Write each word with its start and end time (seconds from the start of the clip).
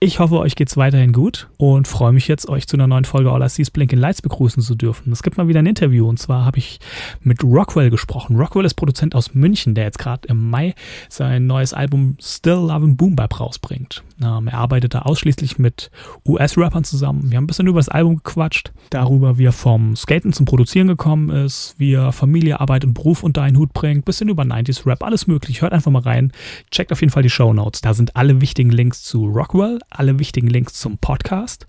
Ich 0.00 0.20
hoffe, 0.20 0.38
euch 0.38 0.54
geht's 0.54 0.76
weiterhin 0.76 1.12
gut 1.12 1.48
und 1.56 1.88
freue 1.88 2.12
mich 2.12 2.28
jetzt, 2.28 2.48
euch 2.48 2.68
zu 2.68 2.76
einer 2.76 2.86
neuen 2.86 3.04
Folge 3.04 3.32
All 3.32 3.42
I 3.42 3.48
See 3.48 3.62
is 3.62 3.72
Blinking 3.72 3.98
Lights 3.98 4.22
begrüßen 4.22 4.62
zu 4.62 4.76
dürfen. 4.76 5.10
Es 5.10 5.24
gibt 5.24 5.36
mal 5.36 5.48
wieder 5.48 5.58
ein 5.58 5.66
Interview 5.66 6.08
und 6.08 6.20
zwar 6.20 6.44
habe 6.44 6.58
ich 6.58 6.78
mit 7.20 7.42
Rockwell 7.42 7.90
gesprochen. 7.90 8.36
Rockwell 8.36 8.64
ist 8.64 8.74
Produzent 8.74 9.16
aus 9.16 9.34
München, 9.34 9.74
der 9.74 9.82
jetzt 9.82 9.98
gerade 9.98 10.28
im 10.28 10.50
Mai 10.50 10.76
sein 11.08 11.48
neues 11.48 11.74
Album 11.74 12.16
Still 12.20 12.68
Lovin' 12.68 12.96
Boom 12.96 13.16
Bap 13.16 13.40
rausbringt. 13.40 14.04
Ähm, 14.22 14.46
er 14.46 14.58
arbeitet 14.58 14.94
da 14.94 15.02
ausschließlich 15.02 15.58
mit 15.58 15.90
US-Rappern 16.24 16.84
zusammen. 16.84 17.32
Wir 17.32 17.36
haben 17.36 17.44
ein 17.44 17.48
bisschen 17.48 17.66
über 17.66 17.80
das 17.80 17.88
Album 17.88 18.18
gequatscht, 18.18 18.72
darüber, 18.90 19.36
wie 19.36 19.46
er 19.46 19.52
vom 19.52 19.96
Skaten 19.96 20.32
zum 20.32 20.46
Produzieren 20.46 20.86
gekommen 20.86 21.30
ist, 21.30 21.74
wie 21.76 21.94
er 21.94 22.12
Familie, 22.12 22.60
Arbeit 22.60 22.84
und 22.84 22.94
Beruf 22.94 23.24
unter 23.24 23.42
einen 23.42 23.58
Hut 23.58 23.72
bringt, 23.72 24.04
bisschen 24.04 24.28
über 24.28 24.44
90s 24.44 24.86
Rap, 24.86 25.02
alles 25.02 25.26
möglich. 25.26 25.60
Hört 25.62 25.72
einfach 25.72 25.90
mal 25.90 26.02
rein. 26.02 26.32
Checkt 26.70 26.92
auf 26.92 27.00
jeden 27.00 27.12
Fall 27.12 27.24
die 27.24 27.30
Show 27.30 27.52
Notes. 27.52 27.80
Da 27.80 27.94
sind 27.94 28.14
alle 28.14 28.40
wichtigen 28.40 28.70
Links 28.70 29.02
zu 29.02 29.26
Rockwell 29.26 29.80
alle 29.90 30.18
wichtigen 30.18 30.48
Links 30.48 30.74
zum 30.74 30.98
Podcast 30.98 31.66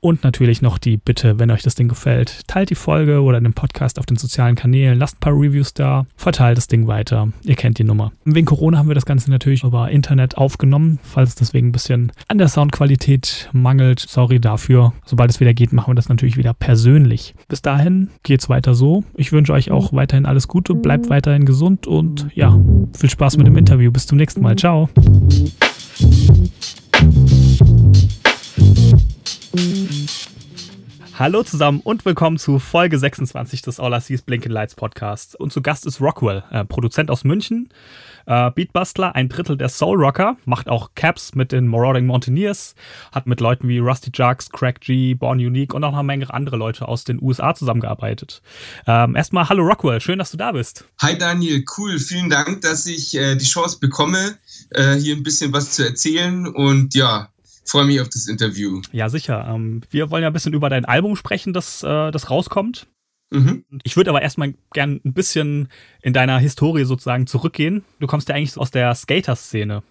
und 0.00 0.22
natürlich 0.22 0.62
noch 0.62 0.78
die 0.78 0.96
Bitte, 0.96 1.38
wenn 1.38 1.50
euch 1.50 1.62
das 1.62 1.74
Ding 1.74 1.88
gefällt, 1.88 2.46
teilt 2.46 2.70
die 2.70 2.74
Folge 2.74 3.22
oder 3.22 3.40
den 3.40 3.52
Podcast 3.52 3.98
auf 3.98 4.06
den 4.06 4.16
sozialen 4.16 4.54
Kanälen, 4.54 4.98
lasst 4.98 5.16
ein 5.16 5.20
paar 5.20 5.32
Reviews 5.32 5.74
da, 5.74 6.06
verteilt 6.16 6.56
das 6.56 6.68
Ding 6.68 6.86
weiter. 6.86 7.28
Ihr 7.42 7.56
kennt 7.56 7.78
die 7.78 7.84
Nummer. 7.84 8.12
Wegen 8.24 8.46
Corona 8.46 8.78
haben 8.78 8.88
wir 8.88 8.94
das 8.94 9.06
Ganze 9.06 9.30
natürlich 9.30 9.64
über 9.64 9.90
Internet 9.90 10.38
aufgenommen, 10.38 10.98
falls 11.02 11.30
es 11.30 11.34
deswegen 11.36 11.68
ein 11.68 11.72
bisschen 11.72 12.12
an 12.28 12.38
der 12.38 12.48
Soundqualität 12.48 13.50
mangelt. 13.52 14.00
Sorry 14.00 14.40
dafür. 14.40 14.92
Sobald 15.04 15.30
es 15.30 15.40
wieder 15.40 15.54
geht, 15.54 15.72
machen 15.72 15.90
wir 15.90 15.96
das 15.96 16.08
natürlich 16.08 16.36
wieder 16.36 16.54
persönlich. 16.54 17.34
Bis 17.48 17.62
dahin 17.62 18.10
geht's 18.22 18.48
weiter 18.48 18.74
so. 18.74 19.04
Ich 19.14 19.32
wünsche 19.32 19.52
euch 19.52 19.70
auch 19.70 19.92
weiterhin 19.92 20.26
alles 20.26 20.48
Gute, 20.48 20.74
bleibt 20.74 21.10
weiterhin 21.10 21.44
gesund 21.44 21.86
und 21.86 22.28
ja, 22.34 22.58
viel 22.96 23.10
Spaß 23.10 23.36
mit 23.36 23.46
dem 23.46 23.56
Interview. 23.56 23.90
Bis 23.90 24.06
zum 24.06 24.18
nächsten 24.18 24.42
Mal. 24.42 24.56
Ciao. 24.56 24.88
Hallo 31.18 31.42
zusammen 31.42 31.80
und 31.80 32.04
willkommen 32.04 32.38
zu 32.38 32.60
Folge 32.60 32.96
26 32.96 33.62
des 33.62 33.80
All 33.80 33.92
I 33.92 34.00
See 34.00 34.16
Blinking 34.24 34.52
Lights 34.52 34.76
Podcasts. 34.76 35.34
Und 35.34 35.52
zu 35.52 35.62
Gast 35.62 35.84
ist 35.84 36.00
Rockwell, 36.00 36.44
äh, 36.52 36.64
Produzent 36.64 37.10
aus 37.10 37.24
München, 37.24 37.70
äh, 38.28 38.50
Beatbustler, 38.50 39.14
ein 39.14 39.28
Drittel 39.28 39.56
der 39.56 39.68
Soul 39.68 39.98
Rocker, 39.98 40.36
macht 40.44 40.68
auch 40.68 40.90
Caps 40.94 41.34
mit 41.34 41.50
den 41.50 41.66
Marauding 41.66 42.06
Mountaineers, 42.06 42.74
hat 43.10 43.26
mit 43.26 43.40
Leuten 43.40 43.68
wie 43.68 43.78
Rusty 43.78 44.10
Jugs, 44.14 44.50
Crack 44.50 44.80
G, 44.80 45.14
Born 45.14 45.38
Unique 45.38 45.74
und 45.74 45.82
auch 45.82 45.90
noch 45.90 45.98
eine 45.98 46.06
Menge 46.06 46.32
andere 46.32 46.56
Leute 46.56 46.86
aus 46.86 47.04
den 47.04 47.20
USA 47.22 47.54
zusammengearbeitet. 47.54 48.42
Ähm, 48.86 49.16
erstmal, 49.16 49.48
hallo 49.48 49.64
Rockwell, 49.64 50.00
schön, 50.00 50.18
dass 50.18 50.30
du 50.30 50.36
da 50.36 50.52
bist. 50.52 50.84
Hi 51.00 51.16
Daniel, 51.16 51.64
cool, 51.76 51.98
vielen 51.98 52.28
Dank, 52.28 52.60
dass 52.60 52.86
ich 52.86 53.16
äh, 53.16 53.34
die 53.34 53.46
Chance 53.46 53.78
bekomme, 53.80 54.36
äh, 54.70 54.94
hier 54.96 55.16
ein 55.16 55.22
bisschen 55.22 55.52
was 55.52 55.72
zu 55.72 55.86
erzählen 55.86 56.46
und 56.46 56.94
ja, 56.94 57.30
freue 57.64 57.86
mich 57.86 58.00
auf 58.00 58.10
das 58.10 58.28
Interview. 58.28 58.82
Ja, 58.92 59.08
sicher. 59.08 59.46
Ähm, 59.48 59.80
wir 59.90 60.10
wollen 60.10 60.22
ja 60.22 60.28
ein 60.28 60.34
bisschen 60.34 60.52
über 60.52 60.68
dein 60.68 60.84
Album 60.84 61.16
sprechen, 61.16 61.54
das, 61.54 61.82
äh, 61.82 62.10
das 62.10 62.28
rauskommt. 62.28 62.86
Mhm. 63.30 63.64
Ich 63.82 63.96
würde 63.96 64.10
aber 64.10 64.22
erstmal 64.22 64.54
gern 64.72 65.00
ein 65.04 65.12
bisschen 65.12 65.68
in 66.02 66.12
deiner 66.12 66.38
Historie 66.38 66.84
sozusagen 66.84 67.26
zurückgehen. 67.26 67.84
Du 68.00 68.06
kommst 68.06 68.28
ja 68.28 68.34
eigentlich 68.34 68.56
aus 68.56 68.70
der 68.70 68.94
Skater-Szene. 68.94 69.82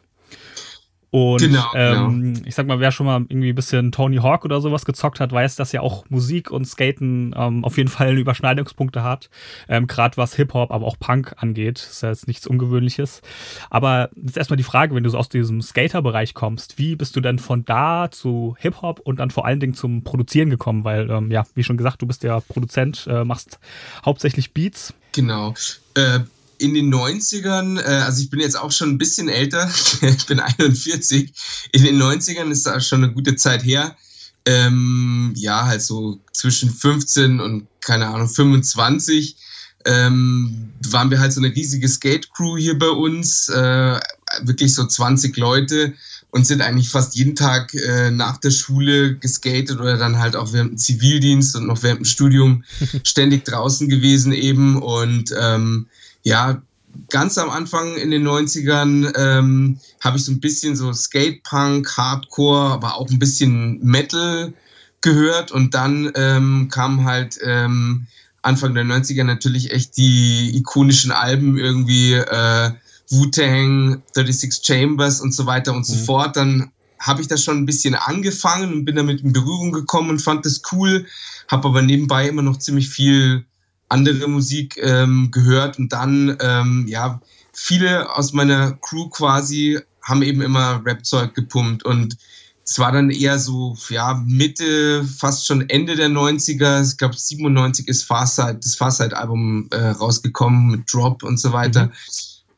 Und 1.10 1.40
genau, 1.40 1.72
ähm, 1.74 2.34
genau. 2.34 2.40
ich 2.46 2.56
sag 2.56 2.68
mal, 2.68 2.82
wer 2.82 2.92
schon 2.92 3.06
mal 3.06 3.22
irgendwie 3.30 3.50
ein 3.50 3.56
bisschen 3.56 3.92
Tony 3.94 4.18
Hawk 4.18 4.44
oder 4.44 4.60
sowas 4.60 4.84
gezockt 4.84 5.22
hat, 5.22 5.32
weiß, 5.32 5.56
dass 5.56 5.72
ja 5.72 5.82
auch 5.82 6.06
Musik 6.10 6.52
und 6.52 6.66
Skaten 6.66 7.34
ähm, 7.38 7.64
auf 7.64 7.78
jeden 7.78 7.90
Fall 7.90 8.18
Überschneidungspunkte 8.18 9.04
hat. 9.04 9.30
Ähm, 9.70 9.88
Gerade 9.88 10.18
was 10.18 10.36
Hip-Hop, 10.36 10.72
aber 10.72 10.86
auch 10.86 11.00
Punk 11.00 11.34
angeht. 11.38 11.80
Ist 11.80 12.04
ja 12.04 12.10
jetzt 12.10 12.28
nichts 12.28 12.46
Ungewöhnliches. 12.46 13.22
Aber 13.70 14.10
jetzt 14.16 14.38
erstmal 14.38 14.58
die 14.58 14.64
Frage, 14.64 14.96
wenn 14.96 15.04
du 15.04 15.10
so 15.10 15.18
aus 15.18 15.30
diesem 15.30 15.62
Skater-Bereich 15.62 16.34
kommst, 16.34 16.78
wie 16.78 16.96
bist 16.98 17.16
du 17.16 17.22
denn 17.22 17.40
von 17.40 17.64
da 17.64 18.10
zu 18.12 18.58
Hip-Hop 18.60 19.00
und 19.00 19.20
dann 19.20 19.32
vor 19.32 19.46
allen 19.46 19.62
Dingen 19.62 19.74
zum 19.74 20.04
Produzieren 20.04 20.50
gekommen? 20.50 20.84
Weil, 20.84 21.10
ähm, 21.10 21.32
ja, 21.32 21.46
wie 21.56 21.64
schon 21.64 21.78
gesagt, 21.78 22.02
du 22.02 22.08
bist 22.08 22.24
ja 22.24 22.42
Produzent, 22.42 23.08
äh, 23.10 23.24
machst 23.24 23.60
hauptsächlich 24.06 24.54
Beats. 24.54 24.94
Genau. 25.14 25.54
Äh, 25.96 26.20
in 26.60 26.74
den 26.74 26.94
90ern, 26.94 27.80
äh, 27.80 28.02
also 28.02 28.22
ich 28.22 28.30
bin 28.30 28.40
jetzt 28.40 28.58
auch 28.58 28.72
schon 28.72 28.90
ein 28.92 28.98
bisschen 28.98 29.30
älter, 29.30 29.70
ich 30.02 30.26
bin 30.26 30.40
41, 30.40 31.34
in 31.72 31.84
den 31.84 32.02
90ern 32.02 32.50
ist 32.50 32.66
da 32.66 32.80
schon 32.80 33.04
eine 33.04 33.14
gute 33.14 33.36
Zeit 33.36 33.64
her. 33.64 33.96
Ähm, 34.46 35.34
ja, 35.36 35.66
halt 35.66 35.82
so 35.82 36.22
zwischen 36.32 36.70
15 36.70 37.42
und 37.42 37.68
keine 37.82 38.08
Ahnung, 38.08 38.30
25 38.30 39.36
ähm, 39.86 40.72
waren 40.90 41.12
wir 41.12 41.20
halt 41.20 41.34
so 41.34 41.42
eine 41.42 41.54
riesige 41.54 41.88
Skate-Crew 41.88 42.58
hier 42.58 42.78
bei 42.78 42.90
uns, 42.90 43.50
äh, 43.50 44.00
wirklich 44.44 44.74
so 44.74 44.86
20 44.86 45.36
Leute 45.38 45.94
und 46.32 46.46
sind 46.46 46.62
eigentlich 46.62 46.90
fast 46.90 47.16
jeden 47.16 47.36
Tag 47.36 47.74
äh, 47.74 48.12
nach 48.12 48.38
der 48.38 48.52
Schule 48.52 49.16
geskatet 49.16 49.80
oder 49.80 49.98
dann 49.98 50.20
halt 50.20 50.36
auch 50.36 50.54
während 50.54 50.72
dem 50.72 50.78
Zivildienst 50.78 51.56
und 51.56 51.68
noch 51.68 51.84
während 51.84 52.02
dem 52.02 52.06
Studium 52.06 52.64
ständig 53.04 53.46
draußen 53.46 53.88
gewesen 53.90 54.34
eben 54.34 54.82
und 54.82 55.34
ähm, 55.40 55.88
ja, 56.28 56.62
ganz 57.10 57.38
am 57.38 57.50
Anfang 57.50 57.96
in 57.96 58.12
den 58.12 58.28
90ern 58.28 59.14
ähm, 59.18 59.80
habe 60.02 60.18
ich 60.18 60.26
so 60.26 60.34
ein 60.34 60.42
bisschen 60.42 60.76
so 60.76 60.92
Skatepunk, 60.92 61.96
Hardcore, 61.96 62.74
aber 62.74 62.96
auch 62.96 63.10
ein 63.10 63.18
bisschen 63.18 63.80
Metal 63.82 64.54
gehört 65.00 65.54
und 65.54 65.74
dann 65.74 66.12
ähm, 66.16 66.68
kam 66.70 67.06
halt 67.06 67.40
ähm, 67.44 68.08
Anfang 68.42 68.74
der 68.74 68.84
90er 68.84 69.24
natürlich 69.24 69.72
echt 69.72 69.96
die 69.96 70.58
ikonischen 70.58 71.12
Alben 71.12 71.58
irgendwie 71.58 72.14
äh, 72.14 72.72
Wu-Tang, 73.10 74.02
36 74.14 74.62
Chambers 74.62 75.22
und 75.22 75.34
so 75.34 75.46
weiter 75.46 75.72
und 75.72 75.88
mhm. 75.88 75.94
so 75.94 75.96
fort. 75.96 76.36
Dann 76.36 76.72
habe 77.00 77.22
ich 77.22 77.30
das 77.30 77.42
schon 77.42 77.58
ein 77.58 77.66
bisschen 77.66 77.96
angefangen 77.96 78.74
und 78.74 78.86
bin 78.86 78.98
damit 78.98 79.22
in 79.22 79.32
Berührung 79.32 79.72
gekommen 79.72 80.10
und 80.10 80.22
fand 80.22 80.46
das 80.46 80.62
cool, 80.74 81.06
habe 81.48 81.70
aber 81.70 81.82
nebenbei 81.82 82.28
immer 82.28 82.42
noch 82.42 82.58
ziemlich 82.58 82.90
viel 82.90 83.46
andere 83.90 84.28
Musik 84.28 84.78
ähm, 84.78 85.30
gehört 85.32 85.80
und 85.80 85.94
dann, 85.94 86.38
ähm, 86.42 86.86
ja, 86.88 87.22
viele 87.54 88.14
aus 88.16 88.34
meiner 88.34 88.74
Crew 88.74 89.10
quasi 89.10 89.80
haben 90.02 90.22
eben 90.24 90.42
immer 90.42 90.82
Rap-Zeug 90.86 91.34
gepumpt 91.34 91.84
und 91.84 92.18
es 92.64 92.80
war 92.80 92.92
dann 92.92 93.10
eher 93.10 93.40
so, 93.40 93.78
ja, 93.90 94.22
Mitte, 94.26 95.06
fast 95.06 95.48
schon 95.48 95.70
Ende 95.70 95.96
der 95.96 96.10
90er, 96.10 96.86
ich 96.86 96.98
glaube 96.98 97.16
97 97.16 97.88
ist 97.88 98.04
Farside, 98.04 98.60
das 98.62 98.76
Farside-Album 98.76 99.70
äh, 99.72 99.88
rausgekommen 99.88 100.68
mit 100.68 100.94
Drop 100.94 101.24
und 101.24 101.40
so 101.40 101.54
weiter, 101.54 101.86
mhm. 101.86 101.92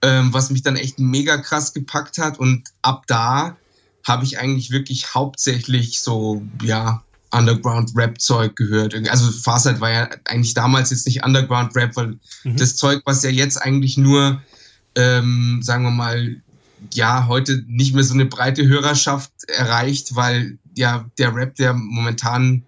ähm, 0.02 0.34
was 0.34 0.50
mich 0.50 0.64
dann 0.64 0.76
echt 0.76 1.00
mega 1.00 1.38
krass 1.38 1.74
gepackt 1.74 2.18
hat 2.18 2.40
und 2.40 2.70
ab 2.82 3.04
da 3.08 3.56
habe 4.04 4.26
ich 4.26 4.40
eigentlich 4.40 4.72
wirklich 4.72 5.14
hauptsächlich 5.14 6.02
so, 6.02 6.42
ja, 6.64 7.04
Underground-Rap-Zeug 7.32 8.56
gehört. 8.56 8.96
Also 9.10 9.32
Farsight 9.32 9.80
war 9.80 9.92
ja 9.92 10.10
eigentlich 10.26 10.54
damals 10.54 10.90
jetzt 10.90 11.06
nicht 11.06 11.24
Underground-Rap, 11.24 11.96
weil 11.96 12.20
mhm. 12.44 12.58
das 12.58 12.76
Zeug, 12.76 13.02
was 13.06 13.24
ja 13.24 13.30
jetzt 13.30 13.58
eigentlich 13.58 13.98
nur, 13.98 14.42
ähm, 14.96 15.60
sagen 15.62 15.84
wir 15.84 15.92
mal, 15.92 16.42
ja, 16.94 17.28
heute 17.28 17.64
nicht 17.68 17.94
mehr 17.94 18.04
so 18.04 18.14
eine 18.14 18.26
breite 18.26 18.68
Hörerschaft 18.68 19.32
erreicht, 19.48 20.16
weil 20.16 20.58
ja 20.76 21.06
der 21.18 21.36
Rap, 21.36 21.56
der 21.56 21.74
momentan 21.74 22.64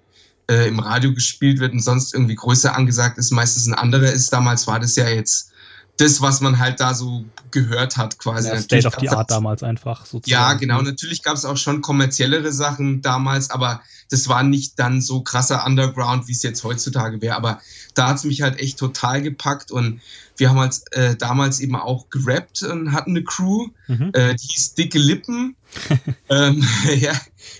äh, 0.49 0.67
im 0.67 0.79
Radio 0.79 1.13
gespielt 1.13 1.59
wird 1.59 1.73
und 1.73 1.79
sonst 1.79 2.13
irgendwie 2.13 2.35
größer 2.35 2.75
angesagt 2.75 3.17
ist, 3.17 3.31
meistens 3.31 3.67
ein 3.67 3.73
anderer 3.73 4.11
ist. 4.11 4.33
Damals 4.33 4.67
war 4.67 4.79
das 4.79 4.95
ja 4.95 5.07
jetzt 5.07 5.51
das, 5.97 6.21
was 6.21 6.41
man 6.41 6.57
halt 6.57 6.79
da 6.79 6.93
so 6.93 7.25
gehört 7.51 7.97
hat, 7.97 8.17
quasi. 8.17 8.47
Ja, 8.47 8.59
State 8.59 8.87
of 8.87 8.95
the 8.99 9.09
Art 9.09 9.29
damals 9.29 9.61
einfach 9.61 10.05
sozusagen. 10.05 10.29
Ja, 10.31 10.53
genau. 10.53 10.81
Natürlich 10.81 11.21
gab 11.21 11.35
es 11.35 11.45
auch 11.45 11.57
schon 11.57 11.81
kommerziellere 11.81 12.51
Sachen 12.51 13.01
damals, 13.01 13.49
aber 13.51 13.81
das 14.09 14.27
war 14.27 14.43
nicht 14.43 14.79
dann 14.79 15.01
so 15.01 15.21
krasser 15.21 15.65
Underground, 15.65 16.27
wie 16.27 16.31
es 16.31 16.43
jetzt 16.43 16.63
heutzutage 16.63 17.21
wäre. 17.21 17.35
Aber 17.35 17.61
da 17.93 18.09
hat 18.09 18.17
es 18.17 18.23
mich 18.23 18.41
halt 18.41 18.59
echt 18.59 18.79
total 18.79 19.21
gepackt 19.21 19.71
und 19.71 20.01
wir 20.37 20.49
haben 20.49 20.59
halt 20.59 20.81
äh, 20.91 21.15
damals 21.15 21.59
eben 21.59 21.75
auch 21.75 22.09
gerappt 22.09 22.63
und 22.63 22.93
hatten 22.93 23.11
eine 23.11 23.23
Crew, 23.23 23.67
mhm. 23.87 24.11
äh, 24.13 24.35
die 24.35 24.47
hieß 24.47 24.73
Dicke 24.73 24.97
Lippen. 24.97 25.55
ähm, 26.29 26.65
ja, 26.99 27.13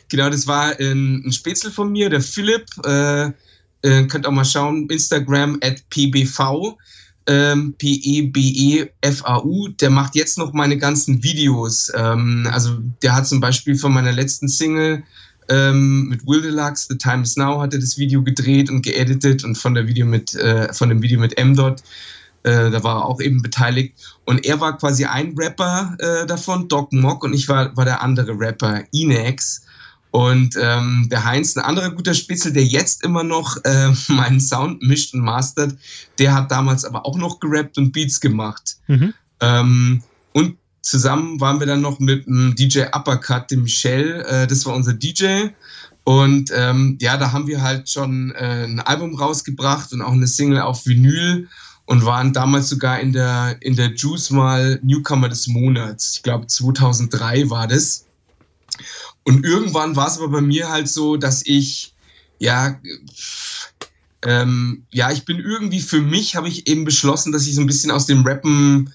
genau, 0.10 0.30
das 0.30 0.48
war 0.48 0.80
ein, 0.80 1.24
ein 1.26 1.32
Spätzle 1.32 1.72
von 1.72 1.92
mir, 1.92 2.10
der 2.10 2.22
Philipp. 2.22 2.66
Äh, 2.86 3.32
äh 3.84 4.08
könnt 4.08 4.26
auch 4.26 4.32
mal 4.32 4.46
schauen, 4.46 4.90
Instagram 4.90 5.60
at 5.62 5.88
pbv 5.90 6.78
ähm, 7.28 7.76
P-E-B-E-F-A-U, 7.78 9.68
der 9.70 9.90
macht 9.90 10.16
jetzt 10.16 10.38
noch 10.38 10.54
meine 10.54 10.78
ganzen 10.78 11.24
Videos. 11.24 11.92
Ähm, 11.96 12.48
also 12.52 12.78
der 13.02 13.16
hat 13.16 13.28
zum 13.28 13.40
Beispiel 13.40 13.76
von 13.76 13.94
meiner 13.94 14.12
letzten 14.12 14.48
Single 14.48 15.04
ähm, 15.50 16.08
mit 16.08 16.26
Will 16.26 16.42
Deluxe, 16.42 16.88
The 16.90 16.98
Time 16.98 17.24
Is 17.24 17.36
Now, 17.38 17.60
hat 17.62 17.74
er 17.74 17.80
das 17.80 17.98
Video 17.98 18.24
gedreht 18.24 18.70
und 18.70 18.84
geeditet 18.84 19.44
und 19.44 19.56
von, 19.56 19.74
der 19.74 19.88
Video 19.88 20.06
mit, 20.06 20.34
äh, 20.36 20.74
von 20.74 20.90
dem 20.90 21.02
Video 21.02 21.20
mit 21.20 21.38
M-Dot, 21.38 21.82
äh, 22.44 22.72
da 22.72 22.84
war 22.84 23.02
er 23.02 23.06
auch 23.06 23.22
eben 23.22 23.42
beteiligt. 23.42 23.94
Und 24.26 24.46
er 24.46 24.60
war 24.60 24.78
quasi 24.78 25.06
ein 25.06 25.36
Rapper 25.38 25.96
äh, 26.00 26.26
davon, 26.26 26.68
Doc 26.68 26.92
Mock, 26.94 27.24
und 27.24 27.34
ich 27.34 27.48
war, 27.50 27.76
war 27.76 27.86
der 27.86 28.02
andere 28.02 28.38
Rapper, 28.40 28.84
Inex. 28.92 29.64
Und 30.12 30.58
ähm, 30.62 31.08
der 31.10 31.24
Heinz, 31.24 31.56
ein 31.56 31.64
anderer 31.64 31.90
guter 31.90 32.14
Spitzel, 32.14 32.52
der 32.52 32.66
jetzt 32.66 33.04
immer 33.04 33.24
noch 33.24 33.58
äh, 33.64 33.90
meinen 34.10 34.40
Sound 34.40 34.82
mischt 34.82 35.14
und 35.14 35.22
mastert, 35.22 35.76
der 36.20 36.34
hat 36.34 36.52
damals 36.52 36.86
aber 36.86 37.06
auch 37.06 37.18
noch 37.18 37.40
gerappt 37.40 37.78
und 37.78 37.94
Beats 37.94 38.20
gemacht. 38.20 38.78
Mhm. 38.88 39.14
Ähm, 39.40 40.04
und 40.34 40.58
zusammen 40.82 41.40
waren 41.40 41.60
wir 41.60 41.68
dann 41.68 41.82
noch 41.82 42.00
mit 42.00 42.26
dem 42.26 42.56
DJ 42.56 42.84
Uppercut, 42.92 43.50
dem 43.52 43.64
Michel, 43.64 44.26
äh, 44.28 44.48
das 44.48 44.66
war 44.66 44.76
unser 44.76 44.94
DJ. 44.94 45.48
Und 46.04 46.52
ähm, 46.56 46.98
ja, 47.00 47.16
da 47.18 47.32
haben 47.32 47.48
wir 47.48 47.62
halt 47.62 47.90
schon 47.90 48.32
äh, 48.32 48.66
ein 48.66 48.80
Album 48.80 49.16
rausgebracht 49.16 49.94
und 49.94 50.02
auch 50.02 50.14
eine 50.14 50.28
Single 50.28 50.60
auf 50.60 50.86
Vinyl 50.86 51.48
und 51.86 52.06
waren 52.06 52.34
damals 52.34 52.70
sogar 52.70 53.00
in 53.00 53.14
der, 53.14 53.58
in 53.62 53.76
der 53.76 53.94
Juice 53.94 54.32
mal 54.32 54.80
Newcomer 54.82 55.30
des 55.30 55.48
Monats. 55.48 56.16
Ich 56.16 56.24
glaube 56.24 56.48
2003 56.48 57.50
war 57.50 57.68
das. 57.68 58.08
Und 59.24 59.46
irgendwann 59.46 59.96
war 59.96 60.08
es 60.08 60.18
aber 60.18 60.30
bei 60.30 60.42
mir 60.42 60.70
halt 60.70 60.90
so, 60.90 61.18
dass 61.18 61.46
ich, 61.46 61.94
ja, 62.40 62.80
ähm, 64.24 64.84
ja, 64.92 65.12
ich 65.12 65.26
bin 65.26 65.40
irgendwie 65.40 65.80
für 65.80 66.02
mich, 66.02 66.36
habe 66.36 66.48
ich 66.48 66.68
eben 66.68 66.86
beschlossen, 66.86 67.32
dass 67.32 67.48
ich 67.48 67.56
so 67.56 67.62
ein 67.62 67.68
bisschen 67.68 67.92
aus 67.92 68.06
dem 68.06 68.26
Rappen 68.26 68.94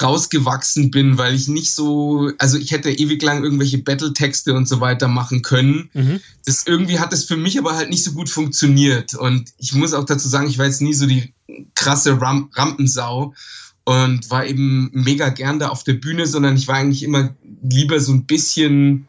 rausgewachsen 0.00 0.90
bin, 0.90 1.18
weil 1.18 1.34
ich 1.34 1.48
nicht 1.48 1.72
so, 1.72 2.30
also 2.38 2.56
ich 2.56 2.70
hätte 2.70 2.90
ewig 2.90 3.22
lang 3.22 3.44
irgendwelche 3.44 3.78
Battle-Texte 3.78 4.54
und 4.54 4.66
so 4.66 4.80
weiter 4.80 5.06
machen 5.06 5.42
können. 5.42 5.90
Mhm. 5.92 6.20
Das 6.46 6.66
irgendwie 6.66 6.98
hat 6.98 7.12
das 7.12 7.24
für 7.24 7.36
mich 7.36 7.58
aber 7.58 7.74
halt 7.76 7.90
nicht 7.90 8.04
so 8.04 8.12
gut 8.12 8.30
funktioniert. 8.30 9.14
Und 9.14 9.52
ich 9.58 9.74
muss 9.74 9.92
auch 9.92 10.04
dazu 10.04 10.28
sagen, 10.28 10.48
ich 10.48 10.58
war 10.58 10.66
jetzt 10.66 10.80
nie 10.80 10.94
so 10.94 11.06
die 11.06 11.34
krasse 11.74 12.18
Ram 12.20 12.48
Rampensau 12.54 13.34
und 13.84 14.30
war 14.30 14.46
eben 14.46 14.90
mega 14.92 15.28
gern 15.28 15.58
da 15.58 15.68
auf 15.68 15.84
der 15.84 15.94
Bühne, 15.94 16.26
sondern 16.26 16.56
ich 16.56 16.68
war 16.68 16.76
eigentlich 16.76 17.02
immer 17.02 17.34
lieber 17.62 18.00
so 18.00 18.12
ein 18.12 18.24
bisschen, 18.24 19.08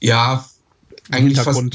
ja, 0.00 0.44
eigentlich 1.10 1.40
fast 1.40 1.60
im, 1.60 1.70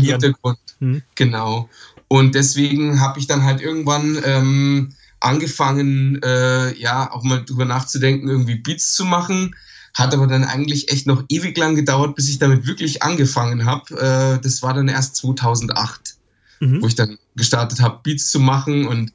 Hintergrund. 0.00 0.58
Mhm. 0.80 1.02
Genau. 1.14 1.68
Und 2.08 2.34
deswegen 2.34 3.00
habe 3.00 3.18
ich 3.18 3.26
dann 3.26 3.44
halt 3.44 3.60
irgendwann 3.60 4.18
ähm, 4.24 4.94
angefangen, 5.20 6.20
äh, 6.22 6.74
ja, 6.78 7.10
auch 7.12 7.22
mal 7.22 7.44
drüber 7.44 7.64
nachzudenken, 7.64 8.28
irgendwie 8.28 8.56
Beats 8.56 8.94
zu 8.94 9.04
machen. 9.04 9.54
Hat 9.94 10.14
aber 10.14 10.26
dann 10.26 10.44
eigentlich 10.44 10.90
echt 10.90 11.06
noch 11.06 11.24
ewig 11.28 11.56
lang 11.56 11.74
gedauert, 11.74 12.16
bis 12.16 12.28
ich 12.28 12.38
damit 12.38 12.66
wirklich 12.66 13.02
angefangen 13.02 13.64
habe. 13.66 13.94
Äh, 14.38 14.42
das 14.42 14.62
war 14.62 14.74
dann 14.74 14.88
erst 14.88 15.16
2008, 15.16 16.16
mhm. 16.60 16.82
wo 16.82 16.86
ich 16.86 16.94
dann 16.94 17.18
gestartet 17.36 17.80
habe, 17.80 18.00
Beats 18.02 18.30
zu 18.30 18.40
machen. 18.40 18.86
Und 18.86 19.12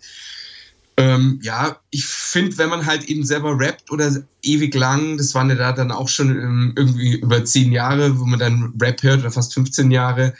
ähm, 0.97 1.39
ja, 1.43 1.79
ich 1.91 2.05
finde, 2.05 2.57
wenn 2.57 2.69
man 2.69 2.85
halt 2.85 3.05
eben 3.05 3.23
selber 3.23 3.59
rappt 3.59 3.91
oder 3.91 4.11
ewig 4.41 4.73
lang, 4.73 5.17
das 5.17 5.35
waren 5.35 5.49
ja 5.49 5.55
da 5.55 5.71
dann 5.71 5.91
auch 5.91 6.09
schon 6.09 6.29
ähm, 6.29 6.73
irgendwie 6.75 7.17
über 7.17 7.45
zehn 7.45 7.71
Jahre, 7.71 8.19
wo 8.19 8.25
man 8.25 8.39
dann 8.39 8.73
Rap 8.81 9.03
hört 9.03 9.19
oder 9.19 9.31
fast 9.31 9.53
15 9.53 9.91
Jahre, 9.91 10.33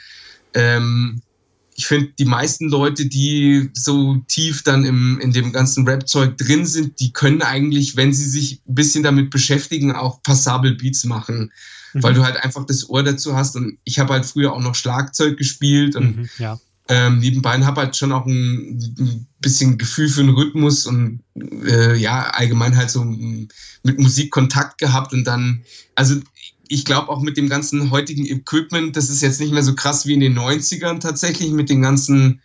ähm, 0.54 1.22
ich 1.78 1.86
finde, 1.86 2.10
die 2.18 2.24
meisten 2.24 2.68
Leute, 2.68 3.06
die 3.06 3.70
so 3.72 4.16
tief 4.26 4.64
dann 4.64 4.84
im, 4.84 5.20
in 5.20 5.30
dem 5.30 5.52
ganzen 5.52 5.86
Rap-Zeug 5.86 6.36
drin 6.36 6.66
sind, 6.66 6.98
die 6.98 7.12
können 7.12 7.40
eigentlich, 7.40 7.96
wenn 7.96 8.12
sie 8.12 8.28
sich 8.28 8.60
ein 8.68 8.74
bisschen 8.74 9.04
damit 9.04 9.30
beschäftigen, 9.30 9.92
auch 9.92 10.20
passable 10.24 10.74
Beats 10.74 11.04
machen. 11.04 11.52
Mhm. 11.92 12.02
Weil 12.02 12.14
du 12.14 12.24
halt 12.24 12.42
einfach 12.42 12.66
das 12.66 12.90
Ohr 12.90 13.04
dazu 13.04 13.36
hast. 13.36 13.54
Und 13.54 13.78
ich 13.84 14.00
habe 14.00 14.12
halt 14.12 14.26
früher 14.26 14.52
auch 14.54 14.60
noch 14.60 14.74
Schlagzeug 14.74 15.38
gespielt 15.38 15.94
und 15.94 16.16
mhm, 16.16 16.28
ja. 16.38 16.58
Ähm, 16.88 17.18
nebenbei 17.18 17.58
habe 17.60 17.82
halt 17.82 17.96
schon 17.96 18.12
auch 18.12 18.26
ein, 18.26 18.78
ein, 18.98 19.26
bisschen 19.40 19.78
Gefühl 19.78 20.08
für 20.08 20.22
den 20.22 20.34
Rhythmus 20.34 20.84
und 20.84 21.20
äh, 21.64 21.94
ja, 21.96 22.30
allgemein 22.30 22.76
halt 22.76 22.90
so 22.90 23.04
mit 23.04 23.98
Musik 23.98 24.32
Kontakt 24.32 24.78
gehabt 24.78 25.12
und 25.12 25.24
dann, 25.24 25.62
also 25.94 26.16
ich 26.68 26.84
glaube 26.84 27.08
auch 27.08 27.22
mit 27.22 27.36
dem 27.36 27.48
ganzen 27.48 27.90
heutigen 27.90 28.26
Equipment, 28.26 28.96
das 28.96 29.10
ist 29.10 29.22
jetzt 29.22 29.40
nicht 29.40 29.52
mehr 29.52 29.62
so 29.62 29.74
krass 29.74 30.06
wie 30.06 30.14
in 30.14 30.20
den 30.20 30.38
90ern 30.38 31.00
tatsächlich 31.00 31.50
mit 31.50 31.70
den 31.70 31.82
ganzen 31.82 32.40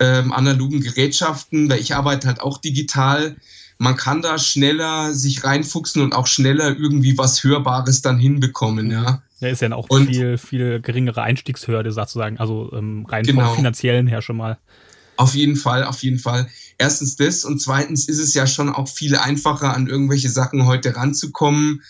ähm, 0.00 0.32
analogen 0.32 0.80
Gerätschaften, 0.80 1.68
weil 1.70 1.80
ich 1.80 1.94
arbeite 1.94 2.26
halt 2.26 2.40
auch 2.40 2.58
digital. 2.58 3.36
Man 3.78 3.96
kann 3.96 4.22
da 4.22 4.38
schneller 4.38 5.14
sich 5.14 5.44
reinfuchsen 5.44 6.02
und 6.02 6.14
auch 6.14 6.26
schneller 6.26 6.76
irgendwie 6.78 7.18
was 7.18 7.42
Hörbares 7.42 8.02
dann 8.02 8.18
hinbekommen, 8.18 8.90
ja. 8.90 9.22
Ja, 9.44 9.50
ist 9.50 9.62
ja 9.62 9.72
auch 9.72 9.88
und, 9.90 10.06
viel, 10.06 10.38
viel 10.38 10.80
geringere 10.80 11.22
Einstiegshürde 11.22 11.92
sozusagen, 11.92 12.38
also 12.38 12.72
ähm, 12.72 13.06
rein 13.06 13.24
genau. 13.24 13.46
vom 13.46 13.56
finanziellen 13.56 14.06
her 14.06 14.22
schon 14.22 14.36
mal. 14.36 14.58
Auf 15.16 15.34
jeden 15.34 15.56
Fall, 15.56 15.84
auf 15.84 16.02
jeden 16.02 16.18
Fall. 16.18 16.48
Erstens 16.78 17.16
das 17.16 17.44
und 17.44 17.60
zweitens 17.60 18.08
ist 18.08 18.18
es 18.18 18.34
ja 18.34 18.46
schon 18.46 18.68
auch 18.68 18.88
viel 18.88 19.16
einfacher, 19.16 19.74
an 19.74 19.86
irgendwelche 19.86 20.28
Sachen 20.28 20.66
heute 20.66 20.96
ranzukommen. 20.96 21.82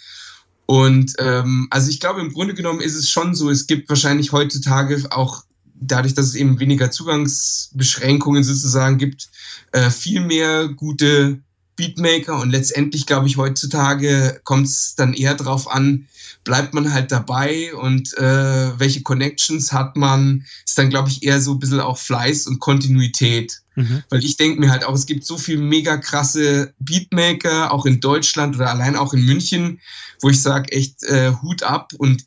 Und 0.67 1.15
ähm, 1.19 1.69
also 1.71 1.91
ich 1.91 2.01
glaube, 2.01 2.21
im 2.21 2.33
Grunde 2.33 2.55
genommen 2.55 2.81
ist 2.81 2.95
es 2.95 3.11
schon 3.11 3.35
so, 3.35 3.51
es 3.51 3.67
gibt 3.67 3.89
wahrscheinlich 3.89 4.33
heutzutage 4.33 5.05
auch 5.11 5.45
dadurch, 5.75 6.15
dass 6.15 6.27
es 6.27 6.35
eben 6.35 6.61
weniger 6.61 6.91
Zugangsbeschränkungen 6.91 8.45
sozusagen 8.45 8.99
gibt, 8.99 9.29
äh, 9.73 9.91
viel 9.91 10.21
mehr 10.21 10.69
gute 10.69 11.41
Beatmaker 11.76 12.41
und 12.41 12.50
letztendlich 12.50 13.06
glaube 13.06 13.26
ich 13.26 13.37
heutzutage 13.37 14.41
kommt 14.44 14.67
es 14.67 14.94
dann 14.97 15.12
eher 15.12 15.35
darauf 15.35 15.71
an, 15.71 16.06
bleibt 16.44 16.75
man 16.75 16.93
halt 16.93 17.11
dabei 17.11 17.75
und 17.75 18.17
äh, 18.19 18.79
welche 18.79 19.03
Connections 19.03 19.73
hat 19.73 19.97
man, 19.97 20.44
ist 20.65 20.79
dann 20.79 20.91
glaube 20.91 21.09
ich 21.09 21.23
eher 21.23 21.41
so 21.41 21.53
ein 21.53 21.59
bisschen 21.59 21.81
auch 21.81 21.99
Fleiß 21.99 22.47
und 22.47 22.61
Kontinuität. 22.61 23.62
Mhm. 23.76 24.03
Weil 24.09 24.25
ich 24.25 24.37
denke 24.37 24.61
mir 24.61 24.71
halt 24.71 24.85
auch, 24.85 24.94
es 24.94 25.06
gibt 25.06 25.25
so 25.25 25.37
viel 25.37 25.59
mega 25.59 25.97
krasse 25.97 26.73
Beatmaker, 26.79 27.73
auch 27.73 27.87
in 27.87 28.00
Deutschland 28.00 28.56
oder 28.56 28.71
allein 28.71 28.97
auch 28.97 29.12
in 29.15 29.25
München, 29.25 29.81
wo 30.21 30.31
ich 30.31 30.41
sage, 30.41 30.71
echt 30.73 31.03
äh, 31.05 31.32
Hut 31.43 31.62
ab. 31.62 31.93
Und 31.99 32.25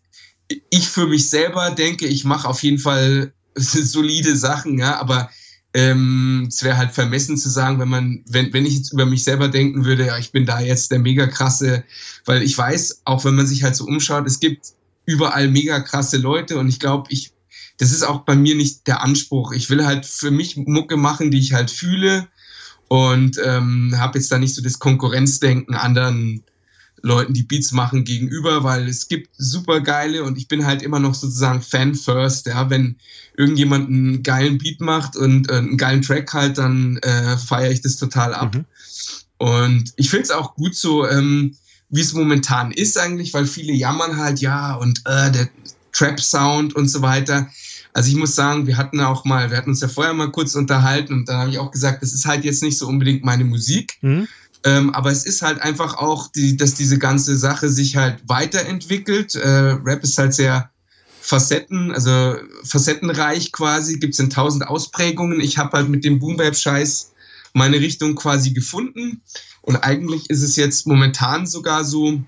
ich 0.69 0.88
für 0.88 1.07
mich 1.07 1.29
selber 1.29 1.71
denke, 1.71 2.07
ich 2.07 2.25
mache 2.25 2.47
auf 2.47 2.63
jeden 2.63 2.79
Fall 2.79 3.33
solide 3.55 4.35
Sachen, 4.35 4.77
ja, 4.77 4.99
aber 4.99 5.29
ähm, 5.77 6.45
es 6.47 6.63
wäre 6.63 6.75
halt 6.75 6.91
vermessen 6.91 7.38
zu 7.38 7.50
sagen, 7.50 7.79
wenn 7.79 7.88
man, 7.88 8.24
wenn, 8.27 8.51
wenn 8.51 8.65
ich 8.65 8.75
jetzt 8.75 8.94
über 8.94 9.06
mich 9.06 9.24
selber 9.24 9.47
denken 9.47 9.85
würde, 9.85 10.07
ja, 10.07 10.18
ich 10.18 10.31
bin 10.31 10.47
da 10.47 10.59
jetzt 10.59 10.89
der 10.89 10.97
mega 10.97 11.27
krasse, 11.27 11.83
weil 12.25 12.41
ich 12.41 12.57
weiß, 12.57 13.03
auch 13.06 13.24
wenn 13.25 13.35
man 13.35 13.45
sich 13.45 13.62
halt 13.62 13.75
so 13.75 13.85
umschaut, 13.85 14.25
es 14.25 14.39
gibt 14.39 14.74
überall 15.06 15.47
mega 15.50 15.79
krasse 15.79 16.18
Leute 16.18 16.57
und 16.57 16.68
ich 16.68 16.79
glaube, 16.79 17.12
ich, 17.12 17.31
das 17.77 17.91
ist 17.91 18.01
auch 18.01 18.21
bei 18.21 18.35
mir 18.35 18.56
nicht 18.56 18.88
der 18.88 19.03
Anspruch. 19.03 19.51
Ich 19.51 19.69
will 19.69 19.85
halt 19.85 20.07
für 20.07 20.31
mich 20.31 20.57
Mucke 20.57 20.97
machen, 20.97 21.29
die 21.29 21.38
ich 21.38 21.54
halt 21.54 21.69
fühle 21.69 22.28
und 22.87 23.40
ähm, 23.45 23.94
habe 23.99 24.18
jetzt 24.18 24.31
da 24.31 24.40
nicht 24.40 24.56
so 24.56 24.63
das 24.63 24.80
Konkurrenzdenken 24.80 25.75
anderen 25.75 26.44
Leuten, 27.01 27.33
die 27.33 27.44
Beats 27.44 27.71
machen, 27.71 28.04
gegenüber, 28.04 28.63
weil 28.63 28.87
es 28.87 29.07
gibt 29.07 29.30
super 29.37 29.81
geile 29.81 30.23
und 30.23 30.37
ich 30.37 30.47
bin 30.47 30.66
halt 30.66 30.81
immer 30.81 30.99
noch 30.99 31.13
sozusagen 31.13 31.61
Fan 31.61 31.95
first, 31.95 32.47
ja, 32.47 32.69
wenn 32.69 32.95
irgendjemand 33.35 33.87
einen 33.87 34.23
geilen 34.23 34.57
Beat 34.57 34.81
macht 34.81 35.16
und 35.16 35.49
äh, 35.49 35.56
einen 35.56 35.77
geilen 35.77 36.01
Track 36.01 36.33
halt, 36.33 36.57
dann 36.57 36.97
äh, 36.97 37.37
feiere 37.37 37.71
ich 37.71 37.81
das 37.81 37.97
total 37.97 38.33
ab. 38.33 38.56
Mhm. 38.56 38.66
Und 39.37 39.94
ich 39.95 40.09
finde 40.09 40.23
es 40.23 40.31
auch 40.31 40.56
gut 40.56 40.75
so, 40.75 41.07
ähm, 41.07 41.56
wie 41.89 42.01
es 42.01 42.13
momentan 42.13 42.71
ist 42.71 42.97
eigentlich, 42.97 43.33
weil 43.33 43.45
viele 43.45 43.73
jammern 43.73 44.18
halt, 44.18 44.39
ja, 44.39 44.75
und 44.75 45.01
äh, 45.06 45.31
der 45.31 45.49
Trap-Sound 45.94 46.75
und 46.75 46.89
so 46.89 47.01
weiter. 47.01 47.47
Also 47.94 48.09
ich 48.09 48.16
muss 48.16 48.35
sagen, 48.35 48.68
wir 48.68 48.77
hatten 48.77 48.99
auch 48.99 49.25
mal, 49.25 49.49
wir 49.49 49.57
hatten 49.57 49.71
uns 49.71 49.81
ja 49.81 49.87
vorher 49.87 50.13
mal 50.13 50.31
kurz 50.31 50.54
unterhalten 50.54 51.13
und 51.13 51.30
da 51.30 51.39
habe 51.39 51.49
ich 51.49 51.57
auch 51.57 51.71
gesagt, 51.71 52.04
das 52.04 52.13
ist 52.13 52.25
halt 52.25 52.44
jetzt 52.44 52.61
nicht 52.61 52.77
so 52.77 52.87
unbedingt 52.87 53.23
meine 53.23 53.44
Musik. 53.44 53.97
Mhm. 54.01 54.27
Ähm, 54.68 54.94
aber 54.94 55.12
es 55.12 55.26
ist 55.26 55.44
halt 55.44 55.62
einfach 55.62 55.95
auch, 55.95 56.28
die, 56.28 56.57
dass 56.57 56.74
diese 56.74 57.00
ganze 57.00 57.38
Sache 57.38 57.69
sich 57.69 57.95
halt 57.95 58.19
weiterentwickelt. 58.28 59.36
Äh, 59.36 59.47
Rap 59.47 60.04
ist 60.04 60.18
halt 60.18 60.33
sehr 60.33 60.69
Facetten, 61.21 61.94
also 61.94 62.36
facettenreich 62.66 63.54
quasi, 63.54 63.97
gibt 63.97 64.14
es 64.14 64.19
in 64.19 64.30
tausend 64.30 64.68
Ausprägungen. 64.68 65.40
Ich 65.40 65.57
habe 65.57 65.78
halt 65.78 65.88
mit 65.88 66.04
dem 66.04 66.19
Boom-Bap-Scheiß 66.19 67.14
meine 67.54 67.80
Richtung 67.80 68.16
quasi 68.16 68.52
gefunden. 68.52 69.21
Und 69.62 69.78
eigentlich 69.78 70.30
ist 70.30 70.42
es 70.42 70.57
jetzt 70.57 70.86
momentan 70.86 71.47
sogar 71.47 71.86
so, 71.86 72.21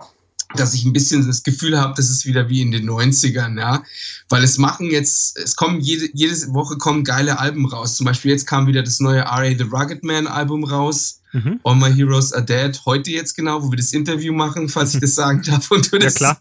dass 0.55 0.73
ich 0.73 0.83
ein 0.83 0.93
bisschen 0.93 1.25
das 1.27 1.43
Gefühl 1.43 1.79
habe, 1.79 1.93
das 1.95 2.09
ist 2.09 2.25
wieder 2.25 2.49
wie 2.49 2.61
in 2.61 2.71
den 2.71 2.89
90ern, 2.89 3.59
ja. 3.59 3.83
Weil 4.29 4.43
es 4.43 4.57
machen 4.57 4.89
jetzt, 4.89 5.37
es 5.37 5.55
kommen 5.55 5.79
jede, 5.79 6.09
jede 6.13 6.35
Woche 6.53 6.77
kommen 6.77 7.03
geile 7.03 7.39
Alben 7.39 7.67
raus. 7.67 7.97
Zum 7.97 8.05
Beispiel 8.05 8.31
jetzt 8.31 8.47
kam 8.47 8.65
wieder 8.65 8.81
das 8.81 8.99
neue 8.99 9.19
R.A. 9.19 9.55
The 9.55 9.63
Rugged 9.63 10.03
Man 10.03 10.27
Album 10.27 10.63
raus. 10.63 11.21
Mhm. 11.33 11.59
All 11.63 11.75
My 11.75 11.93
Heroes 11.93 12.33
Are 12.33 12.43
Dead, 12.43 12.79
heute 12.87 13.11
jetzt 13.11 13.35
genau, 13.35 13.61
wo 13.61 13.71
wir 13.71 13.77
das 13.77 13.93
Interview 13.93 14.33
machen, 14.33 14.67
falls 14.67 14.95
ich 14.95 15.01
das 15.01 15.13
sagen 15.15 15.43
darf. 15.43 15.69
Und 15.69 15.91
du 15.91 15.99
das, 15.99 16.19
ja, 16.19 16.35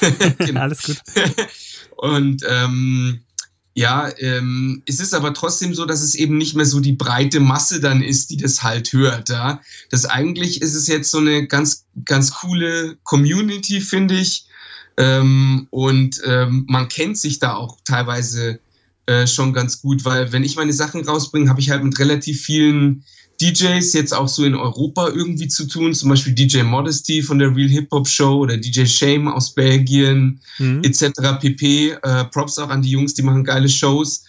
klar. 0.00 0.34
genau. 0.38 0.60
Alles 0.60 0.82
gut. 0.82 1.00
Und 1.98 2.42
ähm, 2.48 3.20
ja, 3.74 4.10
ähm, 4.18 4.82
es 4.86 5.00
ist 5.00 5.14
aber 5.14 5.32
trotzdem 5.32 5.74
so, 5.74 5.86
dass 5.86 6.02
es 6.02 6.14
eben 6.14 6.36
nicht 6.36 6.54
mehr 6.54 6.66
so 6.66 6.80
die 6.80 6.92
breite 6.92 7.40
Masse 7.40 7.80
dann 7.80 8.02
ist, 8.02 8.30
die 8.30 8.36
das 8.36 8.62
halt 8.62 8.92
hört. 8.92 9.30
Ja? 9.30 9.60
Das 9.90 10.04
eigentlich 10.04 10.60
ist 10.60 10.74
es 10.74 10.88
jetzt 10.88 11.10
so 11.10 11.18
eine 11.18 11.46
ganz, 11.46 11.86
ganz 12.04 12.32
coole 12.32 12.96
Community, 13.02 13.80
finde 13.80 14.18
ich. 14.18 14.44
Ähm, 14.98 15.68
und 15.70 16.20
ähm, 16.26 16.66
man 16.68 16.88
kennt 16.88 17.16
sich 17.16 17.38
da 17.38 17.54
auch 17.54 17.78
teilweise 17.84 18.60
äh, 19.06 19.26
schon 19.26 19.54
ganz 19.54 19.80
gut, 19.80 20.04
weil 20.04 20.32
wenn 20.32 20.44
ich 20.44 20.56
meine 20.56 20.74
Sachen 20.74 21.04
rausbringe, 21.04 21.48
habe 21.48 21.60
ich 21.60 21.70
halt 21.70 21.82
mit 21.82 21.98
relativ 21.98 22.42
vielen 22.42 23.04
DJs 23.42 23.92
jetzt 23.94 24.14
auch 24.14 24.28
so 24.28 24.44
in 24.44 24.54
Europa 24.54 25.08
irgendwie 25.08 25.48
zu 25.48 25.66
tun, 25.66 25.92
zum 25.92 26.10
Beispiel 26.10 26.32
DJ 26.32 26.62
Modesty 26.62 27.22
von 27.22 27.38
der 27.38 27.54
Real 27.54 27.68
Hip 27.68 27.90
Hop 27.90 28.06
Show 28.06 28.38
oder 28.38 28.56
DJ 28.56 28.86
Shame 28.86 29.28
aus 29.28 29.52
Belgien 29.54 30.40
mhm. 30.58 30.82
etc. 30.84 31.10
pp. 31.40 31.90
Äh, 32.02 32.24
Props 32.26 32.58
auch 32.58 32.70
an 32.70 32.82
die 32.82 32.90
Jungs, 32.90 33.14
die 33.14 33.22
machen 33.22 33.44
geile 33.44 33.68
Shows. 33.68 34.24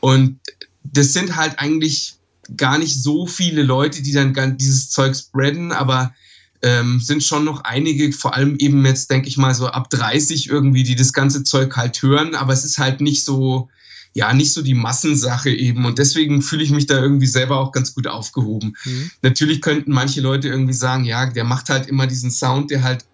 Und 0.00 0.38
das 0.84 1.12
sind 1.12 1.34
halt 1.34 1.58
eigentlich 1.58 2.14
gar 2.56 2.78
nicht 2.78 3.02
so 3.02 3.26
viele 3.26 3.62
Leute, 3.62 4.02
die 4.02 4.12
dann 4.12 4.56
dieses 4.56 4.90
Zeug 4.90 5.16
spreaden, 5.16 5.72
aber 5.72 6.14
ähm, 6.62 7.00
sind 7.00 7.24
schon 7.24 7.44
noch 7.44 7.64
einige, 7.64 8.12
vor 8.12 8.34
allem 8.34 8.56
eben 8.58 8.84
jetzt, 8.86 9.10
denke 9.10 9.28
ich 9.28 9.36
mal, 9.36 9.54
so 9.54 9.66
ab 9.66 9.90
30 9.90 10.48
irgendwie, 10.48 10.84
die 10.84 10.94
das 10.94 11.12
ganze 11.12 11.42
Zeug 11.42 11.76
halt 11.76 12.00
hören, 12.02 12.34
aber 12.34 12.52
es 12.52 12.64
ist 12.64 12.78
halt 12.78 13.00
nicht 13.00 13.24
so, 13.24 13.68
ja, 14.14 14.32
nicht 14.32 14.52
so 14.52 14.62
die 14.62 14.74
Massensache 14.74 15.50
eben. 15.50 15.84
Und 15.84 15.98
deswegen 15.98 16.42
fühle 16.42 16.62
ich 16.62 16.70
mich 16.70 16.86
da 16.86 17.00
irgendwie 17.00 17.26
selber 17.26 17.58
auch 17.58 17.72
ganz 17.72 17.94
gut 17.94 18.06
aufgehoben. 18.06 18.76
Mhm. 18.84 19.10
Natürlich 19.22 19.62
könnten 19.62 19.92
manche 19.92 20.20
Leute 20.20 20.48
irgendwie 20.48 20.74
sagen, 20.74 21.04
ja, 21.04 21.26
der 21.26 21.44
macht 21.44 21.68
halt 21.68 21.86
immer 21.86 22.06
diesen 22.06 22.30
Sound, 22.30 22.70
der 22.70 22.82
halt 22.82 23.04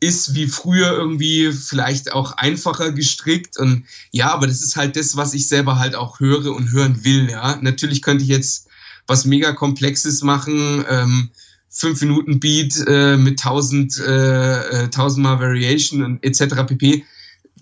ist 0.00 0.34
wie 0.34 0.46
früher 0.46 0.92
irgendwie 0.92 1.50
vielleicht 1.52 2.12
auch 2.12 2.32
einfacher 2.32 2.92
gestrickt. 2.92 3.56
Und 3.58 3.84
ja, 4.10 4.32
aber 4.32 4.46
das 4.46 4.62
ist 4.62 4.76
halt 4.76 4.96
das, 4.96 5.16
was 5.16 5.34
ich 5.34 5.48
selber 5.48 5.78
halt 5.78 5.94
auch 5.94 6.20
höre 6.20 6.54
und 6.54 6.72
hören 6.72 7.04
will. 7.04 7.30
Ja, 7.30 7.56
natürlich 7.60 8.02
könnte 8.02 8.22
ich 8.22 8.30
jetzt 8.30 8.68
was 9.06 9.24
mega 9.24 9.52
Komplexes 9.52 10.22
machen. 10.22 10.84
Ähm, 10.88 11.30
fünf 11.70 12.00
Minuten 12.02 12.38
Beat 12.38 12.84
äh, 12.86 13.16
mit 13.16 13.40
tausend, 13.40 13.98
äh, 13.98 14.84
äh 14.84 14.88
tausendmal 14.90 15.40
Variation 15.40 16.04
und 16.04 16.24
etc. 16.24 16.66
pp 16.66 17.04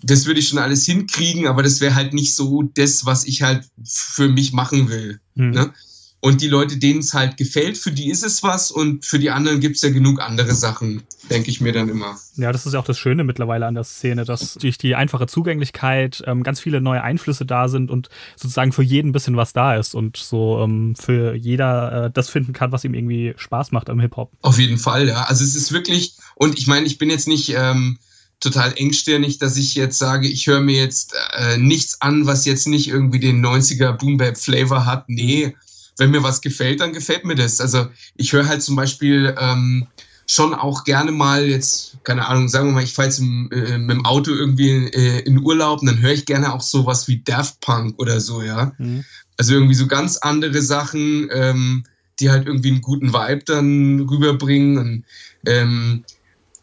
das 0.03 0.25
würde 0.25 0.39
ich 0.39 0.49
schon 0.49 0.59
alles 0.59 0.85
hinkriegen, 0.85 1.47
aber 1.47 1.63
das 1.63 1.81
wäre 1.81 1.95
halt 1.95 2.13
nicht 2.13 2.35
so 2.35 2.63
das, 2.63 3.05
was 3.05 3.25
ich 3.25 3.41
halt 3.41 3.65
für 3.85 4.27
mich 4.27 4.53
machen 4.53 4.89
will. 4.89 5.19
Mhm. 5.35 5.51
Ne? 5.51 5.73
Und 6.19 6.41
die 6.41 6.47
Leute, 6.47 6.77
denen 6.77 7.01
es 7.01 7.13
halt 7.13 7.35
gefällt, 7.35 7.77
für 7.77 7.91
die 7.91 8.09
ist 8.09 8.23
es 8.23 8.43
was 8.43 8.71
und 8.71 9.03
für 9.03 9.19
die 9.19 9.29
anderen 9.29 9.59
gibt 9.59 9.75
es 9.75 9.81
ja 9.81 9.89
genug 9.89 10.21
andere 10.21 10.55
Sachen, 10.55 11.03
denke 11.29 11.49
ich 11.49 11.59
mir 11.59 11.73
dann 11.73 11.89
immer. 11.89 12.17
Ja, 12.37 12.53
das 12.53 12.65
ist 12.65 12.71
ja 12.71 12.79
auch 12.79 12.85
das 12.85 12.97
Schöne 12.97 13.25
mittlerweile 13.25 13.65
an 13.65 13.73
der 13.73 13.83
Szene, 13.83 14.23
dass 14.23 14.53
durch 14.53 14.77
die 14.77 14.95
einfache 14.95 15.27
Zugänglichkeit 15.27 16.23
ähm, 16.25 16.43
ganz 16.43 16.61
viele 16.61 16.79
neue 16.79 17.03
Einflüsse 17.03 17.45
da 17.45 17.67
sind 17.67 17.91
und 17.91 18.07
sozusagen 18.37 18.71
für 18.71 18.83
jeden 18.83 19.09
ein 19.09 19.11
bisschen 19.11 19.35
was 19.35 19.51
da 19.51 19.75
ist 19.75 19.95
und 19.95 20.15
so 20.15 20.61
ähm, 20.63 20.95
für 20.95 21.35
jeder 21.35 22.05
äh, 22.05 22.11
das 22.13 22.29
finden 22.29 22.53
kann, 22.53 22.71
was 22.71 22.85
ihm 22.85 22.93
irgendwie 22.93 23.33
Spaß 23.35 23.73
macht 23.73 23.89
am 23.89 23.99
Hip-Hop. 23.99 24.31
Auf 24.43 24.59
jeden 24.59 24.77
Fall, 24.77 25.09
ja. 25.09 25.23
Also 25.23 25.43
es 25.43 25.55
ist 25.55 25.73
wirklich, 25.73 26.15
und 26.35 26.57
ich 26.57 26.67
meine, 26.67 26.85
ich 26.85 26.97
bin 26.99 27.09
jetzt 27.09 27.27
nicht. 27.27 27.49
Ähm, 27.49 27.97
total 28.43 28.73
engstirnig, 28.75 29.37
dass 29.37 29.57
ich 29.57 29.75
jetzt 29.75 29.97
sage, 29.97 30.27
ich 30.27 30.47
höre 30.47 30.59
mir 30.59 30.75
jetzt 30.75 31.15
äh, 31.33 31.57
nichts 31.57 32.01
an, 32.01 32.25
was 32.25 32.45
jetzt 32.45 32.67
nicht 32.67 32.89
irgendwie 32.89 33.19
den 33.19 33.43
90er 33.43 33.93
Boom 33.93 34.17
Bap 34.17 34.37
Flavor 34.37 34.85
hat. 34.85 35.07
Nee, 35.07 35.55
wenn 35.97 36.11
mir 36.11 36.23
was 36.23 36.41
gefällt, 36.41 36.81
dann 36.81 36.93
gefällt 36.93 37.25
mir 37.25 37.35
das. 37.35 37.61
Also 37.61 37.87
ich 38.15 38.33
höre 38.33 38.47
halt 38.47 38.61
zum 38.61 38.75
Beispiel 38.75 39.35
ähm, 39.39 39.87
schon 40.27 40.53
auch 40.53 40.83
gerne 40.83 41.11
mal 41.11 41.47
jetzt, 41.47 41.97
keine 42.03 42.27
Ahnung, 42.27 42.47
sagen 42.49 42.69
wir 42.69 42.73
mal, 42.73 42.83
ich 42.83 42.93
fahre 42.93 43.07
jetzt 43.07 43.19
im, 43.19 43.49
äh, 43.51 43.77
mit 43.77 43.97
dem 43.97 44.05
Auto 44.05 44.31
irgendwie 44.31 44.87
äh, 44.87 45.19
in 45.21 45.39
Urlaub 45.39 45.81
und 45.81 45.87
dann 45.87 46.01
höre 46.01 46.13
ich 46.13 46.25
gerne 46.25 46.53
auch 46.53 46.61
sowas 46.61 47.07
wie 47.07 47.21
Daft 47.23 47.59
Punk 47.61 47.99
oder 47.99 48.19
so, 48.19 48.41
ja. 48.41 48.73
Mhm. 48.77 49.03
Also 49.37 49.53
irgendwie 49.53 49.75
so 49.75 49.87
ganz 49.87 50.17
andere 50.17 50.61
Sachen, 50.61 51.29
ähm, 51.31 51.83
die 52.19 52.29
halt 52.29 52.47
irgendwie 52.47 52.69
einen 52.69 52.81
guten 52.81 53.13
Vibe 53.13 53.43
dann 53.45 53.99
rüberbringen 54.01 54.77
und 54.77 55.05
ähm, 55.45 56.03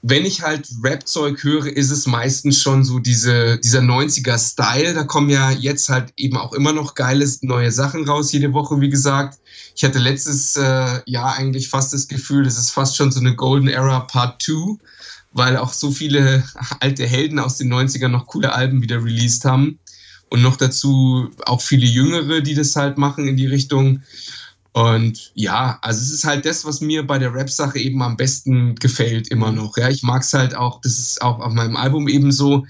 wenn 0.02 0.24
ich 0.24 0.42
halt 0.42 0.68
Rap-Zeug 0.82 1.42
höre, 1.44 1.66
ist 1.66 1.90
es 1.90 2.06
meistens 2.06 2.60
schon 2.60 2.84
so 2.84 2.98
diese, 2.98 3.58
dieser 3.58 3.80
90er-Style. 3.80 4.94
Da 4.94 5.04
kommen 5.04 5.28
ja 5.28 5.50
jetzt 5.50 5.90
halt 5.90 6.12
eben 6.16 6.38
auch 6.38 6.54
immer 6.54 6.72
noch 6.72 6.94
geile 6.94 7.28
neue 7.42 7.70
Sachen 7.70 8.08
raus, 8.08 8.32
jede 8.32 8.52
Woche, 8.54 8.80
wie 8.80 8.88
gesagt. 8.88 9.38
Ich 9.76 9.84
hatte 9.84 9.98
letztes 9.98 10.56
äh, 10.56 11.00
Jahr 11.04 11.36
eigentlich 11.36 11.68
fast 11.68 11.92
das 11.92 12.08
Gefühl, 12.08 12.44
das 12.44 12.58
ist 12.58 12.70
fast 12.70 12.96
schon 12.96 13.12
so 13.12 13.20
eine 13.20 13.36
Golden 13.36 13.68
Era 13.68 14.00
Part 14.00 14.42
2, 14.42 14.78
weil 15.32 15.58
auch 15.58 15.72
so 15.72 15.90
viele 15.90 16.44
alte 16.80 17.06
Helden 17.06 17.38
aus 17.38 17.58
den 17.58 17.72
90ern 17.72 18.08
noch 18.08 18.26
coole 18.26 18.52
Alben 18.52 18.82
wieder 18.82 19.04
released 19.04 19.44
haben. 19.44 19.78
Und 20.30 20.42
noch 20.42 20.56
dazu 20.56 21.28
auch 21.44 21.60
viele 21.60 21.86
Jüngere, 21.86 22.40
die 22.40 22.54
das 22.54 22.76
halt 22.76 22.98
machen 22.98 23.26
in 23.26 23.36
die 23.36 23.48
Richtung. 23.48 24.02
Und 24.72 25.32
ja, 25.34 25.78
also 25.82 26.00
es 26.00 26.12
ist 26.12 26.24
halt 26.24 26.46
das, 26.46 26.64
was 26.64 26.80
mir 26.80 27.04
bei 27.04 27.18
der 27.18 27.34
Rap-Sache 27.34 27.78
eben 27.78 28.02
am 28.02 28.16
besten 28.16 28.76
gefällt, 28.76 29.28
immer 29.28 29.50
mhm. 29.50 29.58
noch. 29.58 29.76
Ja, 29.76 29.88
ich 29.88 30.02
mag 30.02 30.22
es 30.22 30.32
halt 30.32 30.54
auch, 30.54 30.80
das 30.80 30.98
ist 30.98 31.22
auch 31.22 31.40
auf 31.40 31.52
meinem 31.52 31.76
Album 31.76 32.08
eben 32.08 32.30
so, 32.30 32.64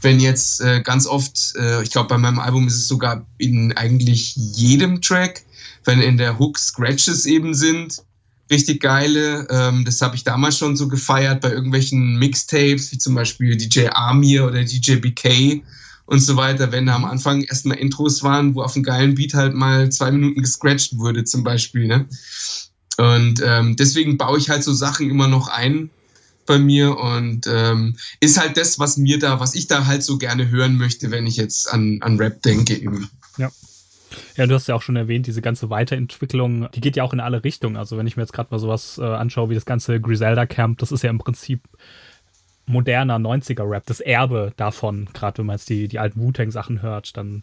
wenn 0.00 0.20
jetzt 0.20 0.60
äh, 0.60 0.82
ganz 0.82 1.06
oft, 1.06 1.54
äh, 1.56 1.82
ich 1.82 1.90
glaube, 1.90 2.08
bei 2.08 2.18
meinem 2.18 2.40
Album 2.40 2.66
ist 2.66 2.74
es 2.74 2.88
sogar 2.88 3.24
in 3.38 3.72
eigentlich 3.76 4.34
jedem 4.36 5.00
Track, 5.00 5.42
wenn 5.84 6.00
in 6.00 6.18
der 6.18 6.38
Hook 6.38 6.58
Scratches 6.58 7.24
eben 7.24 7.54
sind, 7.54 8.02
richtig 8.50 8.80
geile. 8.80 9.46
Ähm, 9.48 9.84
das 9.84 10.02
habe 10.02 10.16
ich 10.16 10.24
damals 10.24 10.58
schon 10.58 10.76
so 10.76 10.88
gefeiert 10.88 11.40
bei 11.40 11.50
irgendwelchen 11.50 12.18
Mixtapes, 12.18 12.90
wie 12.92 12.98
zum 12.98 13.14
Beispiel 13.14 13.56
DJ 13.56 13.88
Amir 13.92 14.44
oder 14.46 14.64
DJ 14.64 14.96
BK 14.96 15.62
und 16.06 16.20
so 16.20 16.36
weiter, 16.36 16.72
wenn 16.72 16.86
da 16.86 16.94
am 16.94 17.04
Anfang 17.04 17.42
erstmal 17.42 17.78
Intros 17.78 18.22
waren, 18.22 18.54
wo 18.54 18.62
auf 18.62 18.74
einem 18.74 18.84
geilen 18.84 19.14
Beat 19.14 19.34
halt 19.34 19.54
mal 19.54 19.90
zwei 19.90 20.10
Minuten 20.10 20.42
gescratcht 20.42 20.98
wurde, 20.98 21.24
zum 21.24 21.44
Beispiel. 21.44 21.86
Ne? 21.86 22.06
Und 22.98 23.42
ähm, 23.44 23.76
deswegen 23.76 24.18
baue 24.18 24.38
ich 24.38 24.50
halt 24.50 24.62
so 24.62 24.72
Sachen 24.72 25.10
immer 25.10 25.28
noch 25.28 25.48
ein 25.48 25.90
bei 26.46 26.58
mir 26.58 26.98
und 26.98 27.46
ähm, 27.46 27.96
ist 28.20 28.38
halt 28.38 28.58
das, 28.58 28.78
was 28.78 28.98
mir 28.98 29.18
da, 29.18 29.40
was 29.40 29.54
ich 29.54 29.66
da 29.66 29.86
halt 29.86 30.02
so 30.02 30.18
gerne 30.18 30.50
hören 30.50 30.76
möchte, 30.76 31.10
wenn 31.10 31.26
ich 31.26 31.36
jetzt 31.36 31.72
an, 31.72 31.98
an 32.02 32.18
Rap 32.18 32.42
denke 32.42 32.74
eben. 32.76 33.08
Ja. 33.38 33.50
Ja, 34.36 34.46
du 34.46 34.54
hast 34.54 34.68
ja 34.68 34.74
auch 34.74 34.82
schon 34.82 34.96
erwähnt, 34.96 35.26
diese 35.26 35.42
ganze 35.42 35.70
Weiterentwicklung, 35.70 36.68
die 36.72 36.80
geht 36.80 36.96
ja 36.96 37.02
auch 37.02 37.12
in 37.12 37.20
alle 37.20 37.42
Richtungen. 37.42 37.76
Also 37.76 37.96
wenn 37.96 38.06
ich 38.06 38.16
mir 38.16 38.22
jetzt 38.22 38.32
gerade 38.32 38.48
mal 38.50 38.58
sowas 38.58 38.98
äh, 38.98 39.04
anschaue 39.04 39.50
wie 39.50 39.54
das 39.54 39.64
ganze 39.64 40.00
Griselda 40.00 40.46
Camp, 40.46 40.78
das 40.78 40.92
ist 40.92 41.02
ja 41.02 41.10
im 41.10 41.18
Prinzip 41.18 41.62
moderner 42.66 43.16
90er-Rap, 43.16 43.84
das 43.86 44.00
Erbe 44.00 44.52
davon, 44.56 45.08
gerade 45.12 45.38
wenn 45.38 45.46
man 45.46 45.56
jetzt 45.56 45.68
die, 45.68 45.88
die 45.88 45.98
alten 45.98 46.20
Wu-Tang-Sachen 46.20 46.82
hört, 46.82 47.16
dann 47.16 47.42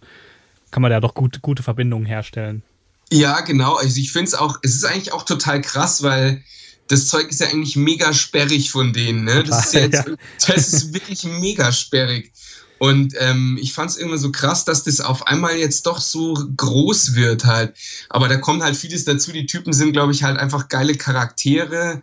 kann 0.71 0.81
man 0.81 0.91
da 0.91 0.99
doch 0.99 1.13
gut, 1.13 1.41
gute 1.41 1.63
Verbindungen 1.63 2.05
herstellen. 2.05 2.63
Ja, 3.11 3.41
genau. 3.41 3.75
Also 3.75 3.99
ich 3.99 4.11
finde 4.11 4.29
es 4.29 4.33
auch, 4.33 4.59
es 4.63 4.75
ist 4.75 4.85
eigentlich 4.85 5.11
auch 5.11 5.23
total 5.23 5.61
krass, 5.61 6.01
weil 6.01 6.41
das 6.87 7.07
Zeug 7.07 7.29
ist 7.29 7.41
ja 7.41 7.47
eigentlich 7.47 7.75
mega 7.75 8.13
sperrig 8.13 8.71
von 8.71 8.93
denen. 8.93 9.25
Ne? 9.25 9.43
Das, 9.43 9.65
ist 9.65 9.73
ja 9.73 9.81
jetzt, 9.81 10.09
das 10.47 10.73
ist 10.73 10.93
wirklich 10.93 11.23
mega 11.23 11.71
sperrig. 11.71 12.31
Und 12.79 13.13
ähm, 13.19 13.59
ich 13.61 13.73
fand 13.73 13.91
es 13.91 13.97
immer 13.97 14.17
so 14.17 14.31
krass, 14.31 14.65
dass 14.65 14.83
das 14.85 15.01
auf 15.01 15.27
einmal 15.27 15.55
jetzt 15.55 15.85
doch 15.85 16.01
so 16.01 16.33
groß 16.57 17.13
wird 17.15 17.45
halt. 17.45 17.75
Aber 18.09 18.27
da 18.27 18.37
kommt 18.37 18.63
halt 18.63 18.75
vieles 18.75 19.05
dazu. 19.05 19.31
Die 19.31 19.45
Typen 19.45 19.71
sind, 19.71 19.91
glaube 19.91 20.13
ich, 20.13 20.23
halt 20.23 20.39
einfach 20.39 20.67
geile 20.67 20.95
Charaktere. 20.95 22.01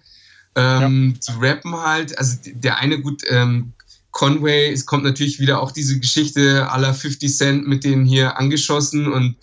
Ähm, 0.54 1.14
ja. 1.14 1.34
Die 1.34 1.46
rappen 1.46 1.76
halt, 1.76 2.18
also 2.18 2.36
der 2.44 2.78
eine 2.78 3.00
gut, 3.00 3.22
ähm, 3.28 3.72
Conway, 4.10 4.72
es 4.72 4.86
kommt 4.86 5.04
natürlich 5.04 5.38
wieder 5.38 5.62
auch 5.62 5.70
diese 5.70 6.00
Geschichte 6.00 6.68
aller 6.70 6.94
50 6.94 7.36
Cent 7.36 7.68
mit 7.68 7.84
denen 7.84 8.04
hier 8.04 8.38
angeschossen 8.38 9.12
und 9.12 9.36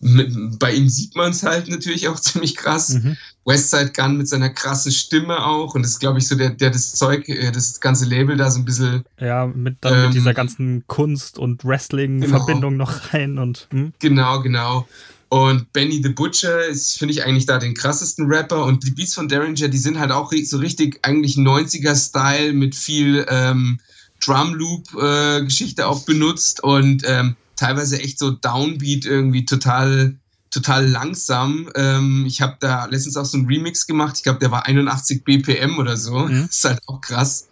mit, 0.00 0.58
bei 0.58 0.72
ihm 0.72 0.88
sieht 0.88 1.14
man 1.14 1.30
es 1.30 1.42
halt 1.42 1.68
natürlich 1.68 2.08
auch 2.08 2.18
ziemlich 2.20 2.56
krass. 2.56 2.90
Mhm. 2.90 3.16
Westside 3.44 3.92
Gun 3.92 4.16
mit 4.16 4.28
seiner 4.28 4.50
krassen 4.50 4.92
Stimme 4.92 5.44
auch 5.44 5.74
und 5.74 5.82
das 5.82 5.92
ist, 5.92 5.98
glaube 5.98 6.18
ich, 6.18 6.28
so 6.28 6.36
der, 6.36 6.50
der 6.50 6.70
das 6.70 6.94
Zeug, 6.94 7.28
äh, 7.28 7.50
das 7.50 7.80
ganze 7.80 8.06
Label 8.06 8.36
da 8.36 8.50
so 8.50 8.60
ein 8.60 8.64
bisschen. 8.64 9.04
Ja, 9.18 9.46
mit, 9.46 9.78
dann 9.80 9.94
ähm, 9.94 10.04
mit 10.06 10.14
dieser 10.14 10.34
ganzen 10.34 10.84
Kunst- 10.86 11.38
und 11.38 11.64
Wrestling-Verbindung 11.64 12.72
genau. 12.72 12.84
noch 12.84 13.12
rein 13.12 13.38
und. 13.38 13.68
Hm? 13.70 13.92
Genau, 13.98 14.40
genau. 14.42 14.86
Und 15.32 15.72
Benny 15.72 16.02
the 16.02 16.10
Butcher 16.10 16.66
ist, 16.66 16.98
finde 16.98 17.14
ich, 17.14 17.24
eigentlich 17.24 17.46
da 17.46 17.56
den 17.56 17.72
krassesten 17.72 18.26
Rapper. 18.26 18.66
Und 18.66 18.84
die 18.84 18.90
Beats 18.90 19.14
von 19.14 19.28
Derringer, 19.28 19.68
die 19.68 19.78
sind 19.78 19.98
halt 19.98 20.10
auch 20.10 20.30
so 20.44 20.58
richtig 20.58 20.98
eigentlich 21.00 21.36
90er-Style 21.36 22.52
mit 22.52 22.74
viel 22.74 23.24
ähm, 23.30 23.80
Drum-Loop-Geschichte 24.22 25.80
äh, 25.80 25.84
auch 25.86 26.04
benutzt 26.04 26.62
und 26.62 27.04
ähm, 27.06 27.34
teilweise 27.56 27.98
echt 27.98 28.18
so 28.18 28.32
Downbeat 28.32 29.06
irgendwie 29.06 29.46
total 29.46 30.18
total 30.50 30.86
langsam. 30.86 31.70
Ähm, 31.76 32.26
ich 32.26 32.42
habe 32.42 32.58
da 32.60 32.84
letztens 32.84 33.16
auch 33.16 33.24
so 33.24 33.38
einen 33.38 33.46
Remix 33.46 33.86
gemacht. 33.86 34.18
Ich 34.18 34.24
glaube, 34.24 34.38
der 34.38 34.50
war 34.50 34.66
81 34.66 35.24
BPM 35.24 35.78
oder 35.78 35.96
so. 35.96 36.18
Mhm. 36.18 36.44
Ist 36.50 36.64
halt 36.64 36.80
auch 36.86 37.00
krass. 37.00 37.48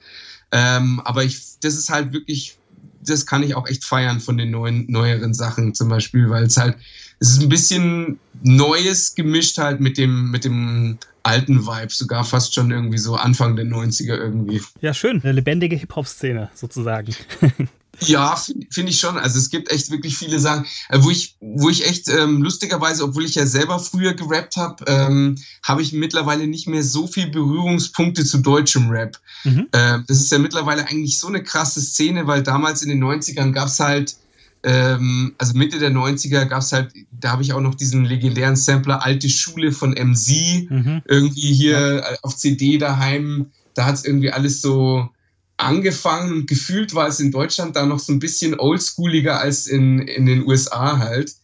Ähm, 0.53 1.01
aber 1.07 1.25
ich, 1.25 1.59
das 1.63 1.77
ist 1.77 1.89
halt 1.89 2.13
wirklich, 2.13 2.59
das 3.03 3.25
kann 3.25 3.43
ich 3.43 3.55
auch 3.55 3.67
echt 3.67 3.87
feiern 3.87 4.21
von 4.21 4.37
den 4.37 4.51
neuen, 4.51 4.85
neueren 4.91 5.33
Sachen 5.33 5.75
zum 5.75 5.89
Beispiel, 5.89 6.29
weil 6.29 6.45
es 6.45 6.59
halt 6.59 6.77
es 7.21 7.33
ist 7.33 7.43
ein 7.43 7.49
bisschen 7.49 8.19
Neues 8.43 9.15
gemischt 9.15 9.59
halt 9.59 9.81
mit 9.81 9.99
dem, 9.99 10.31
mit 10.31 10.45
dem 10.45 10.99
alten 11.23 11.67
Vibe, 11.67 11.93
sogar 11.93 12.25
fast 12.25 12.55
schon 12.55 12.71
irgendwie 12.71 12.99
so 12.99 13.15
Anfang 13.15 13.57
der 13.57 13.67
90er 13.67 14.17
irgendwie. 14.17 14.63
Ja, 14.81 14.95
schön. 14.95 15.23
Eine 15.23 15.33
lebendige 15.33 15.77
Hip-Hop-Szene 15.77 16.51
sozusagen. 16.55 17.15
Ja, 18.03 18.35
finde 18.37 18.67
find 18.71 18.89
ich 18.89 18.99
schon. 18.99 19.19
Also 19.19 19.39
es 19.39 19.51
gibt 19.51 19.71
echt 19.71 19.91
wirklich 19.91 20.17
viele 20.17 20.41
Sachen, 20.41 20.65
äh, 20.89 20.99
wo 21.03 21.11
ich, 21.11 21.37
wo 21.41 21.69
ich 21.69 21.87
echt 21.87 22.09
ähm, 22.09 22.43
lustigerweise, 22.43 23.05
obwohl 23.05 23.27
ich 23.27 23.35
ja 23.35 23.45
selber 23.45 23.79
früher 23.79 24.15
gerappt 24.15 24.57
habe, 24.57 24.85
ähm, 24.87 25.37
habe 25.63 25.83
ich 25.83 25.93
mittlerweile 25.93 26.47
nicht 26.47 26.67
mehr 26.67 26.83
so 26.83 27.07
viel 27.07 27.29
Berührungspunkte 27.29 28.25
zu 28.25 28.39
deutschem 28.39 28.89
Rap. 28.89 29.19
Mhm. 29.45 29.69
Ähm, 29.75 30.05
das 30.09 30.19
ist 30.19 30.33
ja 30.33 30.39
mittlerweile 30.39 30.87
eigentlich 30.89 31.19
so 31.19 31.27
eine 31.27 31.43
krasse 31.43 31.83
Szene, 31.83 32.27
weil 32.27 32.43
damals 32.43 32.83
in 32.83 32.89
den 32.89 33.05
90ern 33.05 33.53
gab 33.53 33.69
es 33.69 33.79
halt, 33.81 34.17
ähm, 34.63 35.35
also 35.39 35.57
Mitte 35.57 35.79
der 35.79 35.91
90er 35.91 36.45
gab 36.45 36.61
es 36.61 36.73
halt, 36.73 36.93
da 37.13 37.33
habe 37.33 37.43
ich 37.43 37.53
auch 37.53 37.61
noch 37.61 37.75
diesen 37.75 38.05
legendären 38.05 38.57
Sampler 38.57 39.05
Alte 39.05 39.29
Schule 39.29 39.73
von 39.73 39.93
MZ 39.93 40.69
mhm. 40.69 41.03
irgendwie 41.07 41.55
hier 41.55 41.97
ja. 41.97 42.19
auf 42.23 42.37
CD 42.37 42.77
daheim. 42.77 43.47
Da 43.75 43.87
hat 43.87 43.95
es 43.95 44.05
irgendwie 44.05 44.31
alles 44.31 44.61
so 44.61 45.09
angefangen 45.57 46.33
und 46.33 46.47
gefühlt 46.47 46.95
war 46.95 47.09
es 47.09 47.21
in 47.21 47.31
Deutschland 47.31 47.77
da 47.77 47.87
noch 47.87 47.99
so 47.99 48.13
ein 48.13 48.19
bisschen 48.19 48.59
oldschooliger 48.59 49.39
als 49.39 49.67
in, 49.67 50.01
in 50.01 50.27
den 50.27 50.47
USA 50.47 50.99
halt. 50.99 51.35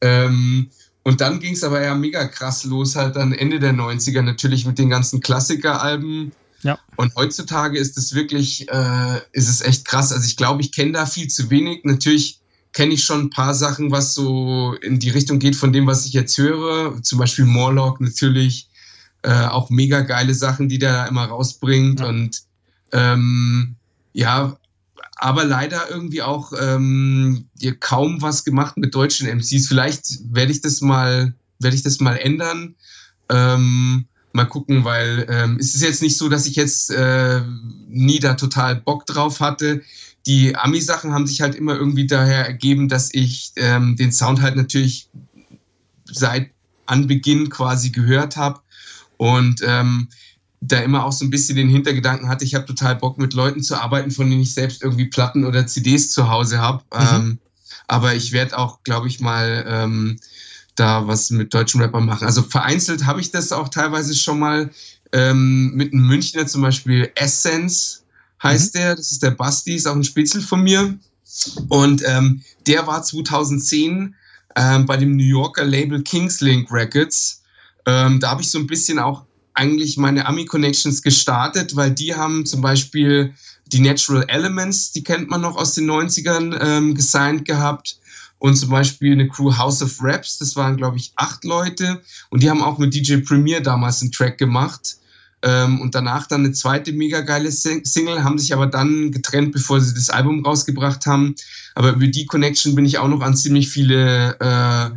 Ähm, 0.00 0.70
und 1.04 1.20
dann 1.20 1.38
ging 1.38 1.54
es 1.54 1.62
aber 1.62 1.82
ja 1.82 1.94
mega 1.94 2.26
krass 2.26 2.64
los, 2.64 2.96
halt 2.96 3.14
dann 3.14 3.32
Ende 3.32 3.60
der 3.60 3.72
90er 3.72 4.22
natürlich 4.22 4.66
mit 4.66 4.78
den 4.78 4.90
ganzen 4.90 5.20
Klassikeralben. 5.20 6.32
Ja. 6.62 6.80
Und 6.96 7.14
heutzutage 7.14 7.78
ist 7.78 7.96
es 7.96 8.14
wirklich, 8.14 8.68
äh, 8.70 9.20
ist 9.30 9.48
es 9.48 9.60
echt 9.60 9.84
krass. 9.84 10.12
Also 10.12 10.26
ich 10.26 10.36
glaube, 10.36 10.62
ich 10.62 10.72
kenne 10.72 10.92
da 10.92 11.06
viel 11.06 11.28
zu 11.28 11.48
wenig. 11.50 11.84
Natürlich 11.84 12.40
kenne 12.76 12.92
ich 12.92 13.04
schon 13.04 13.22
ein 13.22 13.30
paar 13.30 13.54
Sachen, 13.54 13.90
was 13.90 14.12
so 14.12 14.74
in 14.82 14.98
die 14.98 15.08
Richtung 15.08 15.38
geht 15.38 15.56
von 15.56 15.72
dem, 15.72 15.86
was 15.86 16.04
ich 16.04 16.12
jetzt 16.12 16.36
höre. 16.36 17.02
Zum 17.02 17.18
Beispiel 17.18 17.46
Morlock 17.46 18.02
natürlich. 18.02 18.68
Äh, 19.22 19.46
auch 19.46 19.70
mega 19.70 20.02
geile 20.02 20.34
Sachen, 20.34 20.68
die 20.68 20.78
der 20.78 21.08
immer 21.08 21.24
rausbringt. 21.24 22.00
Ja. 22.00 22.06
Und 22.06 22.42
ähm, 22.92 23.76
ja, 24.12 24.58
aber 25.16 25.44
leider 25.44 25.88
irgendwie 25.88 26.20
auch 26.20 26.52
ähm, 26.60 27.46
kaum 27.80 28.20
was 28.20 28.44
gemacht 28.44 28.76
mit 28.76 28.94
deutschen 28.94 29.26
MCs. 29.26 29.68
Vielleicht 29.68 30.18
werde 30.30 30.52
ich 30.52 30.60
das 30.60 30.82
mal, 30.82 31.34
werde 31.58 31.76
ich 31.76 31.82
das 31.82 31.98
mal 32.00 32.16
ändern. 32.16 32.74
Ähm, 33.30 34.04
mal 34.34 34.44
gucken, 34.44 34.84
weil 34.84 35.24
ähm, 35.30 35.56
es 35.58 35.74
ist 35.74 35.80
jetzt 35.80 36.02
nicht 36.02 36.18
so, 36.18 36.28
dass 36.28 36.46
ich 36.46 36.56
jetzt 36.56 36.90
äh, 36.90 37.40
nie 37.88 38.20
da 38.20 38.34
total 38.34 38.76
Bock 38.76 39.06
drauf 39.06 39.40
hatte. 39.40 39.80
Die 40.26 40.56
Ami-Sachen 40.56 41.12
haben 41.12 41.26
sich 41.26 41.40
halt 41.40 41.54
immer 41.54 41.76
irgendwie 41.76 42.06
daher 42.06 42.46
ergeben, 42.46 42.88
dass 42.88 43.14
ich 43.14 43.52
ähm, 43.56 43.96
den 43.96 44.12
Sound 44.12 44.42
halt 44.42 44.56
natürlich 44.56 45.08
seit 46.04 46.50
Anbeginn 46.86 47.48
quasi 47.48 47.90
gehört 47.90 48.36
habe. 48.36 48.60
Und 49.16 49.62
ähm, 49.64 50.08
da 50.60 50.80
immer 50.80 51.04
auch 51.04 51.12
so 51.12 51.24
ein 51.24 51.30
bisschen 51.30 51.56
den 51.56 51.68
Hintergedanken 51.68 52.28
hatte, 52.28 52.44
ich 52.44 52.54
habe 52.54 52.66
total 52.66 52.96
Bock 52.96 53.18
mit 53.18 53.34
Leuten 53.34 53.62
zu 53.62 53.76
arbeiten, 53.76 54.10
von 54.10 54.28
denen 54.28 54.42
ich 54.42 54.54
selbst 54.54 54.82
irgendwie 54.82 55.06
Platten 55.06 55.44
oder 55.44 55.66
CDs 55.66 56.10
zu 56.10 56.28
Hause 56.28 56.58
habe. 56.58 56.82
Mhm. 56.92 57.06
Ähm, 57.14 57.38
aber 57.88 58.14
ich 58.14 58.32
werde 58.32 58.58
auch, 58.58 58.82
glaube 58.82 59.06
ich, 59.08 59.20
mal 59.20 59.64
ähm, 59.68 60.18
da 60.74 61.06
was 61.06 61.30
mit 61.30 61.54
deutschen 61.54 61.80
Rappern 61.80 62.04
machen. 62.04 62.26
Also 62.26 62.42
vereinzelt 62.42 63.06
habe 63.06 63.20
ich 63.20 63.30
das 63.30 63.52
auch 63.52 63.68
teilweise 63.68 64.14
schon 64.14 64.38
mal 64.38 64.70
ähm, 65.12 65.72
mit 65.74 65.92
einem 65.92 66.06
Münchner, 66.06 66.46
zum 66.46 66.62
Beispiel 66.62 67.10
Essence 67.14 68.04
heißt 68.42 68.74
mhm. 68.74 68.78
der. 68.78 68.96
Das 68.96 69.12
ist 69.12 69.22
der 69.22 69.32
Basti, 69.32 69.74
ist 69.74 69.86
auch 69.86 69.94
ein 69.94 70.04
Spitzel 70.04 70.42
von 70.42 70.62
mir. 70.62 70.98
Und 71.68 72.02
ähm, 72.06 72.42
der 72.66 72.86
war 72.86 73.02
2010 73.02 74.14
ähm, 74.56 74.86
bei 74.86 74.96
dem 74.96 75.16
New 75.16 75.24
Yorker 75.24 75.64
Label 75.64 76.02
Kingslink 76.02 76.70
Records. 76.70 77.42
Ähm, 77.84 78.20
da 78.20 78.30
habe 78.30 78.42
ich 78.42 78.50
so 78.50 78.58
ein 78.58 78.66
bisschen 78.66 78.98
auch 78.98 79.24
eigentlich 79.54 79.96
meine 79.96 80.26
Ami-Connections 80.26 81.02
gestartet, 81.02 81.76
weil 81.76 81.90
die 81.90 82.14
haben 82.14 82.44
zum 82.44 82.60
Beispiel 82.60 83.34
die 83.66 83.80
Natural 83.80 84.24
Elements, 84.28 84.92
die 84.92 85.02
kennt 85.02 85.28
man 85.28 85.40
noch 85.40 85.56
aus 85.56 85.74
den 85.74 85.90
90ern, 85.90 86.58
ähm, 86.60 86.94
gesigned 86.94 87.44
gehabt. 87.44 87.98
Und 88.38 88.56
zum 88.56 88.68
Beispiel 88.68 89.12
eine 89.12 89.28
Crew 89.28 89.56
House 89.56 89.82
of 89.82 89.96
Raps, 90.02 90.38
das 90.38 90.56
waren, 90.56 90.76
glaube 90.76 90.98
ich, 90.98 91.12
acht 91.16 91.42
Leute. 91.44 92.02
Und 92.28 92.42
die 92.42 92.50
haben 92.50 92.62
auch 92.62 92.76
mit 92.76 92.94
DJ 92.94 93.16
Premier 93.16 93.60
damals 93.60 94.02
einen 94.02 94.12
Track 94.12 94.36
gemacht. 94.36 94.98
Ähm, 95.42 95.80
und 95.80 95.94
danach 95.94 96.26
dann 96.26 96.44
eine 96.44 96.52
zweite 96.52 96.92
mega 96.92 97.20
geile 97.20 97.52
Single, 97.52 98.24
haben 98.24 98.38
sich 98.38 98.52
aber 98.52 98.66
dann 98.66 99.12
getrennt, 99.12 99.52
bevor 99.52 99.80
sie 99.80 99.94
das 99.94 100.10
Album 100.10 100.44
rausgebracht 100.44 101.06
haben. 101.06 101.34
Aber 101.74 101.90
über 101.92 102.06
die 102.06 102.26
Connection 102.26 102.74
bin 102.74 102.86
ich 102.86 102.98
auch 102.98 103.08
noch 103.08 103.20
an 103.20 103.36
ziemlich 103.36 103.68
viele 103.68 104.36
äh, 104.40 104.90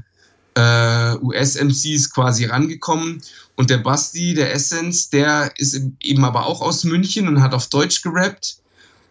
äh, 0.60 1.18
US-MCs 1.22 2.12
quasi 2.12 2.46
rangekommen. 2.46 3.22
Und 3.56 3.70
der 3.70 3.80
Basti, 3.80 4.34
der 4.34 4.54
Essence, 4.54 5.10
der 5.10 5.52
ist 5.58 5.82
eben 6.02 6.24
aber 6.24 6.46
auch 6.46 6.62
aus 6.62 6.84
München 6.84 7.28
und 7.28 7.42
hat 7.42 7.54
auf 7.54 7.68
Deutsch 7.68 8.02
gerappt. 8.02 8.58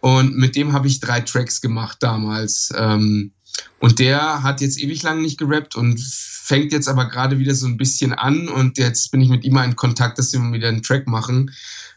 Und 0.01 0.35
mit 0.37 0.55
dem 0.55 0.73
habe 0.73 0.87
ich 0.87 0.99
drei 0.99 1.21
Tracks 1.21 1.61
gemacht 1.61 1.97
damals. 2.01 2.73
Ähm, 2.75 3.31
und 3.79 3.99
der 3.99 4.43
hat 4.43 4.61
jetzt 4.61 4.81
ewig 4.81 5.03
lang 5.03 5.21
nicht 5.21 5.37
gerappt 5.37 5.75
und 5.75 5.99
fängt 5.99 6.71
jetzt 6.73 6.87
aber 6.87 7.05
gerade 7.05 7.39
wieder 7.39 7.53
so 7.55 7.67
ein 7.67 7.77
bisschen 7.77 8.13
an. 8.13 8.47
Und 8.47 8.77
jetzt 8.77 9.11
bin 9.11 9.21
ich 9.21 9.29
mit 9.29 9.43
ihm 9.45 9.53
mal 9.53 9.65
in 9.65 9.75
Kontakt, 9.75 10.17
dass 10.17 10.33
wir 10.33 10.39
wieder 10.51 10.67
einen 10.67 10.81
Track 10.81 11.07
machen. 11.07 11.51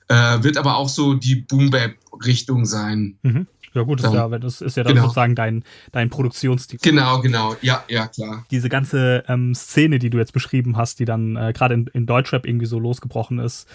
Äh, 0.08 0.42
wird 0.42 0.56
aber 0.56 0.76
auch 0.76 0.88
so 0.88 1.14
die 1.14 1.36
Boom-Bap-Richtung 1.36 2.66
sein. 2.66 3.18
Mhm. 3.22 3.46
Ja, 3.74 3.82
gut, 3.82 4.04
das, 4.04 4.12
ja, 4.12 4.28
das 4.28 4.60
ist 4.60 4.76
ja 4.76 4.82
dann 4.82 4.92
genau. 4.92 5.06
sozusagen 5.06 5.34
dein, 5.34 5.64
dein 5.92 6.10
Produktionsstil. 6.10 6.78
Genau, 6.82 7.20
genau, 7.20 7.56
ja, 7.62 7.82
ja, 7.88 8.06
klar. 8.06 8.44
Diese 8.50 8.68
ganze 8.68 9.24
ähm, 9.28 9.54
Szene, 9.54 9.98
die 9.98 10.10
du 10.10 10.18
jetzt 10.18 10.34
beschrieben 10.34 10.76
hast, 10.76 10.98
die 11.00 11.06
dann 11.06 11.36
äh, 11.36 11.54
gerade 11.54 11.74
in, 11.74 11.86
in 11.94 12.04
Deutschrap 12.04 12.46
irgendwie 12.46 12.66
so 12.66 12.78
losgebrochen 12.78 13.38
ist, 13.38 13.66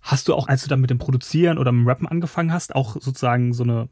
hast 0.00 0.26
du 0.26 0.34
auch, 0.34 0.48
als 0.48 0.64
du 0.64 0.68
dann 0.68 0.80
mit 0.80 0.90
dem 0.90 0.98
Produzieren 0.98 1.58
oder 1.58 1.70
mit 1.70 1.84
dem 1.84 1.88
Rappen 1.88 2.08
angefangen 2.08 2.52
hast, 2.52 2.74
auch 2.74 2.94
sozusagen 3.00 3.52
so 3.52 3.62
eine 3.62 3.88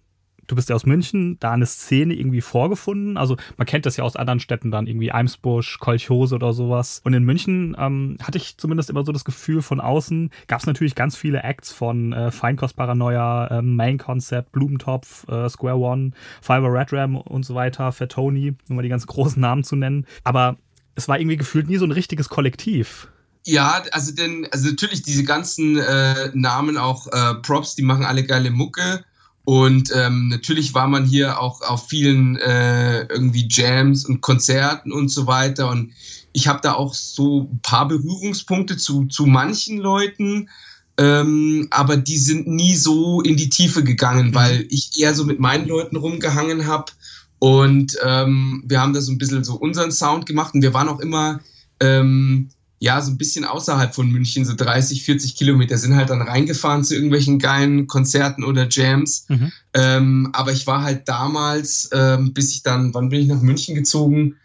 du 0.47 0.55
bist 0.55 0.69
ja 0.69 0.77
aus 0.77 0.87
München, 0.87 1.39
da 1.41 1.53
eine 1.53 1.67
Szene 1.67 2.15
irgendwie 2.15 2.41
vorgefunden? 2.41 3.17
Also 3.17 3.37
man 3.57 3.67
kennt 3.67 3.87
das 3.87 3.97
ja 3.97 4.05
aus 4.05 4.17
anderen 4.17 4.41
Städten 4.41 4.71
dann, 4.71 4.87
irgendwie 4.87 5.13
Eimsbusch, 5.13 5.79
Kolchhose 5.79 6.35
oder 6.35 6.53
sowas. 6.53 7.01
Und 7.05 7.15
in 7.15 7.25
München 7.25 7.77
ähm, 7.79 8.17
hatte 8.23 8.39
ich 8.39 8.57
zumindest 8.57 8.91
immer 8.91 9.05
so 9.05 9.13
das 9.13 9.25
Gefühl 9.25 9.63
von 9.63 9.81
außen, 9.81 10.31
gab 10.47 10.61
es 10.61 10.67
natürlich 10.67 10.95
ganz 10.95 11.17
viele 11.17 11.43
Acts 11.43 11.73
von 11.73 12.13
äh, 12.13 12.31
Feinkostparanoia, 12.31 13.59
äh, 13.59 13.63
Main 13.63 13.99
Concept, 13.99 14.53
Blumentopf, 14.53 15.29
äh, 15.29 15.49
Square 15.49 15.79
One, 15.79 16.13
Fiber 16.41 16.73
Red 16.73 16.93
Ram 16.93 17.17
und 17.17 17.45
so 17.45 17.55
weiter, 17.55 17.93
Fat 17.93 18.13
Tony, 18.13 18.55
um 18.69 18.77
mal 18.77 18.83
die 18.83 18.89
ganz 18.89 19.07
großen 19.07 19.41
Namen 19.41 19.65
zu 19.65 19.77
nennen. 19.77 20.07
Aber 20.25 20.57
es 20.95 21.09
war 21.09 21.19
irgendwie 21.19 21.37
gefühlt 21.37 21.69
nie 21.69 21.77
so 21.77 21.85
ein 21.85 21.93
richtiges 21.93 22.29
Kollektiv. 22.29 23.09
Ja, 23.47 23.83
also 23.93 24.15
denn, 24.15 24.49
also 24.53 24.71
natürlich 24.71 25.03
diese 25.03 25.25
ganzen 25.25 25.77
äh, 25.77 26.31
Namen 26.33 26.79
auch 26.79 27.07
äh, 27.09 27.35
Props, 27.43 27.75
die 27.75 27.83
machen 27.83 28.05
alle 28.05 28.25
geile 28.25 28.51
Mucke. 28.51 29.05
Und 29.45 29.91
ähm, 29.95 30.29
natürlich 30.29 30.73
war 30.73 30.89
man 30.89 31.05
hier 31.05 31.41
auch 31.41 31.61
auf 31.61 31.89
vielen 31.89 32.37
äh, 32.37 33.03
irgendwie 33.05 33.47
Jams 33.49 34.07
und 34.07 34.23
Konzerten 34.23 34.91
und 34.91 35.09
so 35.09 35.27
weiter. 35.27 35.71
Und 35.71 35.93
ich 36.33 36.49
habe 36.49 36.61
da 36.63 36.75
auch 36.75 36.95
so 36.95 37.43
ein 37.43 37.61
paar 37.61 37.87
Berührungspunkte 37.87 38.77
zu, 38.77 39.05
zu 39.07 39.27
manchen 39.27 39.79
Leuten, 39.79 40.49
ähm, 40.97 41.69
aber 41.71 41.97
die 41.97 42.19
sind 42.19 42.47
nie 42.47 42.75
so 42.75 43.21
in 43.21 43.37
die 43.37 43.51
Tiefe 43.51 43.85
gegangen, 43.85 44.29
mhm. 44.29 44.35
weil 44.35 44.67
ich 44.71 44.99
eher 44.99 45.15
so 45.15 45.25
mit 45.25 45.41
meinen 45.41 45.69
Leuten 45.69 45.97
rumgehangen 45.97 46.67
habe. 46.67 46.93
Und 47.39 47.99
ähm, 48.03 48.63
wir 48.67 48.81
haben 48.81 48.95
da 48.95 49.03
so 49.03 49.13
ein 49.13 49.19
bisschen 49.19 49.45
so 49.45 49.57
unseren 49.57 49.93
Sound 49.93 50.25
gemacht 50.25 50.55
und 50.55 50.63
wir 50.63 50.73
waren 50.73 50.89
auch 50.89 51.01
immer 51.01 51.41
ähm, 51.81 52.49
ja, 52.85 53.01
so 53.01 53.11
ein 53.11 53.17
bisschen 53.17 53.47
außerhalb 53.47 53.95
von 53.95 54.11
München, 54.11 54.45
so 54.45 54.55
30, 54.55 55.05
40 55.05 55.37
Kilometer, 55.37 55.79
sind 55.79 55.97
halt 55.97 56.11
dann 56.11 56.21
reingefahren 56.21 56.85
zu 56.85 56.95
irgendwelchen 56.95 57.39
geilen 57.39 57.87
Konzerten 57.87 58.45
oder 58.45 58.69
Jams. 58.69 59.25
Mhm. 59.29 59.53
Ähm, 59.73 60.29
aber 60.35 60.53
ich 60.53 60.67
war 60.67 60.83
halt 60.83 61.09
damals, 61.09 61.89
ähm, 61.95 62.35
bis 62.35 62.51
ich 62.51 62.63
dann, 62.63 62.93
wann 62.93 63.09
bin 63.09 63.23
ich 63.23 63.27
nach 63.29 63.41
München 63.41 63.75
gezogen? 63.75 64.37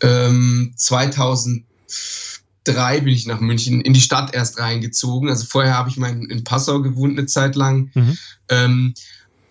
Ähm, 0.00 0.72
2003 0.74 1.62
bin 3.02 3.14
ich 3.14 3.28
nach 3.28 3.38
München 3.38 3.80
in 3.80 3.92
die 3.92 4.00
Stadt 4.00 4.34
erst 4.34 4.58
reingezogen. 4.58 5.28
Also 5.28 5.46
vorher 5.46 5.74
habe 5.74 5.88
ich 5.88 5.96
mal 5.96 6.10
in, 6.10 6.42
Passau 6.42 6.82
gewohnt 6.82 7.16
eine 7.16 7.26
Zeit 7.26 7.54
lang. 7.54 7.92
Mhm. 7.94 8.18
Ähm, 8.48 8.94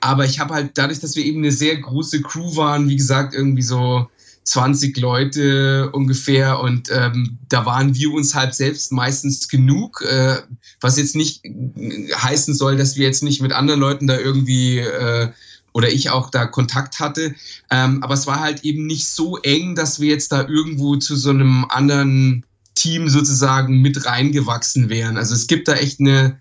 aber 0.01 0.25
ich 0.25 0.41
habe 0.41 0.53
halt 0.53 0.71
dadurch, 0.77 0.99
dass 0.99 1.15
wir 1.15 1.23
eben 1.23 1.39
eine 1.39 1.53
sehr 1.53 1.77
große 1.77 2.21
Crew 2.21 2.57
waren, 2.57 2.89
wie 2.89 2.97
gesagt, 2.97 3.33
irgendwie 3.33 3.63
so 3.63 4.09
20 4.45 4.95
Leute 4.97 5.89
ungefähr 5.91 6.59
und 6.59 6.89
ähm, 6.91 7.39
da 7.49 7.65
waren 7.65 7.95
wir 7.95 8.13
uns 8.13 8.35
halt 8.35 8.53
selbst 8.53 8.91
meistens 8.91 9.47
genug, 9.47 10.03
äh, 10.03 10.37
was 10.79 10.97
jetzt 10.97 11.15
nicht 11.15 11.41
heißen 11.45 12.53
soll, 12.53 12.77
dass 12.77 12.95
wir 12.95 13.05
jetzt 13.05 13.23
nicht 13.23 13.41
mit 13.41 13.53
anderen 13.53 13.79
Leuten 13.79 14.05
da 14.05 14.17
irgendwie 14.17 14.79
äh, 14.79 15.29
oder 15.73 15.91
ich 15.91 16.11
auch 16.11 16.29
da 16.29 16.45
Kontakt 16.45 16.99
hatte, 16.99 17.33
ähm, 17.71 18.03
aber 18.03 18.13
es 18.13 18.27
war 18.27 18.39
halt 18.39 18.63
eben 18.63 18.85
nicht 18.85 19.07
so 19.07 19.37
eng, 19.39 19.75
dass 19.75 19.99
wir 19.99 20.09
jetzt 20.09 20.31
da 20.31 20.47
irgendwo 20.47 20.95
zu 20.95 21.15
so 21.15 21.31
einem 21.31 21.65
anderen 21.65 22.45
Team 22.75 23.09
sozusagen 23.09 23.81
mit 23.81 24.05
reingewachsen 24.05 24.89
wären. 24.89 25.17
Also 25.17 25.33
es 25.33 25.47
gibt 25.47 25.67
da 25.67 25.73
echt 25.73 25.99
eine 25.99 26.39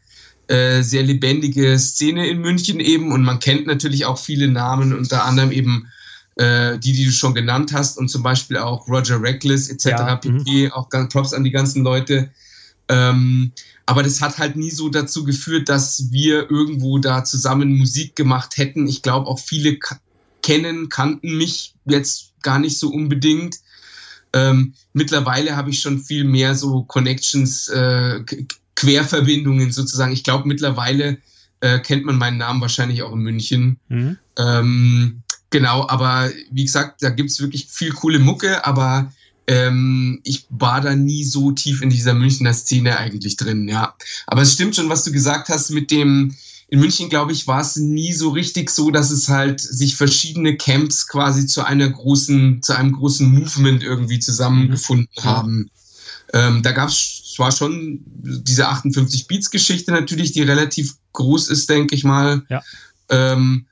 äh, 0.48 0.82
sehr 0.82 1.02
lebendige 1.02 1.78
Szene 1.78 2.28
in 2.28 2.40
München 2.40 2.80
eben 2.80 3.12
und 3.12 3.22
man 3.22 3.38
kennt 3.38 3.66
natürlich 3.66 4.04
auch 4.04 4.18
viele 4.18 4.48
Namen, 4.48 4.92
unter 4.92 5.24
anderem 5.24 5.52
eben 5.52 5.88
äh, 6.36 6.78
die, 6.78 6.92
die 6.92 7.04
du 7.04 7.12
schon 7.12 7.34
genannt 7.34 7.72
hast 7.72 7.98
und 7.98 8.08
zum 8.08 8.22
Beispiel 8.22 8.56
auch 8.56 8.88
Roger 8.88 9.20
Reckless 9.20 9.68
etc. 9.68 9.86
Ja, 9.86 10.16
pp. 10.16 10.66
Mhm. 10.66 10.72
Auch 10.72 10.88
ganz 10.88 11.12
Props 11.12 11.32
an 11.32 11.44
die 11.44 11.50
ganzen 11.50 11.84
Leute. 11.84 12.30
Ähm, 12.88 13.52
aber 13.86 14.02
das 14.02 14.20
hat 14.20 14.38
halt 14.38 14.56
nie 14.56 14.70
so 14.70 14.88
dazu 14.88 15.24
geführt, 15.24 15.68
dass 15.68 16.10
wir 16.10 16.50
irgendwo 16.50 16.98
da 16.98 17.24
zusammen 17.24 17.76
Musik 17.76 18.16
gemacht 18.16 18.56
hätten. 18.56 18.86
Ich 18.86 19.02
glaube 19.02 19.28
auch 19.28 19.38
viele 19.38 19.78
kennen, 20.42 20.88
kannten 20.88 21.36
mich 21.36 21.74
jetzt 21.84 22.32
gar 22.42 22.58
nicht 22.58 22.78
so 22.78 22.90
unbedingt. 22.90 23.56
Ähm, 24.32 24.74
mittlerweile 24.92 25.56
habe 25.56 25.70
ich 25.70 25.80
schon 25.80 26.00
viel 26.00 26.24
mehr 26.24 26.54
so 26.54 26.82
Connections, 26.82 27.68
äh, 27.68 28.20
Querverbindungen 28.74 29.70
sozusagen. 29.70 30.12
Ich 30.12 30.24
glaube, 30.24 30.48
mittlerweile 30.48 31.18
äh, 31.60 31.78
kennt 31.78 32.04
man 32.04 32.18
meinen 32.18 32.38
Namen 32.38 32.60
wahrscheinlich 32.60 33.02
auch 33.02 33.12
in 33.12 33.20
München. 33.20 33.78
Mhm. 33.88 34.18
Ähm, 34.36 35.22
genau, 35.54 35.86
aber 35.88 36.32
wie 36.50 36.64
gesagt, 36.64 37.00
da 37.00 37.10
gibt 37.10 37.30
es 37.30 37.40
wirklich 37.40 37.68
viel 37.70 37.92
coole 37.92 38.18
Mucke, 38.18 38.66
aber 38.66 39.12
ähm, 39.46 40.20
ich 40.24 40.46
war 40.50 40.80
da 40.80 40.96
nie 40.96 41.22
so 41.22 41.52
tief 41.52 41.80
in 41.80 41.90
dieser 41.90 42.12
Münchner 42.12 42.52
Szene 42.52 42.98
eigentlich 42.98 43.36
drin, 43.36 43.68
ja. 43.68 43.94
Aber 44.26 44.42
es 44.42 44.54
stimmt 44.54 44.74
schon, 44.74 44.88
was 44.88 45.04
du 45.04 45.12
gesagt 45.12 45.48
hast 45.50 45.70
mit 45.70 45.92
dem, 45.92 46.34
in 46.70 46.80
München, 46.80 47.08
glaube 47.08 47.30
ich, 47.30 47.46
war 47.46 47.60
es 47.60 47.76
nie 47.76 48.12
so 48.12 48.30
richtig 48.30 48.68
so, 48.68 48.90
dass 48.90 49.12
es 49.12 49.28
halt 49.28 49.60
sich 49.60 49.94
verschiedene 49.94 50.56
Camps 50.56 51.06
quasi 51.06 51.46
zu 51.46 51.64
einer 51.64 51.88
großen, 51.88 52.60
zu 52.60 52.76
einem 52.76 52.90
großen 52.90 53.30
Movement 53.30 53.84
irgendwie 53.84 54.18
zusammengefunden 54.18 55.08
mhm. 55.18 55.24
haben. 55.24 55.70
Ähm, 56.32 56.64
da 56.64 56.72
gab 56.72 56.88
es 56.88 57.34
zwar 57.36 57.52
schon 57.52 58.00
diese 58.04 58.66
58 58.66 59.28
Beats 59.28 59.50
Geschichte 59.50 59.92
natürlich, 59.92 60.32
die 60.32 60.42
relativ 60.42 60.96
groß 61.12 61.46
ist, 61.46 61.70
denke 61.70 61.94
ich 61.94 62.02
mal. 62.02 62.42
Ja. 62.48 62.60
Ähm, 63.08 63.66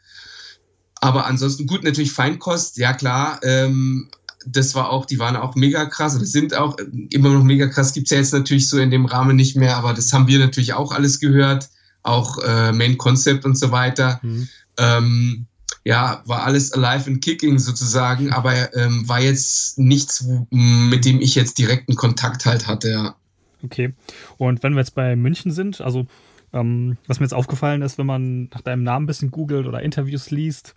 aber 1.03 1.27
ansonsten 1.27 1.67
gut, 1.67 1.83
natürlich 1.83 2.13
Feinkost, 2.13 2.79
ja 2.79 2.93
klar. 2.93 3.41
Ähm, 3.43 4.09
das 4.47 4.77
war 4.77 4.91
auch, 4.91 5.05
die 5.05 5.19
waren 5.19 5.35
auch 5.35 5.57
mega 5.57 5.85
krass 5.87 6.15
oder 6.15 6.25
sind 6.25 6.57
auch 6.57 6.77
immer 7.11 7.31
noch 7.31 7.43
mega 7.43 7.67
krass. 7.67 7.93
Gibt 7.93 8.07
es 8.07 8.13
ja 8.13 8.19
jetzt 8.19 8.33
natürlich 8.33 8.69
so 8.69 8.79
in 8.79 8.93
dem 8.93 9.07
Rahmen 9.07 9.35
nicht 9.35 9.57
mehr, 9.57 9.77
aber 9.77 9.95
das 9.95 10.13
haben 10.13 10.29
wir 10.29 10.39
natürlich 10.39 10.75
auch 10.75 10.93
alles 10.93 11.19
gehört. 11.19 11.71
Auch 12.05 12.39
äh, 12.39 12.71
Main 12.71 12.99
Concept 12.99 13.45
und 13.45 13.59
so 13.59 13.73
weiter. 13.73 14.21
Mhm. 14.23 14.49
Ähm, 14.79 15.47
ja, 15.85 16.23
war 16.27 16.45
alles 16.45 16.73
alive 16.73 17.11
and 17.11 17.21
kicking 17.21 17.59
sozusagen, 17.59 18.33
aber 18.33 18.73
ähm, 18.77 19.09
war 19.09 19.21
jetzt 19.21 19.81
nichts, 19.81 20.25
mit 20.51 21.05
dem 21.05 21.21
ich 21.21 21.35
jetzt 21.35 21.59
direkten 21.59 21.97
Kontakt 21.97 22.47
halt 22.47 22.69
hatte, 22.69 22.91
ja. 22.91 23.17
Okay. 23.65 23.93
Und 24.39 24.63
wenn 24.63 24.75
wir 24.75 24.81
jetzt 24.81 24.95
bei 24.95 25.17
München 25.17 25.51
sind, 25.51 25.81
also 25.81 26.07
ähm, 26.53 26.97
was 27.09 27.19
mir 27.19 27.25
jetzt 27.25 27.35
aufgefallen 27.35 27.83
ist, 27.83 27.99
wenn 27.99 28.07
man 28.07 28.49
nach 28.53 28.61
deinem 28.61 28.85
Namen 28.85 29.05
ein 29.05 29.07
bisschen 29.09 29.33
googelt 29.33 29.67
oder 29.67 29.83
Interviews 29.83 30.31
liest, 30.31 30.75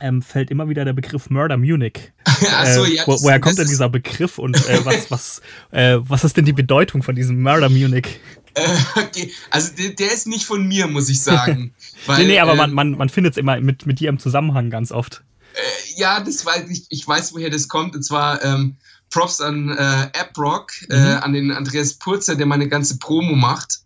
ähm, 0.00 0.22
fällt 0.22 0.50
immer 0.50 0.68
wieder 0.68 0.84
der 0.84 0.92
Begriff 0.92 1.30
Murder 1.30 1.56
Munich. 1.56 2.12
so, 2.74 2.84
äh, 2.84 2.94
ja, 2.94 3.02
wo, 3.06 3.20
woher 3.22 3.40
kommt 3.40 3.58
denn 3.58 3.66
dieser 3.66 3.88
Begriff 3.88 4.38
und 4.38 4.56
äh, 4.68 4.80
was, 4.84 5.10
was, 5.10 5.42
äh, 5.70 5.98
was 6.00 6.24
ist 6.24 6.36
denn 6.36 6.44
die 6.44 6.52
Bedeutung 6.52 7.02
von 7.02 7.14
diesem 7.14 7.42
Murder 7.42 7.68
Munich? 7.68 8.20
Äh, 8.54 8.76
okay. 8.96 9.32
Also 9.50 9.72
der, 9.76 9.90
der, 9.90 10.12
ist 10.12 10.26
nicht 10.26 10.44
von 10.44 10.66
mir, 10.66 10.86
muss 10.86 11.08
ich 11.08 11.22
sagen. 11.22 11.74
weil, 12.06 12.18
nee, 12.18 12.32
nee, 12.32 12.40
aber 12.40 12.54
man, 12.54 12.70
ähm, 12.70 12.76
man, 12.76 12.90
man 12.92 13.08
findet 13.08 13.32
es 13.34 13.36
immer 13.36 13.60
mit, 13.60 13.86
mit 13.86 14.00
dir 14.00 14.08
im 14.08 14.18
Zusammenhang 14.18 14.70
ganz 14.70 14.92
oft. 14.92 15.22
Äh, 15.54 16.00
ja, 16.00 16.20
das 16.20 16.44
weiß 16.44 16.70
ich, 16.70 16.86
ich 16.88 17.06
weiß, 17.06 17.34
woher 17.34 17.50
das 17.50 17.68
kommt. 17.68 17.94
Und 17.94 18.02
zwar 18.02 18.42
ähm, 18.44 18.76
Props 19.10 19.40
an 19.40 19.70
äh, 19.70 20.18
AppRock, 20.18 20.72
äh, 20.90 20.98
mhm. 20.98 21.22
an 21.22 21.32
den 21.32 21.50
Andreas 21.50 21.94
Purzer, 21.94 22.34
der 22.34 22.46
meine 22.46 22.68
ganze 22.68 22.98
Promo 22.98 23.34
macht. 23.34 23.80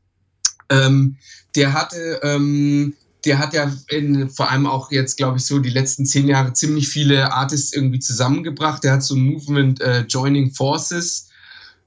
Ähm, 0.70 1.16
der 1.56 1.72
hatte, 1.72 2.20
ähm, 2.22 2.94
der 3.24 3.38
hat 3.38 3.54
ja 3.54 3.72
in, 3.88 4.30
vor 4.30 4.50
allem 4.50 4.66
auch 4.66 4.90
jetzt, 4.90 5.16
glaube 5.16 5.38
ich, 5.38 5.44
so 5.44 5.58
die 5.58 5.70
letzten 5.70 6.06
zehn 6.06 6.28
Jahre 6.28 6.52
ziemlich 6.52 6.88
viele 6.88 7.32
Artists 7.32 7.72
irgendwie 7.72 7.98
zusammengebracht. 7.98 8.84
Der 8.84 8.92
hat 8.92 9.02
so 9.02 9.14
ein 9.14 9.22
Movement 9.22 9.80
äh, 9.80 10.02
Joining 10.02 10.52
Forces, 10.52 11.28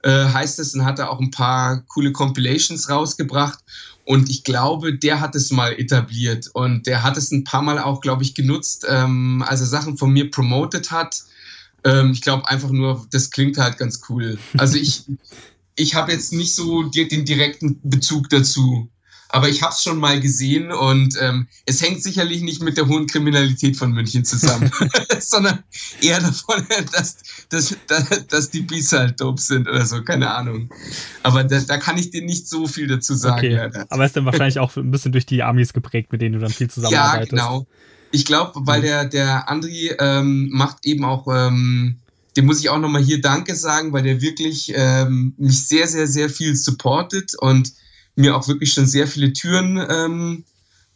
äh, 0.03 0.25
heißt 0.25 0.59
es, 0.59 0.73
und 0.75 0.85
hat 0.85 0.99
da 0.99 1.07
auch 1.07 1.19
ein 1.19 1.31
paar 1.31 1.81
coole 1.87 2.11
Compilations 2.11 2.89
rausgebracht. 2.89 3.59
Und 4.05 4.29
ich 4.29 4.43
glaube, 4.43 4.97
der 4.97 5.21
hat 5.21 5.33
es 5.35 5.51
mal 5.51 5.73
etabliert 5.73 6.49
und 6.53 6.87
der 6.87 7.03
hat 7.03 7.17
es 7.17 7.31
ein 7.31 7.45
paar 7.45 7.61
Mal 7.61 7.79
auch, 7.79 8.01
glaube 8.01 8.23
ich, 8.23 8.35
genutzt, 8.35 8.85
ähm, 8.89 9.43
als 9.47 9.61
er 9.61 9.67
Sachen 9.67 9.97
von 9.97 10.11
mir 10.11 10.29
promotet 10.29 10.91
hat 10.91 11.23
ähm, 11.83 12.11
ich 12.11 12.21
glaube 12.21 12.47
einfach 12.47 12.69
nur, 12.69 13.05
das 13.11 13.29
klingt 13.29 13.57
halt 13.57 13.77
ganz 13.77 14.01
cool. 14.09 14.37
Also 14.57 14.77
ich, 14.77 15.03
ich 15.75 15.95
habe 15.95 16.11
jetzt 16.11 16.33
nicht 16.33 16.55
so 16.55 16.83
den 16.83 17.25
direkten 17.25 17.79
Bezug 17.83 18.29
dazu. 18.29 18.89
Aber 19.33 19.49
ich 19.49 19.63
habe 19.63 19.73
es 19.73 19.81
schon 19.81 19.97
mal 19.97 20.19
gesehen 20.21 20.71
und 20.71 21.17
ähm, 21.19 21.47
es 21.65 21.81
hängt 21.81 22.03
sicherlich 22.03 22.43
nicht 22.43 22.61
mit 22.61 22.77
der 22.77 22.87
hohen 22.87 23.07
Kriminalität 23.07 23.75
von 23.75 23.91
München 23.91 24.23
zusammen, 24.23 24.69
sondern 25.19 25.63
eher 26.01 26.19
davon, 26.19 26.63
dass, 26.91 27.17
dass, 27.49 27.75
dass, 27.87 28.27
dass 28.27 28.51
die 28.51 28.61
Beats 28.61 28.91
halt 28.91 29.19
dope 29.19 29.41
sind 29.41 29.67
oder 29.67 29.87
so, 29.87 30.03
keine 30.03 30.31
Ahnung. 30.31 30.69
Aber 31.23 31.43
da, 31.43 31.59
da 31.61 31.77
kann 31.77 31.97
ich 31.97 32.11
dir 32.11 32.23
nicht 32.23 32.47
so 32.47 32.67
viel 32.67 32.85
dazu 32.85 33.15
sagen. 33.15 33.39
Okay. 33.39 33.85
Aber 33.89 34.05
ist 34.05 34.15
dann 34.15 34.25
wahrscheinlich 34.25 34.59
auch 34.59 34.77
ein 34.77 34.91
bisschen 34.91 35.13
durch 35.13 35.25
die 35.25 35.41
Amis 35.41 35.73
geprägt, 35.73 36.11
mit 36.11 36.21
denen 36.21 36.33
du 36.33 36.39
dann 36.39 36.51
viel 36.51 36.69
zusammenarbeitest. 36.69 37.31
Ja, 37.31 37.47
genau. 37.47 37.67
Ich 38.11 38.25
glaube, 38.25 38.51
weil 38.67 38.81
mhm. 38.81 38.83
der, 38.83 39.05
der 39.05 39.49
Andri 39.49 39.95
ähm, 39.97 40.49
macht 40.51 40.85
eben 40.85 41.03
auch, 41.05 41.25
ähm, 41.27 41.97
dem 42.37 42.45
muss 42.45 42.59
ich 42.59 42.69
auch 42.69 42.77
nochmal 42.77 43.01
hier 43.01 43.19
Danke 43.19 43.55
sagen, 43.55 43.93
weil 43.93 44.03
der 44.03 44.21
wirklich 44.21 44.71
ähm, 44.75 45.33
mich 45.39 45.67
sehr, 45.67 45.87
sehr, 45.87 46.05
sehr 46.05 46.29
viel 46.29 46.55
supportet 46.55 47.31
und 47.39 47.73
mir 48.15 48.35
auch 48.35 48.47
wirklich 48.47 48.73
schon 48.73 48.85
sehr 48.85 49.07
viele 49.07 49.33
Türen 49.33 49.83
ähm, 49.89 50.43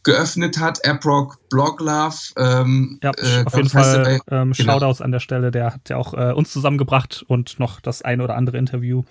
geöffnet 0.02 0.58
hat. 0.58 0.84
AppRock, 0.86 1.48
Bloglove. 1.48 2.32
Ähm, 2.36 2.98
ja, 3.02 3.12
äh, 3.16 3.44
auf 3.44 3.56
jeden 3.56 3.68
Fall 3.68 4.20
ähm, 4.30 4.52
genau. 4.52 4.72
Shoutouts 4.74 5.00
an 5.00 5.12
der 5.12 5.20
Stelle. 5.20 5.50
Der 5.50 5.74
hat 5.74 5.88
ja 5.88 5.96
auch 5.96 6.14
äh, 6.14 6.32
uns 6.32 6.52
zusammengebracht 6.52 7.24
und 7.26 7.58
noch 7.58 7.80
das 7.80 8.02
ein 8.02 8.20
oder 8.20 8.36
andere 8.36 8.58
Interview. 8.58 9.04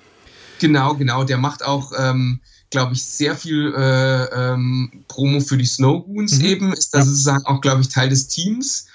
Genau, 0.60 0.96
genau. 0.96 1.24
Der 1.24 1.38
macht 1.38 1.63
auch 1.63 1.91
ähm, 1.98 2.39
glaube 2.70 2.93
ich, 2.93 3.04
sehr 3.04 3.36
viel 3.36 3.74
äh, 3.76 4.24
ähm, 4.26 5.04
Promo 5.08 5.39
für 5.39 5.58
die 5.58 5.65
Snowgoons 5.65 6.39
mhm. 6.39 6.46
eben, 6.46 6.74
ist 6.74 6.93
da 6.93 7.00
ja. 7.00 7.06
sozusagen 7.06 7.46
auch, 7.46 7.62
glaube 7.62 7.82
ich, 7.82 7.89
Teil 7.89 8.10
des 8.10 8.28
Teams 8.28 8.88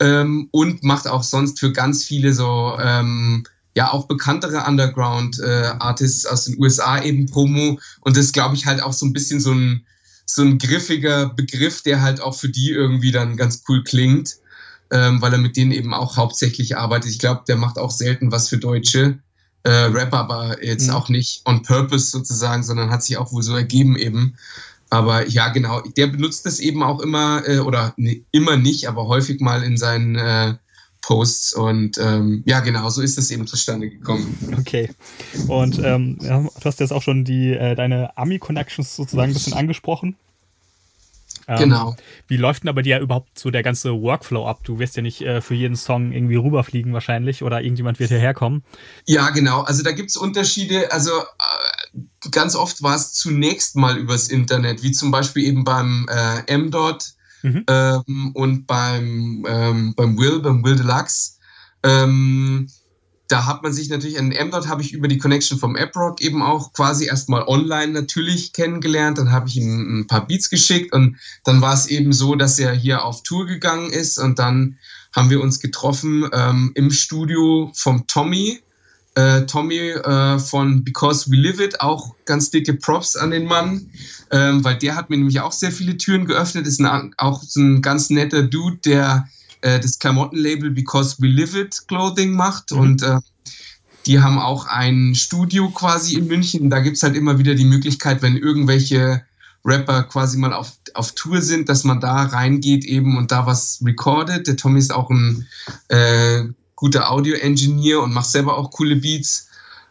ähm, 0.00 0.48
und 0.50 0.82
macht 0.82 1.06
auch 1.06 1.22
sonst 1.22 1.60
für 1.60 1.72
ganz 1.72 2.04
viele 2.04 2.32
so, 2.32 2.76
ähm, 2.80 3.44
ja, 3.74 3.92
auch 3.92 4.06
bekanntere 4.06 4.64
Underground-Artists 4.66 6.24
äh, 6.24 6.28
aus 6.28 6.44
den 6.44 6.58
USA 6.58 7.02
eben 7.02 7.26
Promo 7.26 7.78
und 8.00 8.16
das, 8.16 8.32
glaube 8.32 8.54
ich, 8.54 8.66
halt 8.66 8.82
auch 8.82 8.92
so 8.92 9.06
ein 9.06 9.12
bisschen 9.12 9.40
so 9.40 9.52
ein, 9.52 9.86
so 10.26 10.42
ein 10.42 10.58
griffiger 10.58 11.30
Begriff, 11.30 11.82
der 11.82 12.02
halt 12.02 12.20
auch 12.20 12.34
für 12.34 12.48
die 12.48 12.70
irgendwie 12.70 13.12
dann 13.12 13.36
ganz 13.36 13.64
cool 13.68 13.82
klingt, 13.82 14.36
ähm, 14.90 15.22
weil 15.22 15.32
er 15.32 15.38
mit 15.38 15.56
denen 15.56 15.72
eben 15.72 15.94
auch 15.94 16.16
hauptsächlich 16.16 16.76
arbeitet. 16.76 17.10
Ich 17.10 17.18
glaube, 17.18 17.42
der 17.48 17.56
macht 17.56 17.78
auch 17.78 17.90
selten 17.90 18.30
was 18.30 18.48
für 18.48 18.58
Deutsche 18.58 19.18
äh, 19.62 19.70
Rapper, 19.70 20.18
aber 20.18 20.64
jetzt 20.64 20.88
mhm. 20.88 20.94
auch 20.94 21.08
nicht 21.08 21.42
on 21.46 21.62
purpose 21.62 22.10
sozusagen, 22.10 22.62
sondern 22.62 22.90
hat 22.90 23.02
sich 23.02 23.16
auch 23.16 23.32
wohl 23.32 23.42
so 23.42 23.56
ergeben 23.56 23.96
eben. 23.96 24.34
Aber 24.90 25.26
ja, 25.26 25.48
genau, 25.48 25.80
der 25.80 26.08
benutzt 26.08 26.44
das 26.44 26.60
eben 26.60 26.82
auch 26.82 27.00
immer, 27.00 27.48
äh, 27.48 27.60
oder 27.60 27.94
nee, 27.96 28.24
immer 28.30 28.58
nicht, 28.58 28.88
aber 28.88 29.06
häufig 29.06 29.40
mal 29.40 29.62
in 29.62 29.78
seinen 29.78 30.16
äh, 30.16 30.54
Posts. 31.02 31.54
Und 31.54 31.98
ähm, 31.98 32.42
ja, 32.46 32.60
genau, 32.60 32.88
so 32.88 33.02
ist 33.02 33.18
das 33.18 33.30
eben 33.30 33.46
zustande 33.46 33.90
gekommen. 33.90 34.38
Okay. 34.58 34.90
Und 35.48 35.78
ähm, 35.78 36.18
du 36.20 36.64
hast 36.64 36.80
jetzt 36.80 36.92
auch 36.92 37.02
schon 37.02 37.24
die, 37.24 37.50
äh, 37.50 37.74
deine 37.74 38.16
Ami-Connections 38.16 38.96
sozusagen 38.96 39.30
ein 39.30 39.34
bisschen 39.34 39.52
angesprochen. 39.52 40.16
Ähm, 41.48 41.58
genau. 41.58 41.96
Wie 42.28 42.36
läuft 42.36 42.62
denn 42.62 42.68
aber 42.68 42.82
dir 42.82 43.00
überhaupt 43.00 43.38
so 43.38 43.50
der 43.50 43.62
ganze 43.62 44.00
Workflow 44.00 44.46
ab? 44.46 44.60
Du 44.64 44.78
wirst 44.78 44.96
ja 44.96 45.02
nicht 45.02 45.22
äh, 45.22 45.40
für 45.40 45.54
jeden 45.54 45.76
Song 45.76 46.12
irgendwie 46.12 46.36
rüberfliegen 46.36 46.92
wahrscheinlich 46.92 47.42
oder 47.42 47.62
irgendjemand 47.62 47.98
wird 47.98 48.10
hierher 48.10 48.34
kommen. 48.34 48.62
Ja, 49.06 49.30
genau. 49.30 49.62
Also 49.62 49.82
da 49.82 49.92
gibt 49.92 50.10
es 50.10 50.16
Unterschiede. 50.16 50.92
Also 50.92 51.10
äh, 51.10 51.98
ganz 52.30 52.54
oft 52.54 52.82
war 52.82 52.94
es 52.94 53.12
zunächst 53.12 53.74
mal 53.76 53.98
übers 53.98 54.28
Internet, 54.28 54.82
wie 54.82 54.92
zum 54.92 55.10
Beispiel 55.10 55.44
eben 55.44 55.64
beim 55.64 56.06
äh, 56.08 56.42
M-Dot 56.46 57.14
mhm. 57.42 57.64
ähm, 57.68 58.30
und 58.34 58.66
beim, 58.66 59.44
ähm, 59.48 59.94
beim 59.96 60.18
Will, 60.18 60.40
beim 60.40 60.64
Will 60.64 60.76
Deluxe. 60.76 61.38
Ähm, 61.82 62.68
da 63.32 63.46
hat 63.46 63.62
man 63.62 63.72
sich 63.72 63.88
natürlich, 63.88 64.16
in 64.16 64.30
M-Dot 64.30 64.68
habe 64.68 64.82
ich 64.82 64.92
über 64.92 65.08
die 65.08 65.16
Connection 65.16 65.58
vom 65.58 65.74
AppRock 65.74 66.20
eben 66.20 66.42
auch 66.42 66.74
quasi 66.74 67.06
erstmal 67.06 67.42
online 67.44 67.92
natürlich 67.92 68.52
kennengelernt. 68.52 69.16
Dann 69.16 69.32
habe 69.32 69.48
ich 69.48 69.56
ihm 69.56 70.00
ein 70.00 70.06
paar 70.06 70.26
Beats 70.26 70.50
geschickt 70.50 70.92
und 70.92 71.16
dann 71.44 71.62
war 71.62 71.72
es 71.72 71.86
eben 71.86 72.12
so, 72.12 72.34
dass 72.34 72.58
er 72.58 72.72
hier 72.72 73.04
auf 73.04 73.22
Tour 73.22 73.46
gegangen 73.46 73.90
ist 73.90 74.18
und 74.18 74.38
dann 74.38 74.78
haben 75.16 75.30
wir 75.30 75.40
uns 75.40 75.60
getroffen 75.60 76.28
ähm, 76.32 76.72
im 76.74 76.90
Studio 76.90 77.70
vom 77.74 78.06
Tommy. 78.06 78.60
Äh, 79.14 79.42
Tommy 79.42 79.78
äh, 79.78 80.38
von 80.38 80.84
Because 80.84 81.30
We 81.30 81.36
Live 81.36 81.60
It, 81.60 81.80
auch 81.80 82.14
ganz 82.24 82.50
dicke 82.50 82.74
Props 82.74 83.14
an 83.16 83.30
den 83.30 83.44
Mann, 83.44 83.90
ähm, 84.30 84.64
weil 84.64 84.78
der 84.78 84.96
hat 84.96 85.10
mir 85.10 85.18
nämlich 85.18 85.40
auch 85.40 85.52
sehr 85.52 85.70
viele 85.70 85.96
Türen 85.98 86.24
geöffnet, 86.24 86.66
ist 86.66 86.80
ein, 86.80 87.14
auch 87.18 87.42
so 87.42 87.60
ein 87.60 87.82
ganz 87.82 88.08
netter 88.08 88.42
Dude, 88.42 88.78
der 88.84 89.28
äh, 89.60 89.80
das 89.80 89.98
Klamottenlabel 89.98 90.70
Because 90.70 91.16
We 91.18 91.28
Live 91.28 91.54
It 91.54 91.88
Clothing 91.88 92.32
macht. 92.32 92.70
Mhm. 92.70 92.78
Und 92.78 93.02
äh, 93.02 93.18
die 94.06 94.20
haben 94.20 94.38
auch 94.38 94.66
ein 94.66 95.14
Studio 95.14 95.70
quasi 95.70 96.16
in 96.16 96.26
München. 96.26 96.70
Da 96.70 96.80
gibt 96.80 96.96
es 96.96 97.02
halt 97.02 97.16
immer 97.16 97.38
wieder 97.38 97.54
die 97.54 97.64
Möglichkeit, 97.64 98.22
wenn 98.22 98.36
irgendwelche 98.36 99.22
Rapper 99.64 100.02
quasi 100.04 100.38
mal 100.38 100.52
auf, 100.52 100.72
auf 100.94 101.12
Tour 101.12 101.40
sind, 101.40 101.68
dass 101.68 101.84
man 101.84 102.00
da 102.00 102.24
reingeht 102.24 102.84
eben 102.84 103.16
und 103.16 103.30
da 103.30 103.46
was 103.46 103.80
recordet. 103.84 104.46
Der 104.48 104.56
Tommy 104.56 104.80
ist 104.80 104.92
auch 104.92 105.08
ein 105.10 105.46
äh, 105.88 106.44
guter 106.82 107.12
Audio-Engineer 107.12 108.00
und 108.00 108.12
macht 108.12 108.28
selber 108.28 108.58
auch 108.58 108.72
coole 108.72 108.96
Beats. 108.96 109.46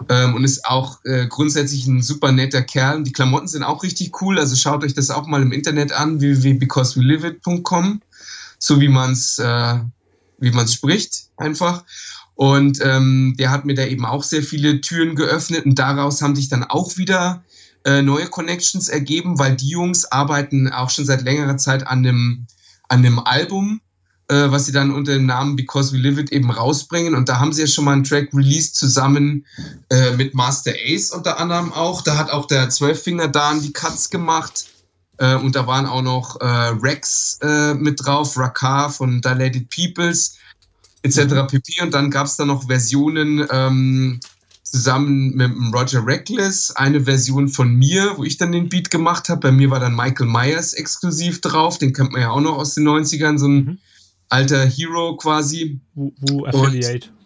Ähm, 0.09 0.33
und 0.33 0.43
ist 0.43 0.65
auch 0.65 0.99
äh, 1.05 1.27
grundsätzlich 1.27 1.87
ein 1.87 2.01
super 2.01 2.31
netter 2.31 2.63
Kerl. 2.63 3.03
Die 3.03 3.13
Klamotten 3.13 3.47
sind 3.47 3.63
auch 3.63 3.83
richtig 3.83 4.19
cool, 4.21 4.39
also 4.39 4.55
schaut 4.55 4.83
euch 4.83 4.93
das 4.95 5.09
auch 5.11 5.27
mal 5.27 5.41
im 5.41 5.51
Internet 5.51 5.93
an, 5.93 6.19
www.becauseweliveit.com. 6.19 8.01
so 8.57 8.81
wie 8.81 8.87
man 8.89 9.11
es 9.11 9.37
äh, 9.37 9.79
wie 10.39 10.51
man 10.51 10.67
spricht, 10.67 11.29
einfach. 11.37 11.85
Und 12.33 12.79
ähm, 12.83 13.35
der 13.37 13.51
hat 13.51 13.63
mir 13.63 13.75
da 13.75 13.85
eben 13.85 14.05
auch 14.05 14.23
sehr 14.23 14.41
viele 14.41 14.81
Türen 14.81 15.15
geöffnet 15.15 15.65
und 15.65 15.77
daraus 15.77 16.21
haben 16.21 16.35
sich 16.35 16.49
dann 16.49 16.63
auch 16.63 16.97
wieder 16.97 17.43
äh, 17.85 18.01
neue 18.01 18.25
Connections 18.25 18.89
ergeben, 18.89 19.39
weil 19.39 19.55
die 19.55 19.69
Jungs 19.69 20.11
arbeiten 20.11 20.67
auch 20.69 20.89
schon 20.89 21.05
seit 21.05 21.21
längerer 21.21 21.57
Zeit 21.57 21.85
an 21.87 21.99
einem, 21.99 22.47
an 22.89 22.99
einem 22.99 23.19
Album, 23.19 23.81
äh, 24.31 24.49
was 24.49 24.65
sie 24.65 24.71
dann 24.71 24.91
unter 24.91 25.13
dem 25.13 25.25
Namen 25.25 25.57
Because 25.57 25.91
We 25.93 25.97
Live 25.97 26.17
It 26.17 26.31
eben 26.31 26.49
rausbringen. 26.49 27.15
Und 27.15 27.27
da 27.27 27.39
haben 27.39 27.51
sie 27.51 27.61
ja 27.61 27.67
schon 27.67 27.83
mal 27.83 27.93
einen 27.93 28.05
Track 28.05 28.29
released 28.33 28.75
zusammen 28.75 29.45
äh, 29.89 30.15
mit 30.15 30.33
Master 30.33 30.71
Ace 30.87 31.11
unter 31.11 31.37
anderem 31.37 31.73
auch. 31.73 32.01
Da 32.01 32.17
hat 32.17 32.31
auch 32.31 32.47
der 32.47 32.69
Zwölffinger 32.69 33.27
Dan 33.27 33.61
die 33.61 33.73
Cuts 33.73 34.09
gemacht. 34.09 34.67
Äh, 35.17 35.35
und 35.35 35.57
da 35.57 35.67
waren 35.67 35.85
auch 35.85 36.01
noch 36.01 36.39
äh, 36.39 36.45
Rex 36.45 37.39
äh, 37.41 37.73
mit 37.73 38.05
drauf, 38.05 38.37
Rakar 38.37 38.89
von 38.89 39.19
Dilated 39.19 39.69
Peoples 39.69 40.37
etc. 41.03 41.47
pp. 41.49 41.81
Und 41.81 41.93
dann 41.93 42.09
gab 42.09 42.27
es 42.27 42.37
da 42.37 42.45
noch 42.45 42.67
Versionen 42.67 43.45
ähm, 43.51 44.21
zusammen 44.63 45.35
mit 45.35 45.51
Roger 45.73 46.05
Reckless, 46.07 46.71
eine 46.71 47.01
Version 47.01 47.49
von 47.49 47.75
mir, 47.75 48.13
wo 48.15 48.23
ich 48.23 48.37
dann 48.37 48.53
den 48.53 48.69
Beat 48.69 48.91
gemacht 48.91 49.27
habe. 49.27 49.41
Bei 49.41 49.51
mir 49.51 49.69
war 49.71 49.81
dann 49.81 49.93
Michael 49.93 50.27
Myers 50.27 50.71
exklusiv 50.71 51.41
drauf, 51.41 51.79
den 51.79 51.91
kennt 51.91 52.13
man 52.13 52.21
ja 52.21 52.29
auch 52.29 52.39
noch 52.39 52.57
aus 52.57 52.75
den 52.75 52.87
90ern, 52.87 53.37
so 53.37 53.47
ein 53.47 53.55
mhm. 53.55 53.77
Alter 54.31 54.65
Hero 54.65 55.17
quasi. 55.17 55.79
Wu 55.93 56.45
Affiliate. 56.45 57.09
Und 57.09 57.21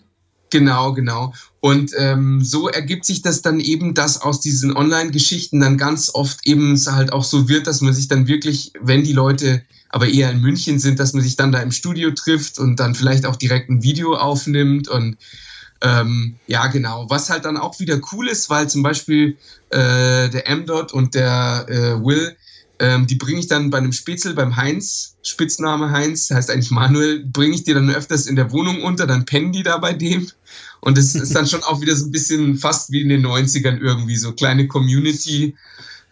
Genau, 0.51 0.93
genau. 0.93 1.33
Und 1.59 1.91
ähm, 1.97 2.41
so 2.41 2.69
ergibt 2.69 3.03
sich 3.03 3.21
das 3.21 3.41
dann 3.41 3.59
eben, 3.59 3.93
dass 3.93 4.21
aus 4.21 4.39
diesen 4.39 4.75
Online-Geschichten 4.75 5.59
dann 5.59 5.77
ganz 5.77 6.11
oft 6.13 6.45
eben 6.45 6.77
halt 6.77 7.11
auch 7.11 7.23
so 7.23 7.49
wird, 7.49 7.67
dass 7.67 7.81
man 7.81 7.93
sich 7.93 8.07
dann 8.07 8.27
wirklich, 8.27 8.71
wenn 8.79 9.03
die 9.03 9.13
Leute 9.13 9.63
aber 9.89 10.07
eher 10.07 10.31
in 10.31 10.41
München 10.41 10.79
sind, 10.79 10.99
dass 10.99 11.13
man 11.13 11.23
sich 11.23 11.35
dann 11.35 11.51
da 11.51 11.59
im 11.59 11.71
Studio 11.71 12.11
trifft 12.11 12.59
und 12.59 12.79
dann 12.79 12.95
vielleicht 12.95 13.25
auch 13.25 13.35
direkt 13.35 13.69
ein 13.69 13.83
Video 13.83 14.15
aufnimmt 14.15 14.87
und 14.87 15.17
ähm, 15.81 16.35
ja, 16.47 16.67
genau. 16.67 17.05
Was 17.09 17.29
halt 17.29 17.45
dann 17.45 17.57
auch 17.57 17.79
wieder 17.79 17.99
cool 18.11 18.27
ist, 18.27 18.49
weil 18.49 18.69
zum 18.69 18.81
Beispiel 18.81 19.37
äh, 19.71 20.29
der 20.29 20.47
M-Dot 20.47 20.93
und 20.93 21.15
der 21.15 21.65
äh, 21.67 22.03
Will, 22.03 22.35
ähm, 22.79 23.07
die 23.07 23.15
bringe 23.15 23.39
ich 23.39 23.47
dann 23.47 23.69
bei 23.69 23.77
einem 23.77 23.91
Spitzel, 23.91 24.33
beim 24.33 24.55
Heinz, 24.55 25.15
Spitzname 25.23 25.91
Heinz, 25.91 26.29
heißt 26.29 26.49
eigentlich 26.49 26.71
Manuel, 26.71 27.25
bringe 27.25 27.55
ich 27.55 27.63
die 27.63 27.73
dann 27.73 27.89
öfters 27.89 28.27
in 28.27 28.35
der 28.35 28.51
Wohnung 28.51 28.83
unter, 28.83 29.07
dann 29.07 29.25
pennen 29.25 29.51
die 29.51 29.63
da 29.63 29.77
bei 29.77 29.93
dem. 29.93 30.27
Und 30.81 30.97
das 30.97 31.15
ist 31.15 31.33
dann 31.33 31.47
schon 31.47 31.63
auch 31.63 31.81
wieder 31.81 31.95
so 31.95 32.05
ein 32.05 32.11
bisschen 32.11 32.57
fast 32.57 32.91
wie 32.91 33.01
in 33.01 33.09
den 33.09 33.25
90ern 33.25 33.79
irgendwie, 33.79 34.17
so 34.17 34.33
kleine 34.33 34.67
Community. 34.67 35.55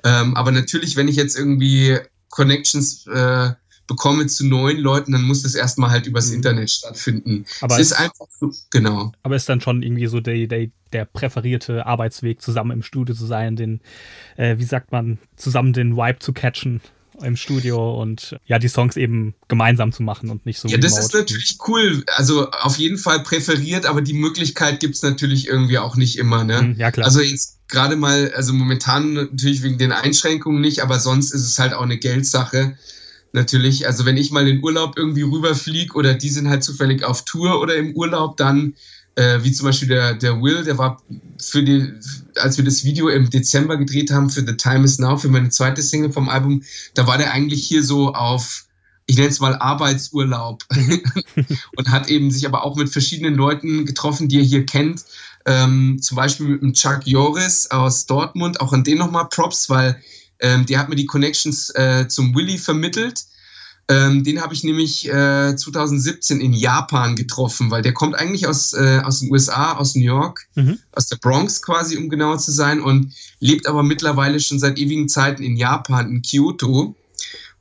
Ähm, 0.04 0.36
aber 0.36 0.52
natürlich, 0.52 0.95
wenn 0.95 1.08
ich 1.08 1.15
jetzt 1.15 1.38
irgendwie 1.38 1.99
Connections 2.30 3.06
äh, 3.08 3.52
bekomme 3.93 4.25
zu 4.27 4.45
neuen 4.45 4.79
Leuten, 4.79 5.12
dann 5.12 5.23
muss 5.23 5.43
das 5.43 5.56
erstmal 5.56 5.91
halt 5.91 6.08
übers 6.08 6.29
mhm. 6.29 6.38
Internet 6.38 6.71
stattfinden. 6.71 7.45
Aber 7.62 7.75
es 7.75 7.91
ist 7.91 7.93
einfach 7.93 8.25
so, 8.39 8.51
genau. 8.71 9.12
Aber 9.21 9.36
ist 9.36 9.47
dann 9.47 9.62
schon 9.62 9.84
irgendwie 9.84 10.08
so 10.08 10.19
der, 10.19 10.47
der, 10.47 10.67
der 10.91 11.06
präferierte 11.06 11.86
Arbeitsweg, 11.86 12.41
zusammen 12.41 12.71
im 12.71 12.84
Studio 12.84 13.15
zu 13.15 13.25
sein, 13.25 13.56
den, 13.56 13.82
äh, 14.38 14.58
wie 14.58 14.63
sagt 14.63 14.91
man, 14.91 15.19
zusammen 15.36 15.73
den 15.73 15.95
Vibe 15.95 16.19
zu 16.19 16.34
catchen 16.34 16.82
im 17.21 17.36
Studio 17.36 18.01
und 18.01 18.36
ja, 18.47 18.58
die 18.58 18.67
Songs 18.67 18.97
eben 18.97 19.36
gemeinsam 19.47 19.91
zu 19.91 20.01
machen 20.01 20.32
und 20.32 20.47
nicht 20.47 20.60
so. 20.60 20.67
Ja, 20.67 20.77
das 20.77 20.97
ist 20.97 21.13
natürlich 21.13 21.58
cool. 21.67 22.03
Also 22.15 22.49
auf 22.49 22.77
jeden 22.77 22.97
Fall 22.97 23.21
präferiert, 23.21 23.86
aber 23.86 24.01
die 24.01 24.13
Möglichkeit 24.13 24.79
gibt 24.79 24.95
es 24.95 25.03
natürlich 25.03 25.47
irgendwie 25.47 25.77
auch 25.77 25.95
nicht 25.95 26.17
immer. 26.17 26.43
Ne? 26.43 26.62
Mhm, 26.62 26.75
ja, 26.77 26.91
klar. 26.91 27.06
Also 27.06 27.21
jetzt 27.21 27.60
gerade 27.67 27.95
mal, 27.95 28.34
also 28.36 28.53
momentan 28.53 29.13
natürlich 29.13 29.62
wegen 29.62 29.77
den 29.77 29.91
Einschränkungen 29.91 30.62
nicht, 30.62 30.82
aber 30.82 30.99
sonst 30.99 31.32
ist 31.32 31.47
es 31.47 31.60
halt 31.60 31.73
auch 31.73 31.84
eine 31.84 31.97
Geldsache 31.97 32.75
natürlich, 33.33 33.85
also 33.87 34.05
wenn 34.05 34.17
ich 34.17 34.31
mal 34.31 34.47
in 34.47 34.63
Urlaub 34.63 34.97
irgendwie 34.97 35.23
rüberfliege 35.23 35.95
oder 35.95 36.13
die 36.13 36.29
sind 36.29 36.47
halt 36.47 36.63
zufällig 36.63 37.03
auf 37.03 37.25
Tour 37.25 37.59
oder 37.59 37.75
im 37.75 37.95
Urlaub, 37.95 38.37
dann, 38.37 38.75
äh, 39.15 39.39
wie 39.41 39.51
zum 39.51 39.65
Beispiel 39.65 39.87
der, 39.87 40.13
der 40.13 40.41
Will, 40.41 40.63
der 40.63 40.77
war 40.77 41.01
für 41.41 41.63
die, 41.63 41.91
als 42.35 42.57
wir 42.57 42.63
das 42.63 42.83
Video 42.83 43.09
im 43.09 43.29
Dezember 43.29 43.77
gedreht 43.77 44.11
haben 44.11 44.29
für 44.29 44.45
The 44.45 44.55
Time 44.55 44.85
Is 44.85 44.99
Now, 44.99 45.17
für 45.17 45.29
meine 45.29 45.49
zweite 45.49 45.81
Single 45.81 46.11
vom 46.11 46.29
Album, 46.29 46.63
da 46.93 47.07
war 47.07 47.17
der 47.17 47.33
eigentlich 47.33 47.65
hier 47.65 47.83
so 47.83 48.13
auf, 48.13 48.65
ich 49.07 49.17
nenne 49.17 49.29
es 49.29 49.39
mal 49.39 49.55
Arbeitsurlaub 49.55 50.63
und 51.75 51.91
hat 51.91 52.09
eben 52.09 52.31
sich 52.31 52.45
aber 52.45 52.63
auch 52.63 52.75
mit 52.75 52.89
verschiedenen 52.89 53.35
Leuten 53.35 53.85
getroffen, 53.85 54.29
die 54.29 54.37
er 54.37 54.45
hier 54.45 54.65
kennt. 54.65 55.03
Ähm, 55.45 55.99
zum 56.01 56.15
Beispiel 56.15 56.47
mit 56.47 56.61
dem 56.61 56.73
Chuck 56.73 57.01
Joris 57.05 57.69
aus 57.69 58.05
Dortmund, 58.05 58.61
auch 58.61 58.71
an 58.71 58.85
den 58.85 58.99
nochmal 58.99 59.27
Props, 59.27 59.69
weil 59.69 60.01
ähm, 60.43 60.65
der 60.65 60.77
hat 60.77 60.89
mir 60.89 60.95
die 60.95 61.08
Connections 61.08 61.71
äh, 61.71 62.08
zum 62.08 62.36
Willy 62.36 62.58
vermittelt. 62.58 63.23
Ähm, 63.89 64.23
den 64.23 64.41
habe 64.41 64.53
ich 64.53 64.63
nämlich 64.63 65.10
äh, 65.10 65.56
2017 65.56 66.39
in 66.39 66.53
Japan 66.53 67.15
getroffen, 67.15 67.69
weil 67.69 67.82
der 67.82 67.93
kommt 67.93 68.15
eigentlich 68.15 68.47
aus, 68.47 68.73
äh, 68.73 69.01
aus 69.03 69.19
den 69.19 69.32
USA, 69.32 69.73
aus 69.73 69.95
New 69.95 70.06
York, 70.06 70.47
mhm. 70.56 70.79
aus 70.93 71.08
der 71.08 71.17
Bronx 71.17 71.62
quasi, 71.62 71.97
um 71.97 72.10
genauer 72.10 72.38
zu 72.38 72.51
sein, 72.51 72.82
und 72.82 73.13
lebt 73.39 73.67
aber 73.67 73.84
mittlerweile 73.84 74.39
schon 74.39 74.60
seit 74.60 74.77
ewigen 74.77 75.10
Zeiten 75.10 75.43
in 75.43 75.58
Japan, 75.58 76.10
in 76.10 76.21
Kyoto. 76.21 76.95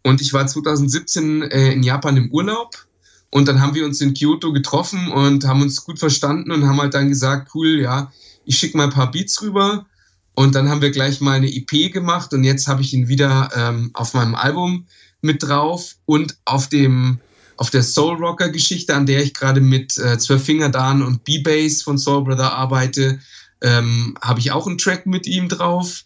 Und 0.05 0.21
ich 0.21 0.33
war 0.33 0.47
2017 0.47 1.43
äh, 1.43 1.73
in 1.73 1.83
Japan 1.83 2.17
im 2.17 2.31
Urlaub 2.31 2.87
und 3.31 3.49
dann 3.49 3.61
haben 3.61 3.75
wir 3.75 3.85
uns 3.85 4.01
in 4.01 4.15
Kyoto 4.15 4.53
getroffen 4.53 5.11
und 5.11 5.45
haben 5.45 5.63
uns 5.63 5.85
gut 5.85 5.99
verstanden 5.99 6.53
und 6.53 6.67
haben 6.67 6.81
halt 6.81 6.95
dann 6.95 7.09
gesagt, 7.09 7.51
cool, 7.55 7.81
ja, 7.81 8.13
ich 8.45 8.59
schicke 8.59 8.77
mal 8.77 8.85
ein 8.85 8.91
paar 8.91 9.11
Beats 9.11 9.41
rüber 9.43 9.87
und 10.35 10.55
dann 10.55 10.69
haben 10.69 10.81
wir 10.81 10.91
gleich 10.91 11.21
mal 11.21 11.37
eine 11.37 11.53
EP 11.53 11.93
gemacht 11.93 12.33
und 12.33 12.45
jetzt 12.45 12.67
habe 12.69 12.83
ich 12.83 12.93
ihn 12.93 13.09
wieder 13.09 13.51
ähm, 13.55 13.91
auf 13.95 14.15
meinem 14.15 14.35
Album 14.35 14.87
mit 15.21 15.43
drauf 15.43 15.97
und 16.07 16.37
auf 16.45 16.69
dem 16.69 17.21
auf 17.59 17.71
der 17.71 17.83
Soul 17.83 18.17
Rocker 18.17 18.49
Geschichte, 18.49 18.95
an 18.95 19.07
der 19.07 19.23
ich 19.23 19.35
gerade 19.35 19.61
mit 19.61 19.97
äh, 19.99 20.19
Zwölf 20.19 20.43
Finger 20.43 20.69
Dan 20.69 21.03
und 21.03 21.23
B-Bass 21.23 21.83
von 21.83 21.99
Soul 21.99 22.25
Brother 22.25 22.53
arbeite, 22.53 23.21
ähm, 23.61 24.17
habe 24.21 24.41
ich 24.41 24.51
auch 24.51 24.67
einen 24.67 24.79
Track 24.79 25.07
mit 25.07 25.27
ihm 25.27 25.49
drauf. 25.49 26.05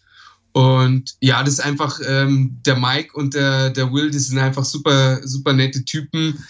Und 0.51 1.15
ja, 1.19 1.41
das 1.43 1.55
ist 1.55 1.59
einfach 1.59 1.99
ähm, 2.05 2.57
der 2.65 2.75
Mike 2.75 3.13
und 3.13 3.33
der, 3.33 3.69
der 3.69 3.91
Will, 3.91 4.11
die 4.11 4.19
sind 4.19 4.37
einfach 4.37 4.65
super, 4.65 5.19
super 5.25 5.53
nette 5.53 5.83
Typen, 5.85 6.43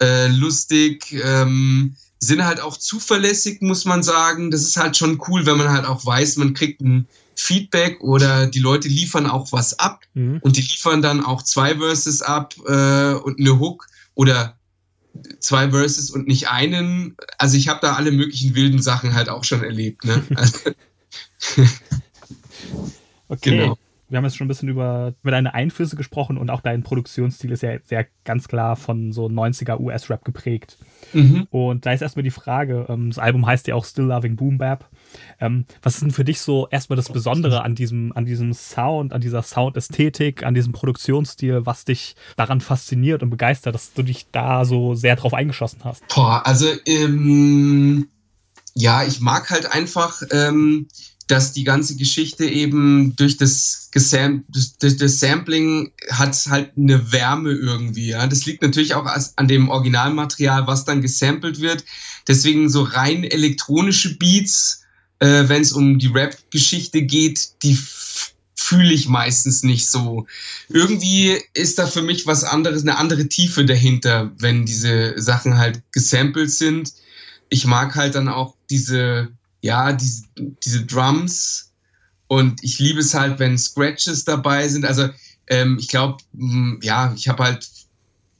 äh, 0.00 0.28
lustig, 0.28 1.12
ähm, 1.24 1.96
sind 2.18 2.44
halt 2.44 2.60
auch 2.60 2.76
zuverlässig, 2.76 3.62
muss 3.62 3.84
man 3.84 4.02
sagen. 4.02 4.50
Das 4.50 4.62
ist 4.62 4.76
halt 4.76 4.96
schon 4.96 5.20
cool, 5.28 5.44
wenn 5.46 5.58
man 5.58 5.70
halt 5.70 5.86
auch 5.86 6.04
weiß, 6.04 6.36
man 6.36 6.54
kriegt 6.54 6.80
ein 6.80 7.08
Feedback 7.36 8.00
oder 8.00 8.46
die 8.46 8.58
Leute 8.58 8.88
liefern 8.88 9.26
auch 9.26 9.52
was 9.52 9.78
ab 9.78 10.00
mhm. 10.14 10.38
und 10.42 10.56
die 10.56 10.62
liefern 10.62 11.02
dann 11.02 11.24
auch 11.24 11.42
zwei 11.42 11.76
Verses 11.76 12.22
ab 12.22 12.54
äh, 12.66 13.14
und 13.14 13.38
eine 13.38 13.58
Hook 13.58 13.86
oder 14.14 14.56
zwei 15.40 15.70
Verses 15.70 16.10
und 16.10 16.26
nicht 16.26 16.48
einen. 16.48 17.16
Also 17.38 17.56
ich 17.56 17.68
habe 17.68 17.80
da 17.82 17.94
alle 17.94 18.12
möglichen 18.12 18.54
wilden 18.54 18.80
Sachen 18.80 19.14
halt 19.14 19.28
auch 19.28 19.44
schon 19.44 19.62
erlebt. 19.62 20.04
Ne? 20.04 20.22
okay. 23.28 23.50
Genau 23.50 23.78
wir 24.12 24.18
haben 24.18 24.24
jetzt 24.24 24.36
schon 24.36 24.44
ein 24.44 24.48
bisschen 24.48 24.68
über, 24.68 25.14
über 25.22 25.30
deine 25.30 25.54
Einflüsse 25.54 25.96
gesprochen 25.96 26.36
und 26.36 26.50
auch 26.50 26.60
dein 26.60 26.82
Produktionsstil 26.82 27.50
ist 27.50 27.62
ja 27.62 27.78
sehr 27.82 28.06
ganz 28.24 28.46
klar 28.46 28.76
von 28.76 29.10
so 29.10 29.24
90er 29.24 29.80
US-Rap 29.80 30.22
geprägt. 30.22 30.76
Mhm. 31.14 31.46
Und 31.50 31.86
da 31.86 31.92
ist 31.92 32.02
erstmal 32.02 32.22
die 32.22 32.30
Frage, 32.30 32.84
ähm, 32.90 33.08
das 33.08 33.18
Album 33.18 33.46
heißt 33.46 33.66
ja 33.68 33.74
auch 33.74 33.86
Still 33.86 34.04
Loving 34.04 34.36
Boom 34.36 34.58
Bap. 34.58 34.86
Ähm, 35.40 35.66
was 35.82 35.94
ist 35.94 36.02
denn 36.02 36.10
für 36.10 36.24
dich 36.24 36.40
so 36.40 36.68
erstmal 36.70 36.96
das 36.96 37.10
Besondere 37.10 37.62
an 37.62 37.74
diesem, 37.74 38.12
an 38.12 38.24
diesem 38.24 38.52
Sound, 38.52 39.12
an 39.12 39.20
dieser 39.20 39.42
Soundästhetik, 39.42 40.42
an 40.44 40.54
diesem 40.54 40.72
Produktionsstil, 40.72 41.66
was 41.66 41.84
dich 41.84 42.16
daran 42.36 42.60
fasziniert 42.60 43.22
und 43.22 43.30
begeistert, 43.30 43.74
dass 43.74 43.92
du 43.92 44.02
dich 44.02 44.26
da 44.32 44.64
so 44.64 44.94
sehr 44.94 45.16
drauf 45.16 45.34
eingeschossen 45.34 45.80
hast? 45.84 46.06
Boah, 46.14 46.46
also 46.46 46.66
ähm, 46.86 48.08
ja, 48.74 49.04
ich 49.04 49.20
mag 49.20 49.50
halt 49.50 49.72
einfach 49.72 50.22
ähm, 50.30 50.88
dass 51.32 51.52
die 51.54 51.64
ganze 51.64 51.96
Geschichte 51.96 52.44
eben 52.44 53.16
durch 53.16 53.38
das, 53.38 53.88
Gesam 53.90 54.44
durch 54.80 54.98
das 54.98 55.18
Sampling 55.18 55.92
hat 56.10 56.36
halt 56.50 56.72
eine 56.76 57.10
Wärme 57.10 57.52
irgendwie. 57.52 58.08
Ja? 58.08 58.26
Das 58.26 58.44
liegt 58.44 58.62
natürlich 58.62 58.94
auch 58.94 59.06
an 59.36 59.48
dem 59.48 59.70
Originalmaterial, 59.70 60.66
was 60.66 60.84
dann 60.84 61.00
gesampelt 61.00 61.60
wird. 61.60 61.86
Deswegen 62.28 62.68
so 62.68 62.82
rein 62.82 63.24
elektronische 63.24 64.16
Beats, 64.18 64.81
äh, 65.22 65.48
wenn 65.48 65.62
es 65.62 65.72
um 65.72 65.98
die 65.98 66.08
Rap-Geschichte 66.08 67.02
geht, 67.02 67.62
die 67.62 67.78
fühle 68.54 68.92
ich 68.92 69.08
meistens 69.08 69.62
nicht 69.62 69.88
so. 69.88 70.26
Irgendwie 70.68 71.40
ist 71.54 71.78
da 71.78 71.86
für 71.86 72.02
mich 72.02 72.26
was 72.26 72.44
anderes, 72.44 72.82
eine 72.82 72.98
andere 72.98 73.28
Tiefe 73.28 73.64
dahinter, 73.64 74.32
wenn 74.38 74.66
diese 74.66 75.14
Sachen 75.20 75.58
halt 75.58 75.82
gesampelt 75.92 76.50
sind. 76.50 76.92
Ich 77.48 77.66
mag 77.66 77.94
halt 77.94 78.14
dann 78.14 78.28
auch 78.28 78.54
diese 78.70 79.28
ja, 79.62 79.92
diese, 79.92 80.24
diese 80.36 80.84
Drums 80.84 81.70
und 82.26 82.62
ich 82.62 82.78
liebe 82.78 83.00
es 83.00 83.14
halt, 83.14 83.38
wenn 83.38 83.56
Scratches 83.56 84.24
dabei 84.24 84.68
sind. 84.68 84.84
Also 84.84 85.08
ähm, 85.46 85.78
ich 85.78 85.88
glaube, 85.88 86.18
ja, 86.82 87.14
ich 87.16 87.28
habe 87.28 87.44
halt 87.44 87.68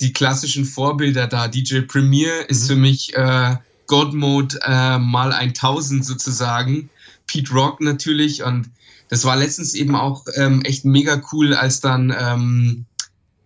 die 0.00 0.12
klassischen 0.12 0.64
Vorbilder 0.64 1.28
da. 1.28 1.46
DJ 1.46 1.82
Premier 1.82 2.48
ist 2.50 2.64
mhm. 2.64 2.66
für 2.66 2.76
mich 2.76 3.14
äh, 3.14 3.56
God 3.92 4.14
Mode 4.14 4.58
äh, 4.62 4.98
mal 4.98 5.34
1000 5.34 6.02
sozusagen. 6.02 6.88
Pete 7.26 7.52
Rock 7.52 7.82
natürlich 7.82 8.42
und 8.42 8.70
das 9.10 9.26
war 9.26 9.36
letztens 9.36 9.74
eben 9.74 9.94
auch 9.94 10.24
ähm, 10.36 10.62
echt 10.62 10.86
mega 10.86 11.20
cool, 11.30 11.52
als 11.52 11.82
dann 11.82 12.14
ähm, 12.18 12.86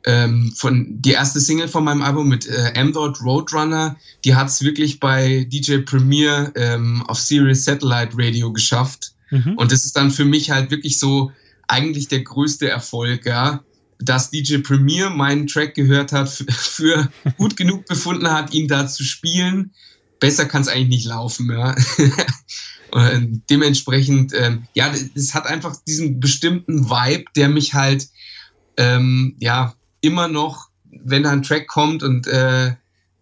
ähm, 0.05 0.53
von 0.55 0.87
die 1.03 1.11
erste 1.11 1.41
Single 1.41 1.67
von 1.67 1.83
meinem 1.83 2.03
Album 2.03 2.29
mit 2.29 2.47
äh, 2.47 2.69
M-Dot 2.75 3.21
Roadrunner, 3.23 3.97
die 4.25 4.37
hat 4.37 4.47
es 4.47 4.63
wirklich 4.63 5.01
bei 5.01 5.45
DJ 5.51 5.79
Premier 5.79 6.53
ähm, 6.55 7.03
auf 7.09 7.19
Sirius 7.19 7.65
Satellite 7.65 8.13
Radio 8.17 8.53
geschafft. 8.53 9.15
Mhm. 9.33 9.55
Und 9.57 9.73
das 9.73 9.85
ist 9.85 9.97
dann 9.97 10.13
für 10.13 10.25
mich 10.25 10.53
halt 10.53 10.71
wirklich 10.71 11.01
so 11.01 11.33
eigentlich 11.67 12.07
der 12.07 12.21
größte 12.21 12.69
Erfolg, 12.69 13.27
ja, 13.27 13.65
dass 13.99 14.31
DJ 14.31 14.59
Premier 14.59 15.11
meinen 15.11 15.49
Track 15.49 15.75
gehört 15.75 16.13
hat, 16.13 16.29
für 16.51 17.11
gut 17.37 17.57
genug 17.57 17.87
befunden 17.87 18.31
hat, 18.31 18.55
ihn 18.55 18.69
da 18.69 18.87
zu 18.87 19.03
spielen. 19.03 19.73
Besser 20.21 20.47
kann 20.47 20.63
es 20.63 20.69
eigentlich 20.69 20.89
nicht 20.89 21.07
laufen, 21.07 21.51
ja. 21.51 21.75
Und 22.91 23.43
dementsprechend, 23.51 24.33
ähm, 24.35 24.67
ja, 24.75 24.93
es 25.15 25.35
hat 25.35 25.47
einfach 25.47 25.77
diesen 25.87 26.21
bestimmten 26.21 26.89
Vibe, 26.89 27.25
der 27.35 27.49
mich 27.49 27.75
halt, 27.75 28.09
ähm, 28.77 29.35
ja, 29.39 29.75
immer 30.01 30.29
noch, 30.29 30.69
wenn 31.05 31.25
da 31.25 31.31
ein 31.31 31.43
Track 31.43 31.67
kommt 31.67 32.03
und 32.03 32.27
äh, 32.27 32.75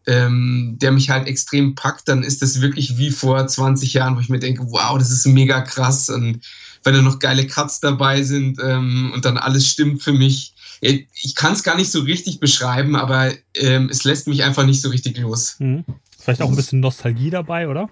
ähm, 0.06 0.76
der 0.80 0.92
mich 0.92 1.10
halt 1.10 1.26
extrem 1.26 1.74
packt, 1.74 2.08
dann 2.08 2.22
ist 2.22 2.42
das 2.42 2.60
wirklich 2.60 2.98
wie 2.98 3.10
vor 3.10 3.46
20 3.46 3.94
Jahren, 3.94 4.16
wo 4.16 4.20
ich 4.20 4.28
mir 4.28 4.38
denke, 4.38 4.66
wow, 4.70 4.98
das 4.98 5.10
ist 5.10 5.26
mega 5.26 5.62
krass. 5.62 6.10
Und 6.10 6.40
wenn 6.84 6.94
da 6.94 7.02
noch 7.02 7.18
geile 7.18 7.46
Cuts 7.46 7.80
dabei 7.80 8.22
sind 8.22 8.58
ähm, 8.62 9.12
und 9.14 9.24
dann 9.24 9.38
alles 9.38 9.66
stimmt 9.66 10.02
für 10.02 10.12
mich. 10.12 10.52
Ich 10.80 11.34
kann 11.34 11.54
es 11.54 11.62
gar 11.62 11.76
nicht 11.76 11.90
so 11.90 12.00
richtig 12.00 12.40
beschreiben, 12.40 12.94
aber 12.94 13.32
ähm, 13.54 13.88
es 13.90 14.04
lässt 14.04 14.28
mich 14.28 14.44
einfach 14.44 14.66
nicht 14.66 14.82
so 14.82 14.90
richtig 14.90 15.16
los. 15.16 15.56
Mhm. 15.58 15.84
Vielleicht 16.24 16.40
auch 16.40 16.48
ein 16.48 16.56
bisschen 16.56 16.80
Nostalgie 16.80 17.28
dabei, 17.28 17.68
oder? 17.68 17.90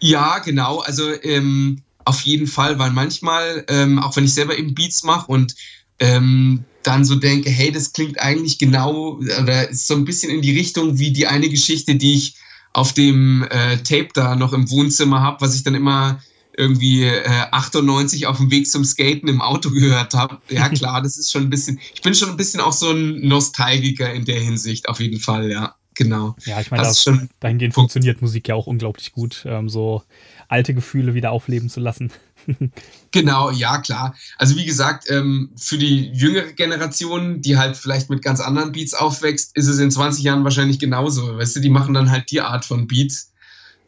Ja, 0.00 0.38
genau. 0.38 0.78
Also 0.78 1.10
ähm, 1.22 1.82
auf 2.06 2.22
jeden 2.22 2.46
Fall, 2.46 2.78
weil 2.78 2.92
manchmal, 2.92 3.66
ähm, 3.68 3.98
auch 3.98 4.16
wenn 4.16 4.24
ich 4.24 4.32
selber 4.32 4.56
eben 4.56 4.74
Beats 4.74 5.02
mache 5.02 5.30
und 5.30 5.54
ähm, 5.98 6.64
dann 6.82 7.04
so 7.04 7.16
denke, 7.16 7.50
hey, 7.50 7.70
das 7.70 7.92
klingt 7.92 8.18
eigentlich 8.20 8.58
genau 8.58 9.18
oder 9.18 9.68
ist 9.68 9.86
so 9.86 9.94
ein 9.94 10.06
bisschen 10.06 10.30
in 10.30 10.40
die 10.40 10.56
Richtung 10.56 10.98
wie 10.98 11.12
die 11.12 11.26
eine 11.26 11.50
Geschichte, 11.50 11.96
die 11.96 12.14
ich 12.14 12.36
auf 12.72 12.94
dem 12.94 13.46
äh, 13.50 13.76
Tape 13.78 14.08
da 14.14 14.34
noch 14.34 14.54
im 14.54 14.70
Wohnzimmer 14.70 15.20
habe, 15.20 15.42
was 15.42 15.54
ich 15.54 15.62
dann 15.62 15.74
immer 15.74 16.22
irgendwie 16.56 17.04
äh, 17.04 17.44
98 17.50 18.26
auf 18.26 18.38
dem 18.38 18.50
Weg 18.50 18.66
zum 18.70 18.84
Skaten 18.84 19.28
im 19.28 19.42
Auto 19.42 19.70
gehört 19.72 20.14
habe. 20.14 20.38
Ja 20.48 20.70
klar, 20.70 21.02
das 21.02 21.18
ist 21.18 21.30
schon 21.30 21.42
ein 21.42 21.50
bisschen, 21.50 21.78
ich 21.94 22.00
bin 22.00 22.14
schon 22.14 22.30
ein 22.30 22.38
bisschen 22.38 22.60
auch 22.60 22.72
so 22.72 22.90
ein 22.92 23.28
Nostalgiker 23.28 24.10
in 24.10 24.24
der 24.24 24.40
Hinsicht, 24.40 24.88
auf 24.88 25.00
jeden 25.00 25.20
Fall, 25.20 25.50
ja, 25.50 25.74
genau. 25.98 26.34
Ja, 26.46 26.60
ich 26.60 26.70
meine, 26.70 26.84
das 26.84 27.04
dahingehend 27.40 27.74
funktioniert 27.74 28.22
Musik 28.22 28.48
ja 28.48 28.54
auch 28.54 28.66
unglaublich 28.66 29.12
gut, 29.12 29.44
ähm, 29.46 29.68
so 29.68 30.02
alte 30.48 30.72
Gefühle 30.72 31.12
wieder 31.12 31.32
aufleben 31.32 31.68
zu 31.68 31.80
lassen. 31.80 32.10
genau, 33.10 33.50
ja, 33.50 33.78
klar. 33.78 34.14
Also 34.38 34.56
wie 34.56 34.64
gesagt, 34.64 35.10
ähm, 35.10 35.50
für 35.56 35.76
die 35.76 36.10
jüngere 36.12 36.52
Generation, 36.52 37.42
die 37.42 37.58
halt 37.58 37.76
vielleicht 37.76 38.08
mit 38.08 38.22
ganz 38.22 38.40
anderen 38.40 38.72
Beats 38.72 38.94
aufwächst, 38.94 39.54
ist 39.56 39.66
es 39.66 39.78
in 39.78 39.90
20 39.90 40.24
Jahren 40.24 40.44
wahrscheinlich 40.44 40.78
genauso. 40.78 41.36
Weißt 41.36 41.56
du, 41.56 41.60
die 41.60 41.68
machen 41.68 41.92
dann 41.92 42.10
halt 42.10 42.30
die 42.30 42.40
Art 42.40 42.64
von 42.64 42.86
Beats, 42.86 43.32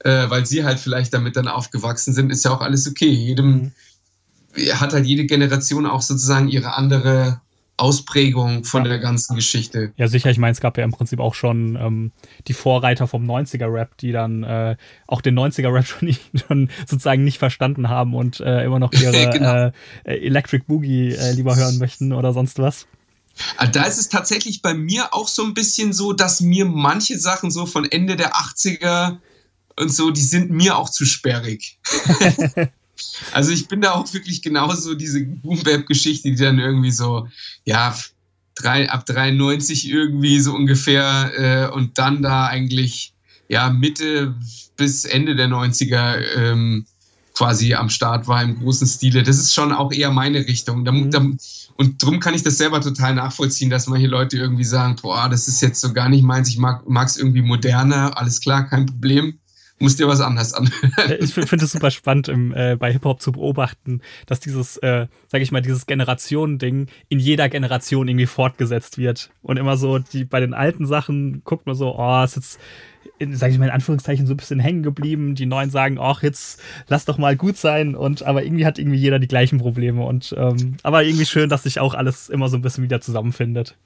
äh, 0.00 0.28
weil 0.28 0.44
sie 0.44 0.64
halt 0.64 0.80
vielleicht 0.80 1.14
damit 1.14 1.36
dann 1.36 1.48
aufgewachsen 1.48 2.12
sind, 2.12 2.30
ist 2.30 2.44
ja 2.44 2.50
auch 2.50 2.60
alles 2.60 2.86
okay. 2.86 3.08
Jedem 3.08 3.72
mhm. 4.56 4.72
hat 4.74 4.92
halt 4.92 5.06
jede 5.06 5.24
Generation 5.24 5.86
auch 5.86 6.02
sozusagen 6.02 6.48
ihre 6.48 6.74
andere 6.74 7.40
Ausprägung 7.80 8.64
von 8.64 8.84
der 8.84 8.98
ganzen 8.98 9.34
Geschichte. 9.34 9.92
Ja, 9.96 10.06
sicher. 10.06 10.30
Ich 10.30 10.38
meine, 10.38 10.52
es 10.52 10.60
gab 10.60 10.76
ja 10.76 10.84
im 10.84 10.92
Prinzip 10.92 11.18
auch 11.18 11.34
schon 11.34 11.76
ähm, 11.76 12.12
die 12.46 12.52
Vorreiter 12.52 13.06
vom 13.06 13.28
90er-Rap, 13.28 13.96
die 13.98 14.12
dann 14.12 14.42
äh, 14.42 14.76
auch 15.06 15.20
den 15.20 15.38
90er-Rap 15.38 15.86
schon, 15.86 16.16
schon, 16.34 16.70
sozusagen 16.86 17.24
nicht 17.24 17.38
verstanden 17.38 17.88
haben 17.88 18.14
und 18.14 18.40
äh, 18.40 18.64
immer 18.64 18.78
noch 18.78 18.92
ihre 19.00 19.30
genau. 19.30 19.72
äh, 20.04 20.26
Electric 20.26 20.64
Boogie 20.66 21.14
äh, 21.14 21.32
lieber 21.32 21.56
hören 21.56 21.78
möchten 21.78 22.12
oder 22.12 22.32
sonst 22.32 22.58
was. 22.58 22.86
Ah, 23.56 23.66
da 23.66 23.84
ist 23.84 23.98
es 23.98 24.08
tatsächlich 24.08 24.60
bei 24.60 24.74
mir 24.74 25.14
auch 25.14 25.28
so 25.28 25.44
ein 25.44 25.54
bisschen 25.54 25.92
so, 25.92 26.12
dass 26.12 26.40
mir 26.40 26.66
manche 26.66 27.18
Sachen 27.18 27.50
so 27.50 27.64
von 27.64 27.90
Ende 27.90 28.16
der 28.16 28.34
80er 28.34 29.18
und 29.78 29.92
so, 29.92 30.10
die 30.10 30.20
sind 30.20 30.50
mir 30.50 30.76
auch 30.76 30.90
zu 30.90 31.06
sperrig. 31.06 31.78
Also 33.32 33.52
ich 33.52 33.68
bin 33.68 33.80
da 33.80 33.92
auch 33.92 34.12
wirklich 34.12 34.42
genauso 34.42 34.94
diese 34.94 35.24
Boom-Bap-Geschichte, 35.24 36.30
die 36.30 36.36
dann 36.36 36.58
irgendwie 36.58 36.90
so, 36.90 37.28
ja, 37.64 37.96
drei, 38.54 38.90
ab 38.90 39.06
93 39.06 39.88
irgendwie 39.88 40.40
so 40.40 40.54
ungefähr 40.54 41.32
äh, 41.36 41.74
und 41.74 41.98
dann 41.98 42.22
da 42.22 42.46
eigentlich, 42.46 43.12
ja, 43.48 43.70
Mitte 43.70 44.34
bis 44.76 45.04
Ende 45.04 45.34
der 45.34 45.48
90er 45.48 46.18
ähm, 46.36 46.86
quasi 47.34 47.74
am 47.74 47.88
Start 47.88 48.28
war 48.28 48.42
im 48.42 48.58
großen 48.58 48.86
Stile. 48.86 49.22
Das 49.22 49.38
ist 49.38 49.54
schon 49.54 49.72
auch 49.72 49.92
eher 49.92 50.10
meine 50.10 50.46
Richtung. 50.46 50.84
Da, 50.84 50.92
mhm. 50.92 51.10
da, 51.10 51.26
und 51.76 52.02
darum 52.02 52.20
kann 52.20 52.34
ich 52.34 52.42
das 52.42 52.58
selber 52.58 52.80
total 52.80 53.14
nachvollziehen, 53.14 53.70
dass 53.70 53.86
manche 53.86 54.08
Leute 54.08 54.36
irgendwie 54.36 54.64
sagen, 54.64 54.96
boah, 55.00 55.28
das 55.28 55.48
ist 55.48 55.62
jetzt 55.62 55.80
so 55.80 55.92
gar 55.92 56.08
nicht 56.08 56.22
meins, 56.22 56.48
ich 56.48 56.58
mag 56.58 56.82
es 57.06 57.16
irgendwie 57.16 57.42
moderner, 57.42 58.16
alles 58.18 58.40
klar, 58.40 58.68
kein 58.68 58.86
Problem 58.86 59.38
musst 59.80 59.98
dir 59.98 60.06
was 60.06 60.20
anderes 60.20 60.52
anhören. 60.52 61.16
Ich 61.20 61.32
finde 61.32 61.64
es 61.64 61.72
super 61.72 61.90
spannend, 61.90 62.28
im, 62.28 62.54
äh, 62.54 62.76
bei 62.76 62.92
Hip-Hop 62.92 63.20
zu 63.20 63.32
beobachten, 63.32 64.02
dass 64.26 64.38
dieses, 64.38 64.76
äh, 64.78 65.06
sag 65.28 65.40
ich 65.40 65.50
mal, 65.50 65.62
dieses 65.62 65.86
Generationending 65.86 66.86
in 67.08 67.18
jeder 67.18 67.48
Generation 67.48 68.06
irgendwie 68.06 68.26
fortgesetzt 68.26 68.98
wird. 68.98 69.30
Und 69.42 69.56
immer 69.56 69.76
so, 69.76 69.98
die 69.98 70.24
bei 70.24 70.40
den 70.40 70.54
alten 70.54 70.86
Sachen 70.86 71.42
guckt 71.44 71.66
man 71.66 71.74
so, 71.74 71.96
oh, 71.98 72.22
ist 72.22 72.36
jetzt, 72.36 72.60
in, 73.18 73.34
sag 73.34 73.50
ich 73.50 73.58
mal 73.58 73.66
in 73.66 73.70
Anführungszeichen, 73.70 74.26
so 74.26 74.34
ein 74.34 74.36
bisschen 74.36 74.60
hängen 74.60 74.82
geblieben. 74.82 75.34
Die 75.34 75.46
Neuen 75.46 75.70
sagen, 75.70 75.98
ach, 75.98 76.22
jetzt 76.22 76.60
lass 76.88 77.06
doch 77.06 77.18
mal 77.18 77.34
gut 77.36 77.56
sein. 77.56 77.94
Und 77.94 78.22
aber 78.22 78.44
irgendwie 78.44 78.66
hat 78.66 78.78
irgendwie 78.78 78.98
jeder 78.98 79.18
die 79.18 79.28
gleichen 79.28 79.58
Probleme. 79.58 80.04
Und 80.04 80.34
ähm, 80.36 80.76
aber 80.82 81.04
irgendwie 81.04 81.26
schön, 81.26 81.48
dass 81.48 81.62
sich 81.62 81.80
auch 81.80 81.94
alles 81.94 82.28
immer 82.28 82.48
so 82.48 82.56
ein 82.56 82.62
bisschen 82.62 82.84
wieder 82.84 83.00
zusammenfindet. 83.00 83.76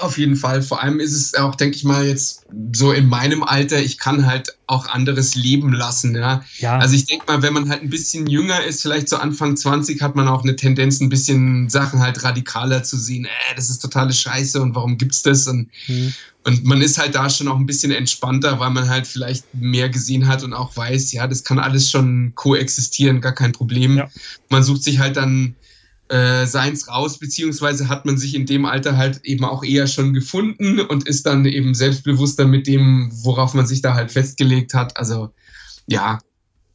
Auf 0.00 0.16
jeden 0.16 0.36
Fall. 0.36 0.62
Vor 0.62 0.82
allem 0.82 0.98
ist 0.98 1.12
es 1.12 1.34
auch, 1.34 1.54
denke 1.54 1.76
ich 1.76 1.84
mal, 1.84 2.06
jetzt 2.06 2.46
so 2.72 2.92
in 2.92 3.08
meinem 3.08 3.42
Alter, 3.42 3.80
ich 3.80 3.98
kann 3.98 4.24
halt 4.24 4.56
auch 4.66 4.88
anderes 4.88 5.34
leben 5.34 5.72
lassen. 5.72 6.14
Ja? 6.14 6.42
ja. 6.58 6.78
Also 6.78 6.94
ich 6.94 7.04
denke 7.04 7.26
mal, 7.26 7.42
wenn 7.42 7.52
man 7.52 7.68
halt 7.68 7.82
ein 7.82 7.90
bisschen 7.90 8.26
jünger 8.26 8.64
ist, 8.64 8.82
vielleicht 8.82 9.08
so 9.08 9.16
Anfang 9.16 9.56
20, 9.56 10.00
hat 10.00 10.16
man 10.16 10.26
auch 10.26 10.42
eine 10.42 10.56
Tendenz, 10.56 11.00
ein 11.00 11.10
bisschen 11.10 11.68
Sachen 11.68 12.00
halt 12.00 12.22
radikaler 12.24 12.82
zu 12.82 12.96
sehen. 12.96 13.26
Äh, 13.26 13.54
das 13.56 13.68
ist 13.68 13.80
totale 13.80 14.12
Scheiße 14.12 14.60
und 14.60 14.74
warum 14.74 14.96
gibt's 14.96 15.22
das? 15.22 15.46
Und, 15.46 15.68
mhm. 15.86 16.14
und 16.44 16.64
man 16.64 16.80
ist 16.80 16.98
halt 16.98 17.14
da 17.14 17.28
schon 17.28 17.48
auch 17.48 17.58
ein 17.58 17.66
bisschen 17.66 17.92
entspannter, 17.92 18.58
weil 18.58 18.70
man 18.70 18.88
halt 18.88 19.06
vielleicht 19.06 19.44
mehr 19.54 19.90
gesehen 19.90 20.28
hat 20.28 20.42
und 20.42 20.54
auch 20.54 20.74
weiß, 20.76 21.12
ja, 21.12 21.26
das 21.26 21.44
kann 21.44 21.58
alles 21.58 21.90
schon 21.90 22.32
koexistieren, 22.36 23.20
gar 23.20 23.34
kein 23.34 23.52
Problem. 23.52 23.98
Ja. 23.98 24.08
Man 24.48 24.62
sucht 24.62 24.82
sich 24.82 24.98
halt 24.98 25.16
dann 25.16 25.56
äh, 26.10 26.44
seins 26.44 26.88
raus, 26.88 27.18
beziehungsweise 27.18 27.88
hat 27.88 28.04
man 28.04 28.18
sich 28.18 28.34
in 28.34 28.44
dem 28.44 28.64
Alter 28.64 28.96
halt 28.96 29.24
eben 29.24 29.44
auch 29.44 29.62
eher 29.62 29.86
schon 29.86 30.12
gefunden 30.12 30.80
und 30.80 31.06
ist 31.06 31.24
dann 31.24 31.44
eben 31.44 31.72
selbstbewusster 31.74 32.46
mit 32.46 32.66
dem, 32.66 33.10
worauf 33.22 33.54
man 33.54 33.66
sich 33.66 33.80
da 33.80 33.94
halt 33.94 34.10
festgelegt 34.10 34.74
hat. 34.74 34.96
Also 34.96 35.30
ja, 35.86 36.18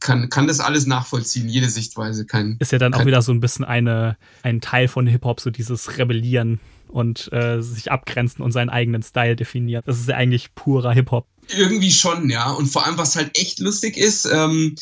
kann, 0.00 0.30
kann 0.30 0.46
das 0.46 0.60
alles 0.60 0.86
nachvollziehen, 0.86 1.48
jede 1.48 1.68
Sichtweise. 1.68 2.24
Kein, 2.24 2.56
ist 2.60 2.72
ja 2.72 2.78
dann 2.78 2.94
auch 2.94 3.04
wieder 3.04 3.20
so 3.20 3.32
ein 3.32 3.40
bisschen 3.40 3.64
eine, 3.64 4.16
ein 4.42 4.60
Teil 4.62 4.88
von 4.88 5.06
Hip-Hop, 5.06 5.40
so 5.40 5.50
dieses 5.50 5.98
Rebellieren 5.98 6.58
und 6.88 7.30
äh, 7.32 7.60
sich 7.60 7.92
abgrenzen 7.92 8.42
und 8.42 8.52
seinen 8.52 8.70
eigenen 8.70 9.02
Style 9.02 9.36
definieren. 9.36 9.82
Das 9.84 9.98
ist 9.98 10.08
ja 10.08 10.16
eigentlich 10.16 10.54
purer 10.54 10.92
Hip-Hop. 10.92 11.26
Irgendwie 11.48 11.90
schon, 11.90 12.30
ja. 12.30 12.50
Und 12.52 12.68
vor 12.68 12.86
allem, 12.86 12.96
was 12.96 13.16
halt 13.16 13.38
echt 13.38 13.58
lustig 13.58 13.98
ist, 13.98 14.24
ähm, 14.32 14.76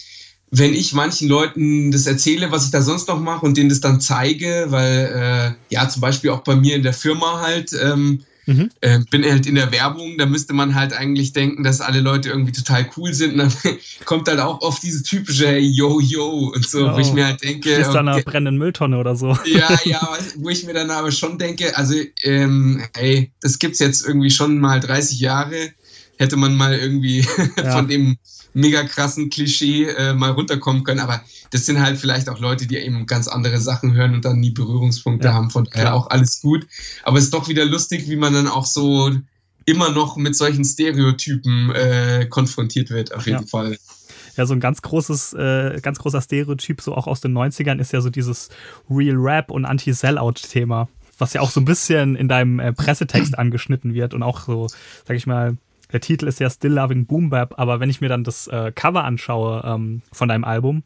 wenn 0.51 0.75
ich 0.75 0.93
manchen 0.93 1.29
Leuten 1.29 1.91
das 1.91 2.07
erzähle, 2.07 2.51
was 2.53 2.67
ich 2.67 2.71
da 2.71 2.81
sonst 2.81 3.09
noch 3.09 3.21
mache 3.21 3.45
und 3.45 3.57
denen 3.57 3.71
das 3.71 3.81
dann 3.81 4.01
zeige, 4.01 4.67
weil 4.69 5.57
äh, 5.71 5.75
ja 5.75 5.89
zum 5.89 6.01
Beispiel 6.01 6.31
auch 6.31 6.43
bei 6.43 6.55
mir 6.55 6.77
in 6.77 6.83
der 6.83 6.93
Firma 6.93 7.41
halt 7.41 7.73
ähm, 7.73 8.21
mhm. 8.47 8.71
äh, 8.81 9.01
bin 9.11 9.25
halt 9.25 9.47
in 9.47 9.55
der 9.55 9.73
Werbung, 9.73 10.19
da 10.19 10.27
müsste 10.27 10.53
man 10.53 10.75
halt 10.75 10.93
eigentlich 10.93 11.33
denken, 11.33 11.65
dass 11.65 11.81
alle 11.81 12.01
Leute 12.01 12.31
irgendwie 12.31 12.53
total 12.53 12.89
cool 12.97 13.13
sind. 13.15 13.33
Und 13.33 13.39
dann 13.39 13.53
kommt 14.05 14.29
halt 14.29 14.41
auch 14.41 14.61
oft 14.61 14.83
diese 14.83 15.03
typische 15.03 15.47
hey, 15.47 15.61
Yo 15.61 16.01
Yo 16.01 16.53
und 16.55 16.67
so, 16.67 16.89
oh. 16.89 16.95
wo 16.95 16.99
ich 16.99 17.13
mir 17.13 17.27
halt 17.27 17.43
denke, 17.43 17.71
ist 17.71 17.89
okay, 17.89 17.99
einer 17.99 18.21
brennenden 18.23 18.59
Mülltonne 18.59 18.99
oder 18.99 19.17
so. 19.17 19.37
Ja, 19.45 19.77
ja, 19.85 20.19
wo 20.37 20.49
ich 20.49 20.65
mir 20.65 20.75
dann 20.75 20.91
aber 20.91 21.11
schon 21.11 21.39
denke, 21.39 21.77
also 21.77 21.95
ähm, 22.23 22.83
hey, 22.97 23.33
das 23.41 23.59
gibt's 23.59 23.79
jetzt 23.79 24.07
irgendwie 24.07 24.31
schon 24.31 24.59
mal 24.59 24.81
30 24.81 25.21
Jahre, 25.21 25.71
hätte 26.19 26.37
man 26.37 26.55
mal 26.55 26.77
irgendwie 26.77 27.27
ja. 27.57 27.73
von 27.73 27.89
dem 27.89 28.19
mega 28.55 28.85
krassen 28.85 29.31
Klischee 29.31 29.85
äh, 29.85 30.15
mal 30.15 30.31
runterkommen 30.31 30.85
können. 30.85 31.01
Aber 31.01 31.23
das 31.51 31.67
sind 31.67 31.81
halt 31.81 31.99
vielleicht 31.99 32.29
auch 32.29 32.41
Leute, 32.41 32.67
die 32.67 32.77
eben 32.77 33.07
ganz 33.07 33.29
andere 33.29 33.61
Sachen 33.61 33.93
hören 33.93 34.15
und 34.15 34.25
dann 34.25 34.41
nie 34.41 34.53
Berührungspunkte 34.53 35.29
ja, 35.29 35.35
haben. 35.35 35.51
Von 35.51 35.65
daher 35.65 35.95
auch 35.95 36.09
alles 36.09 36.41
gut. 36.41 36.67
Aber 37.03 37.19
es 37.19 37.25
ist 37.25 37.35
doch 37.35 37.49
wieder 37.49 37.65
lustig, 37.65 38.09
wie 38.09 38.17
man 38.17 38.33
dann 38.33 38.49
auch 38.49 38.67
so 38.67 39.13
immer 39.67 39.91
noch 39.91 40.17
mit 40.17 40.37
solchen 40.37 40.65
Stereotypen 40.65 41.71
äh, 41.71 42.27
konfrontiert 42.29 42.91
wird, 42.91 43.15
auf 43.15 43.27
jeden 43.27 43.43
ja. 43.43 43.47
Fall. 43.47 43.79
Ja, 44.37 44.47
so 44.47 44.55
ein 44.55 44.61
ganz 44.61 44.83
großes, 44.83 45.33
äh, 45.35 45.81
ganz 45.81 45.99
großer 45.99 46.21
Stereotyp, 46.21 46.81
so 46.81 46.95
auch 46.95 47.07
aus 47.07 47.21
den 47.21 47.33
90ern, 47.33 47.79
ist 47.79 47.93
ja 47.93 48.01
so 48.01 48.11
dieses 48.11 48.49
Real 48.91 49.17
Rap 49.17 49.51
und 49.51 49.65
Anti-Sellout-Thema, 49.65 50.89
was 51.19 51.33
ja 51.35 51.41
auch 51.41 51.51
so 51.51 51.61
ein 51.61 51.65
bisschen 51.65 52.17
in 52.17 52.29
deinem 52.29 52.59
äh, 52.59 52.73
Pressetext 52.73 53.39
angeschnitten 53.39 53.95
wird 53.95 54.13
und 54.13 54.23
auch 54.23 54.41
so, 54.41 54.67
sag 55.07 55.17
ich 55.17 55.27
mal, 55.27 55.57
der 55.95 56.01
Titel 56.01 56.27
ist 56.27 56.41
ja 56.41 56.51
Still 56.51 56.73
Loving 56.73 57.07
Boom 57.07 57.31
Bap, 57.31 57.55
aber 57.57 57.79
wenn 57.79 57.89
ich 57.89 58.01
mir 58.01 58.09
dann 58.09 58.25
das 58.25 58.49
äh, 58.49 58.73
Cover 58.75 59.05
anschaue 59.05 59.63
ähm, 59.65 60.03
von 60.11 60.29
deinem 60.29 60.43
Album, 60.43 60.83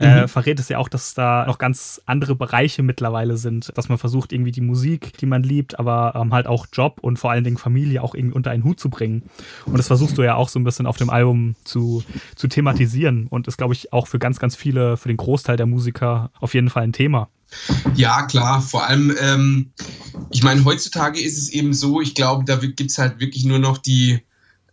äh, 0.00 0.22
mhm. 0.22 0.28
verrät 0.28 0.58
es 0.58 0.68
ja 0.68 0.78
auch, 0.78 0.88
dass 0.88 1.14
da 1.14 1.46
noch 1.46 1.58
ganz 1.58 2.02
andere 2.04 2.34
Bereiche 2.34 2.82
mittlerweile 2.82 3.36
sind, 3.36 3.70
dass 3.76 3.88
man 3.88 3.96
versucht, 3.96 4.32
irgendwie 4.32 4.50
die 4.50 4.60
Musik, 4.60 5.16
die 5.18 5.26
man 5.26 5.44
liebt, 5.44 5.78
aber 5.78 6.14
ähm, 6.16 6.34
halt 6.34 6.48
auch 6.48 6.66
Job 6.72 6.98
und 7.00 7.20
vor 7.20 7.30
allen 7.30 7.44
Dingen 7.44 7.58
Familie 7.58 8.02
auch 8.02 8.16
irgendwie 8.16 8.34
unter 8.34 8.50
einen 8.50 8.64
Hut 8.64 8.80
zu 8.80 8.90
bringen. 8.90 9.22
Und 9.66 9.78
das 9.78 9.86
versuchst 9.86 10.18
du 10.18 10.22
ja 10.22 10.34
auch 10.34 10.48
so 10.48 10.58
ein 10.58 10.64
bisschen 10.64 10.86
auf 10.86 10.96
dem 10.96 11.10
Album 11.10 11.54
zu, 11.62 12.02
zu 12.34 12.48
thematisieren 12.48 13.28
und 13.28 13.46
ist, 13.46 13.56
glaube 13.56 13.74
ich, 13.74 13.92
auch 13.92 14.08
für 14.08 14.18
ganz, 14.18 14.40
ganz 14.40 14.56
viele, 14.56 14.96
für 14.96 15.06
den 15.06 15.16
Großteil 15.16 15.56
der 15.58 15.66
Musiker 15.66 16.32
auf 16.40 16.54
jeden 16.54 16.70
Fall 16.70 16.82
ein 16.82 16.92
Thema. 16.92 17.28
Ja, 17.94 18.26
klar. 18.26 18.60
Vor 18.60 18.84
allem, 18.84 19.14
ähm, 19.20 19.70
ich 20.30 20.42
meine, 20.42 20.64
heutzutage 20.64 21.20
ist 21.20 21.38
es 21.38 21.50
eben 21.50 21.72
so, 21.72 22.00
ich 22.00 22.16
glaube, 22.16 22.44
da 22.44 22.56
gibt 22.56 22.80
es 22.80 22.98
halt 22.98 23.20
wirklich 23.20 23.44
nur 23.44 23.60
noch 23.60 23.78
die 23.78 24.20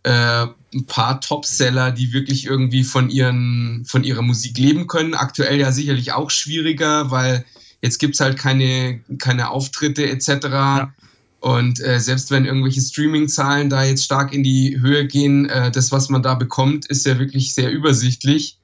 äh, 0.02 0.46
ein 0.74 0.86
paar 0.86 1.20
Topseller, 1.20 1.90
die 1.90 2.12
wirklich 2.12 2.46
irgendwie 2.46 2.84
von, 2.84 3.10
ihren, 3.10 3.84
von 3.86 4.04
ihrer 4.04 4.22
Musik 4.22 4.58
leben 4.58 4.86
können. 4.86 5.14
Aktuell 5.14 5.58
ja 5.58 5.72
sicherlich 5.72 6.12
auch 6.12 6.30
schwieriger, 6.30 7.10
weil 7.10 7.44
jetzt 7.82 7.98
gibt 7.98 8.14
es 8.14 8.20
halt 8.20 8.38
keine, 8.38 9.00
keine 9.18 9.50
Auftritte 9.50 10.08
etc. 10.08 10.28
Ja. 10.44 10.94
Und 11.40 11.80
äh, 11.80 12.00
selbst 12.00 12.30
wenn 12.30 12.44
irgendwelche 12.44 12.80
Streaming-Zahlen 12.80 13.70
da 13.70 13.84
jetzt 13.84 14.04
stark 14.04 14.32
in 14.32 14.42
die 14.42 14.80
Höhe 14.80 15.06
gehen, 15.06 15.48
äh, 15.48 15.70
das, 15.70 15.92
was 15.92 16.08
man 16.08 16.22
da 16.22 16.34
bekommt, 16.34 16.86
ist 16.86 17.06
ja 17.06 17.18
wirklich 17.18 17.54
sehr 17.54 17.70
übersichtlich. 17.70 18.58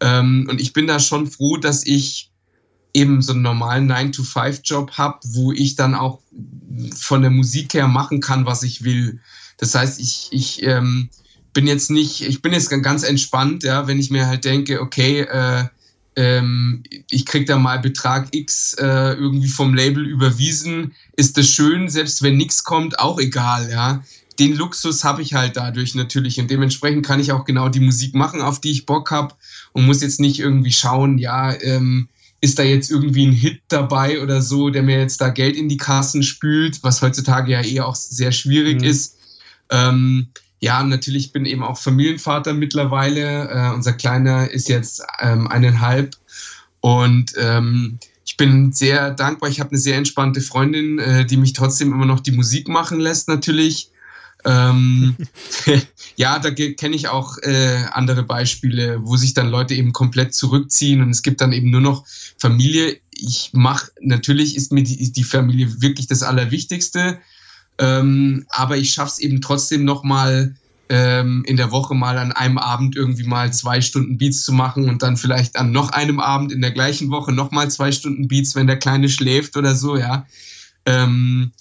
Ähm, 0.00 0.46
und 0.50 0.60
ich 0.60 0.72
bin 0.72 0.86
da 0.86 0.98
schon 0.98 1.26
froh, 1.26 1.56
dass 1.58 1.84
ich 1.86 2.30
eben 2.94 3.20
so 3.20 3.32
einen 3.32 3.42
normalen 3.42 3.90
9-to-5-Job 3.90 4.92
habe, 4.92 5.18
wo 5.24 5.52
ich 5.52 5.76
dann 5.76 5.94
auch 5.94 6.20
von 6.96 7.22
der 7.22 7.30
Musik 7.30 7.74
her 7.74 7.88
machen 7.88 8.20
kann, 8.20 8.46
was 8.46 8.62
ich 8.62 8.84
will. 8.84 9.20
Das 9.58 9.74
heißt, 9.74 10.00
ich, 10.00 10.28
ich 10.30 10.62
ähm, 10.62 11.08
bin 11.52 11.66
jetzt 11.66 11.90
nicht, 11.90 12.22
ich 12.22 12.42
bin 12.42 12.52
jetzt 12.52 12.70
ganz 12.82 13.02
entspannt, 13.02 13.62
ja, 13.62 13.86
wenn 13.86 13.98
ich 13.98 14.10
mir 14.10 14.26
halt 14.26 14.44
denke, 14.44 14.80
okay, 14.80 15.20
äh, 15.20 15.64
ähm, 16.16 16.82
ich 17.10 17.26
krieg 17.26 17.46
da 17.46 17.58
mal 17.58 17.78
Betrag 17.78 18.28
X 18.34 18.74
äh, 18.74 19.14
irgendwie 19.14 19.48
vom 19.48 19.74
Label 19.74 20.06
überwiesen, 20.06 20.94
ist 21.16 21.36
das 21.38 21.48
schön, 21.48 21.88
selbst 21.88 22.22
wenn 22.22 22.36
nichts 22.36 22.64
kommt, 22.64 22.98
auch 22.98 23.18
egal, 23.18 23.70
ja. 23.70 24.02
Den 24.38 24.56
Luxus 24.56 25.04
habe 25.04 25.22
ich 25.22 25.34
halt 25.34 25.56
dadurch 25.56 25.94
natürlich 25.94 26.40
und 26.40 26.50
dementsprechend 26.50 27.06
kann 27.06 27.20
ich 27.20 27.30
auch 27.30 27.44
genau 27.44 27.68
die 27.68 27.80
Musik 27.80 28.14
machen, 28.14 28.42
auf 28.42 28.60
die 28.60 28.72
ich 28.72 28.84
Bock 28.84 29.12
habe 29.12 29.34
und 29.72 29.86
muss 29.86 30.02
jetzt 30.02 30.18
nicht 30.18 30.40
irgendwie 30.40 30.72
schauen, 30.72 31.18
ja, 31.18 31.54
ähm, 31.60 32.08
ist 32.40 32.58
da 32.58 32.62
jetzt 32.62 32.90
irgendwie 32.90 33.26
ein 33.26 33.32
Hit 33.32 33.62
dabei 33.68 34.20
oder 34.20 34.42
so, 34.42 34.70
der 34.70 34.82
mir 34.82 34.98
jetzt 34.98 35.20
da 35.20 35.30
Geld 35.30 35.56
in 35.56 35.68
die 35.68 35.76
Kassen 35.76 36.22
spült, 36.22 36.82
was 36.82 37.00
heutzutage 37.00 37.52
ja 37.52 37.64
eh 37.64 37.80
auch 37.80 37.94
sehr 37.94 38.32
schwierig 38.32 38.80
mhm. 38.80 38.88
ist. 38.88 39.16
Ähm, 39.74 40.28
ja, 40.60 40.82
natürlich 40.82 41.32
bin 41.32 41.44
eben 41.44 41.62
auch 41.62 41.78
Familienvater 41.78 42.54
mittlerweile. 42.54 43.48
Äh, 43.50 43.74
unser 43.74 43.92
Kleiner 43.92 44.50
ist 44.50 44.68
jetzt 44.68 45.02
ähm, 45.20 45.46
eineinhalb 45.46 46.16
und 46.80 47.32
ähm, 47.38 47.98
ich 48.24 48.36
bin 48.36 48.72
sehr 48.72 49.10
dankbar. 49.10 49.50
Ich 49.50 49.60
habe 49.60 49.70
eine 49.70 49.78
sehr 49.78 49.96
entspannte 49.96 50.40
Freundin, 50.40 50.98
äh, 50.98 51.26
die 51.26 51.36
mich 51.36 51.52
trotzdem 51.52 51.92
immer 51.92 52.06
noch 52.06 52.20
die 52.20 52.32
Musik 52.32 52.68
machen 52.68 52.98
lässt, 53.00 53.28
natürlich. 53.28 53.90
Ähm, 54.44 55.16
ja, 56.16 56.38
da 56.38 56.50
kenne 56.50 56.96
ich 56.96 57.08
auch 57.08 57.38
äh, 57.42 57.84
andere 57.92 58.22
Beispiele, 58.22 59.00
wo 59.02 59.16
sich 59.16 59.34
dann 59.34 59.50
Leute 59.50 59.74
eben 59.74 59.92
komplett 59.92 60.34
zurückziehen 60.34 61.00
und 61.00 61.10
es 61.10 61.22
gibt 61.22 61.40
dann 61.40 61.52
eben 61.52 61.70
nur 61.70 61.80
noch 61.80 62.06
Familie. 62.38 62.98
Ich 63.10 63.50
mache, 63.52 63.90
natürlich 64.00 64.56
ist 64.56 64.72
mir 64.72 64.82
die, 64.82 65.12
die 65.12 65.24
Familie 65.24 65.80
wirklich 65.80 66.06
das 66.06 66.22
Allerwichtigste, 66.22 67.18
ähm, 67.78 68.46
aber 68.50 68.76
ich 68.76 68.92
schaffe 68.92 69.12
es 69.12 69.18
eben 69.18 69.40
trotzdem 69.40 69.84
nochmal 69.84 70.54
ähm, 70.88 71.42
in 71.46 71.56
der 71.56 71.70
Woche 71.70 71.94
mal 71.94 72.18
an 72.18 72.32
einem 72.32 72.58
Abend 72.58 72.94
irgendwie 72.94 73.24
mal 73.24 73.52
zwei 73.52 73.80
Stunden 73.80 74.18
Beats 74.18 74.44
zu 74.44 74.52
machen 74.52 74.88
und 74.88 75.02
dann 75.02 75.16
vielleicht 75.16 75.56
an 75.56 75.72
noch 75.72 75.90
einem 75.90 76.20
Abend 76.20 76.52
in 76.52 76.60
der 76.60 76.72
gleichen 76.72 77.10
Woche 77.10 77.32
nochmal 77.32 77.70
zwei 77.70 77.90
Stunden 77.90 78.28
Beats, 78.28 78.54
wenn 78.54 78.66
der 78.66 78.78
Kleine 78.78 79.08
schläft 79.08 79.56
oder 79.56 79.74
so, 79.74 79.96
ja. 79.96 80.26
Ähm, 80.86 81.52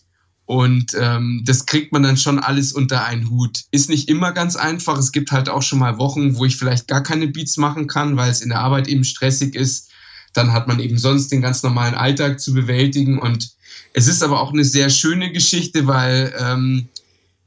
und 0.46 0.92
ähm, 1.00 1.42
das 1.46 1.66
kriegt 1.66 1.94
man 1.94 2.04
dann 2.04 2.18
schon 2.18 2.40
alles 2.40 2.74
unter 2.74 3.06
einen 3.06 3.30
Hut. 3.30 3.62
Ist 3.72 3.90
nicht 3.90 4.10
immer 4.10 4.34
ganz 4.34 4.56
einfach. 4.58 4.98
Es 4.98 5.14
gibt 5.14 5.32
halt 5.32 5.48
auch 5.48 5.62
schon 5.62 5.80
mal 5.80 5.98
Wochen, 5.98 6.36
wo 6.36 6.44
ich 6.44 6.58
vielleicht 6.58 6.88
gar 6.88 7.02
keine 7.02 7.28
Beats 7.28 7.56
machen 7.58 7.88
kann, 7.88 8.18
weil 8.18 8.30
es 8.30 8.42
in 8.42 8.50
der 8.50 8.60
Arbeit 8.60 8.90
eben 8.90 9.06
stressig 9.06 9.56
ist. 9.56 9.90
Dann 10.34 10.52
hat 10.52 10.68
man 10.68 10.80
eben 10.80 10.98
sonst 10.98 11.32
den 11.32 11.42
ganz 11.42 11.64
normalen 11.64 11.96
Alltag 11.96 12.42
zu 12.42 12.54
bewältigen. 12.54 13.20
Und 13.20 13.54
es 13.94 14.08
ist 14.08 14.24
aber 14.24 14.42
auch 14.42 14.52
eine 14.52 14.66
sehr 14.66 14.90
schöne 14.90 15.32
Geschichte, 15.32 15.88
weil 15.88 16.34
ähm, 16.38 16.88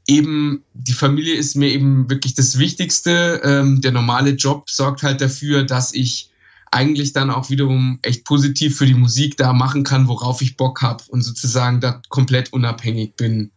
eben 0.07 0.63
die 0.73 0.93
Familie 0.93 1.35
ist 1.35 1.55
mir 1.55 1.69
eben 1.69 2.09
wirklich 2.09 2.33
das 2.33 2.57
Wichtigste. 2.57 3.41
Ähm, 3.43 3.81
der 3.81 3.91
normale 3.91 4.31
Job 4.31 4.69
sorgt 4.69 5.03
halt 5.03 5.21
dafür, 5.21 5.63
dass 5.63 5.93
ich 5.93 6.29
eigentlich 6.71 7.13
dann 7.13 7.29
auch 7.29 7.49
wiederum 7.49 7.99
echt 8.01 8.25
positiv 8.25 8.77
für 8.77 8.85
die 8.85 8.93
Musik 8.93 9.37
da 9.37 9.53
machen 9.53 9.83
kann, 9.83 10.07
worauf 10.07 10.41
ich 10.41 10.57
Bock 10.57 10.81
habe 10.81 11.03
und 11.09 11.21
sozusagen 11.21 11.79
da 11.81 12.01
komplett 12.09 12.53
unabhängig 12.53 13.15
bin. 13.15 13.51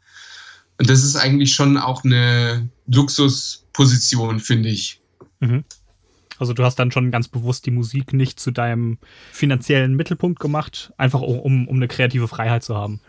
Und 0.79 0.89
das 0.89 1.05
ist 1.05 1.17
eigentlich 1.17 1.55
schon 1.55 1.77
auch 1.77 2.05
eine 2.05 2.69
Luxusposition, 2.87 4.41
finde 4.41 4.71
ich. 4.71 5.01
Mhm. 5.41 5.65
Also 6.41 6.53
du 6.53 6.65
hast 6.65 6.77
dann 6.77 6.93
schon 6.93 7.11
ganz 7.11 7.29
bewusst 7.29 7.67
die 7.67 7.71
Musik 7.71 8.13
nicht 8.13 8.41
zu 8.41 8.51
deinem 8.51 8.99
finanziellen 9.33 9.95
Mittelpunkt 9.95 10.41
gemacht, 10.41 10.93
einfach 10.97 11.21
um, 11.21 11.69
um 11.69 11.77
eine 11.77 11.89
kreative 11.89 12.29
Freiheit 12.29 12.65
zu 12.65 12.77
haben. 12.77 13.01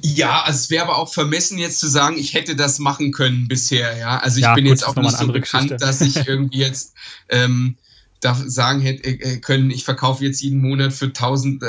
Ja, 0.00 0.42
also 0.42 0.56
es 0.56 0.70
wäre 0.70 0.84
aber 0.84 0.98
auch 0.98 1.12
vermessen, 1.12 1.58
jetzt 1.58 1.80
zu 1.80 1.88
sagen, 1.88 2.16
ich 2.16 2.34
hätte 2.34 2.56
das 2.56 2.78
machen 2.78 3.12
können 3.12 3.48
bisher. 3.48 3.96
Ja, 3.98 4.18
also 4.18 4.38
ich 4.38 4.44
ja, 4.44 4.54
bin 4.54 4.64
gut, 4.64 4.70
jetzt 4.70 4.86
auch 4.86 4.96
nicht 4.96 5.16
so 5.16 5.26
bekannt, 5.26 5.70
Geschichte. 5.70 5.76
dass 5.76 6.00
ich 6.00 6.16
irgendwie 6.28 6.58
jetzt 6.58 6.94
ähm, 7.28 7.76
da 8.22 8.34
sagen 8.34 8.80
hätte 8.80 9.04
äh, 9.04 9.38
können, 9.38 9.70
ich 9.70 9.84
verkaufe 9.84 10.24
jetzt 10.24 10.40
jeden 10.40 10.60
Monat 10.60 10.92
für 10.92 11.06
1000, 11.06 11.62
äh, 11.62 11.66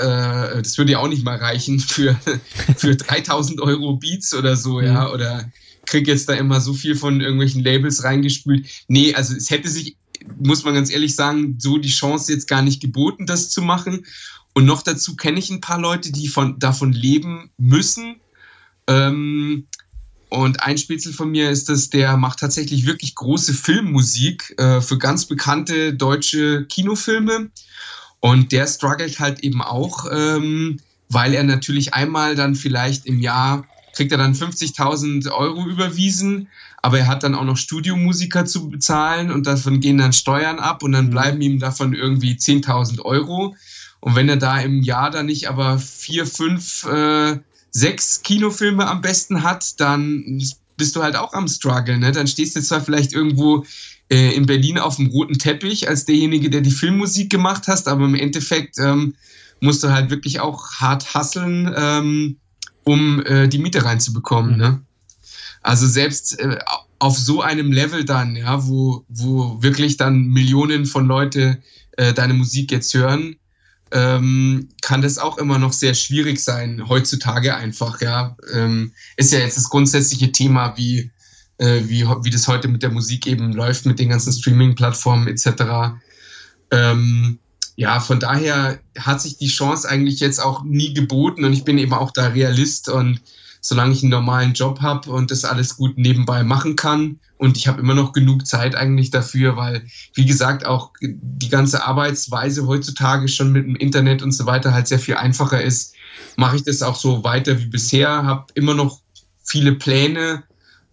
das 0.62 0.78
würde 0.78 0.94
ja 0.94 1.00
auch 1.00 1.08
nicht 1.08 1.26
mal 1.26 1.38
reichen, 1.38 1.80
für, 1.80 2.16
für 2.78 2.96
3000 2.96 3.60
Euro 3.62 3.98
Beats 3.98 4.34
oder 4.34 4.56
so, 4.56 4.80
mhm. 4.80 4.86
ja, 4.86 5.12
oder 5.12 5.52
kriege 5.86 6.12
jetzt 6.12 6.30
da 6.30 6.34
immer 6.34 6.62
so 6.62 6.74
viel 6.74 6.96
von 6.96 7.22
irgendwelchen 7.22 7.64
Labels 7.64 8.04
reingespült. 8.04 8.68
Nee, 8.88 9.14
also 9.16 9.36
es 9.36 9.50
hätte 9.50 9.70
sich, 9.70 9.98
muss 10.42 10.64
man 10.64 10.74
ganz 10.74 10.92
ehrlich 10.92 11.16
sagen, 11.16 11.56
so 11.60 11.78
die 11.78 11.90
Chance 11.90 12.32
jetzt 12.32 12.48
gar 12.48 12.62
nicht 12.62 12.82
geboten, 12.82 13.26
das 13.26 13.50
zu 13.50 13.62
machen. 13.62 14.06
Und 14.54 14.66
noch 14.66 14.82
dazu 14.82 15.16
kenne 15.16 15.40
ich 15.40 15.50
ein 15.50 15.62
paar 15.62 15.80
Leute, 15.80 16.12
die 16.12 16.28
von, 16.28 16.60
davon 16.60 16.94
leben 16.94 17.50
müssen. 17.58 18.18
Ähm, 18.88 19.68
und 20.30 20.64
ein 20.64 20.78
Spitzel 20.78 21.14
von 21.14 21.32
mir 21.32 21.50
ist 21.50 21.70
das, 21.70 21.90
der 21.90 22.18
macht 22.18 22.40
tatsächlich 22.40 22.86
wirklich 22.86 23.16
große 23.16 23.54
Filmmusik 23.54 24.56
äh, 24.58 24.82
für 24.82 24.98
ganz 24.98 25.26
bekannte 25.26 25.94
deutsche 25.94 26.66
Kinofilme. 26.66 27.52
Und 28.20 28.52
der 28.52 28.68
struggelt 28.68 29.20
halt 29.20 29.42
eben 29.42 29.62
auch, 29.62 30.06
ähm, 30.12 30.80
weil 31.10 31.34
er 31.34 31.44
natürlich 31.44 31.94
einmal 31.94 32.36
dann 32.36 32.56
vielleicht 32.56 33.06
im 33.06 33.20
Jahr 33.20 33.68
kriegt 33.94 34.12
er 34.12 34.18
dann 34.18 34.34
50.000 34.34 35.32
Euro 35.32 35.68
überwiesen, 35.68 36.48
aber 36.84 37.00
er 37.00 37.08
hat 37.08 37.24
dann 37.24 37.34
auch 37.34 37.46
noch 37.46 37.56
Studiomusiker 37.56 38.46
zu 38.46 38.70
bezahlen 38.70 39.32
und 39.32 39.48
davon 39.48 39.80
gehen 39.80 39.98
dann 39.98 40.12
Steuern 40.12 40.60
ab 40.60 40.84
und 40.84 40.92
dann 40.92 41.06
mhm. 41.06 41.12
bleiben 41.12 41.42
ihm 41.42 41.58
davon 41.58 41.94
irgendwie 41.94 42.34
10.000 42.34 43.00
Euro. 43.00 43.56
Und 44.02 44.16
wenn 44.18 44.28
er 44.28 44.36
da 44.36 44.60
im 44.60 44.82
Jahr 44.82 45.10
dann 45.10 45.28
nicht 45.28 45.48
aber 45.48 45.80
vier, 45.80 46.28
fünf 46.28 46.84
äh, 46.84 47.40
sechs 47.72 48.22
Kinofilme 48.22 48.86
am 48.86 49.00
besten 49.00 49.44
hat, 49.44 49.80
dann 49.80 50.44
bist 50.76 50.98
du 50.98 51.02
halt 51.02 51.16
auch 51.16 51.32
am 51.34 51.48
Struggle. 51.48 51.98
Ne? 51.98 52.12
Dann 52.12 52.28
stehst 52.28 52.58
du 52.58 52.62
zwar 52.62 52.82
vielleicht 52.82 53.14
irgendwo 53.14 53.66
äh, 54.10 54.36
in 54.36 54.46
Berlin 54.46 54.78
auf 54.78 54.98
dem 54.98 55.08
roten 55.08 55.40
Teppich 55.40 55.88
als 55.88 56.04
derjenige, 56.04 56.50
der 56.50 56.60
die 56.60 56.72
Filmmusik 56.72 57.30
gemacht 57.30 57.70
hast, 57.70 57.88
aber 57.88 58.04
im 58.04 58.16
Endeffekt 58.16 58.78
ähm, 58.78 59.16
musst 59.62 59.86
du 59.86 59.92
halt 59.94 60.10
wirklich 60.10 60.42
auch 60.42 60.70
hart 60.74 61.14
hasseln, 61.14 61.74
ähm, 61.78 62.36
um 62.84 63.26
äh, 63.26 63.48
die 63.48 63.60
Miete 63.60 63.86
reinzubekommen. 63.86 64.56
Mhm. 64.56 64.58
Ne? 64.58 64.82
Also 65.64 65.88
selbst 65.88 66.40
äh, 66.40 66.60
auf 67.00 67.18
so 67.18 67.42
einem 67.42 67.72
Level 67.72 68.06
dann, 68.06 68.36
ja, 68.36 68.68
wo, 68.68 69.06
wo 69.10 69.62
wirklich 69.62 69.98
dann 69.98 70.28
Millionen 70.28 70.86
von 70.86 71.08
Leute 71.08 71.62
äh, 71.98 72.14
deine 72.14 72.34
Musik 72.34 72.72
jetzt 72.72 72.94
hören, 72.94 73.38
ähm, 73.92 74.70
kann 74.82 75.02
das 75.02 75.18
auch 75.18 75.38
immer 75.38 75.60
noch 75.60 75.72
sehr 75.72 75.94
schwierig 75.94 76.40
sein, 76.40 76.88
heutzutage 76.90 77.56
einfach, 77.56 78.02
ja. 78.02 78.36
Ähm, 78.54 78.92
ist 79.18 79.32
ja 79.32 79.40
jetzt 79.40 79.58
das 79.58 79.70
grundsätzliche 79.70 80.32
Thema, 80.32 80.76
wie, 80.78 81.12
äh, 81.60 81.82
wie, 81.86 82.04
wie 82.24 82.30
das 82.30 82.48
heute 82.48 82.68
mit 82.68 82.82
der 82.84 82.90
Musik 82.90 83.28
eben 83.28 83.54
läuft, 83.54 83.86
mit 83.86 84.00
den 84.00 84.10
ganzen 84.10 84.34
Streaming-Plattformen 84.34 85.28
etc. 85.28 85.96
Ähm, 86.72 87.40
ja, 87.76 88.00
von 88.00 88.20
daher 88.20 88.80
hat 88.98 89.22
sich 89.22 89.38
die 89.38 89.48
Chance 89.48 89.88
eigentlich 89.88 90.20
jetzt 90.20 90.40
auch 90.40 90.64
nie 90.64 90.94
geboten 90.94 91.46
und 91.46 91.54
ich 91.54 91.64
bin 91.64 91.78
eben 91.78 91.94
auch 91.94 92.12
da 92.12 92.28
Realist 92.28 92.90
und 92.90 93.22
solange 93.66 93.94
ich 93.94 94.04
einen 94.04 94.12
normalen 94.12 94.52
Job 94.54 94.82
habe 94.82 95.10
und 95.10 95.32
das 95.32 95.46
alles 95.46 95.78
gut 95.78 95.98
nebenbei 95.98 96.44
machen 96.44 96.76
kann. 96.76 97.20
Und 97.38 97.56
ich 97.56 97.68
habe 97.68 97.80
immer 97.80 97.96
noch 97.96 98.12
genug 98.12 98.46
Zeit 98.46 98.76
eigentlich 98.76 99.10
dafür, 99.10 99.56
weil, 99.56 99.86
wie 100.14 100.26
gesagt, 100.26 100.66
auch 100.66 100.92
die 101.02 101.50
ganze 101.50 101.86
Arbeitsweise 101.86 102.68
heutzutage 102.68 103.30
schon 103.30 103.54
mit 103.54 103.66
dem 103.66 103.78
Internet 103.78 104.22
und 104.22 104.34
so 104.34 104.46
weiter 104.46 104.74
halt 104.74 104.88
sehr 104.90 105.00
viel 105.00 105.16
einfacher 105.16 105.62
ist, 105.64 105.96
mache 106.36 106.58
ich 106.58 106.64
das 106.64 106.82
auch 106.82 106.98
so 106.98 107.24
weiter 107.24 107.58
wie 107.58 107.68
bisher, 107.68 108.10
habe 108.26 108.48
immer 108.54 108.74
noch 108.74 109.00
viele 109.44 109.74
Pläne, 109.74 110.44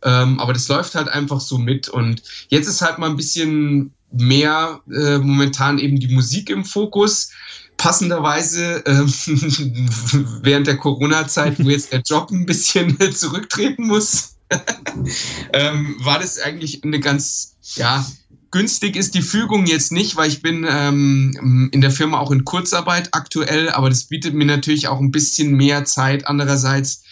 Ähm, 0.02 0.40
aber 0.40 0.52
das 0.52 0.68
läuft 0.68 0.94
halt 0.94 1.08
einfach 1.08 1.40
so 1.40 1.58
mit. 1.58 1.88
Und 1.88 2.22
jetzt 2.48 2.68
ist 2.68 2.80
halt 2.80 2.98
mal 2.98 3.10
ein 3.10 3.16
bisschen 3.16 3.92
mehr 4.12 4.80
äh, 4.92 5.18
momentan 5.18 5.78
eben 5.78 5.98
die 5.98 6.12
Musik 6.12 6.50
im 6.50 6.64
Fokus. 6.64 7.30
Passenderweise 7.76 8.84
äh, 8.84 9.06
während 10.42 10.66
der 10.66 10.76
Corona-Zeit, 10.76 11.62
wo 11.64 11.70
jetzt 11.70 11.92
der 11.92 12.02
Job 12.02 12.30
ein 12.30 12.46
bisschen 12.46 12.98
zurücktreten 13.14 13.86
muss, 13.86 14.36
ähm, 15.52 15.96
war 16.00 16.18
das 16.18 16.38
eigentlich 16.38 16.82
eine 16.84 17.00
ganz, 17.00 17.56
ja, 17.76 18.04
günstig 18.50 18.96
ist 18.96 19.14
die 19.14 19.22
Fügung 19.22 19.66
jetzt 19.66 19.92
nicht, 19.92 20.16
weil 20.16 20.28
ich 20.28 20.42
bin 20.42 20.66
ähm, 20.68 21.70
in 21.72 21.80
der 21.80 21.90
Firma 21.90 22.18
auch 22.18 22.32
in 22.32 22.44
Kurzarbeit 22.44 23.10
aktuell, 23.12 23.70
aber 23.70 23.88
das 23.88 24.04
bietet 24.04 24.34
mir 24.34 24.46
natürlich 24.46 24.88
auch 24.88 24.98
ein 24.98 25.12
bisschen 25.12 25.54
mehr 25.54 25.84
Zeit. 25.84 26.26
Andererseits 26.26 27.04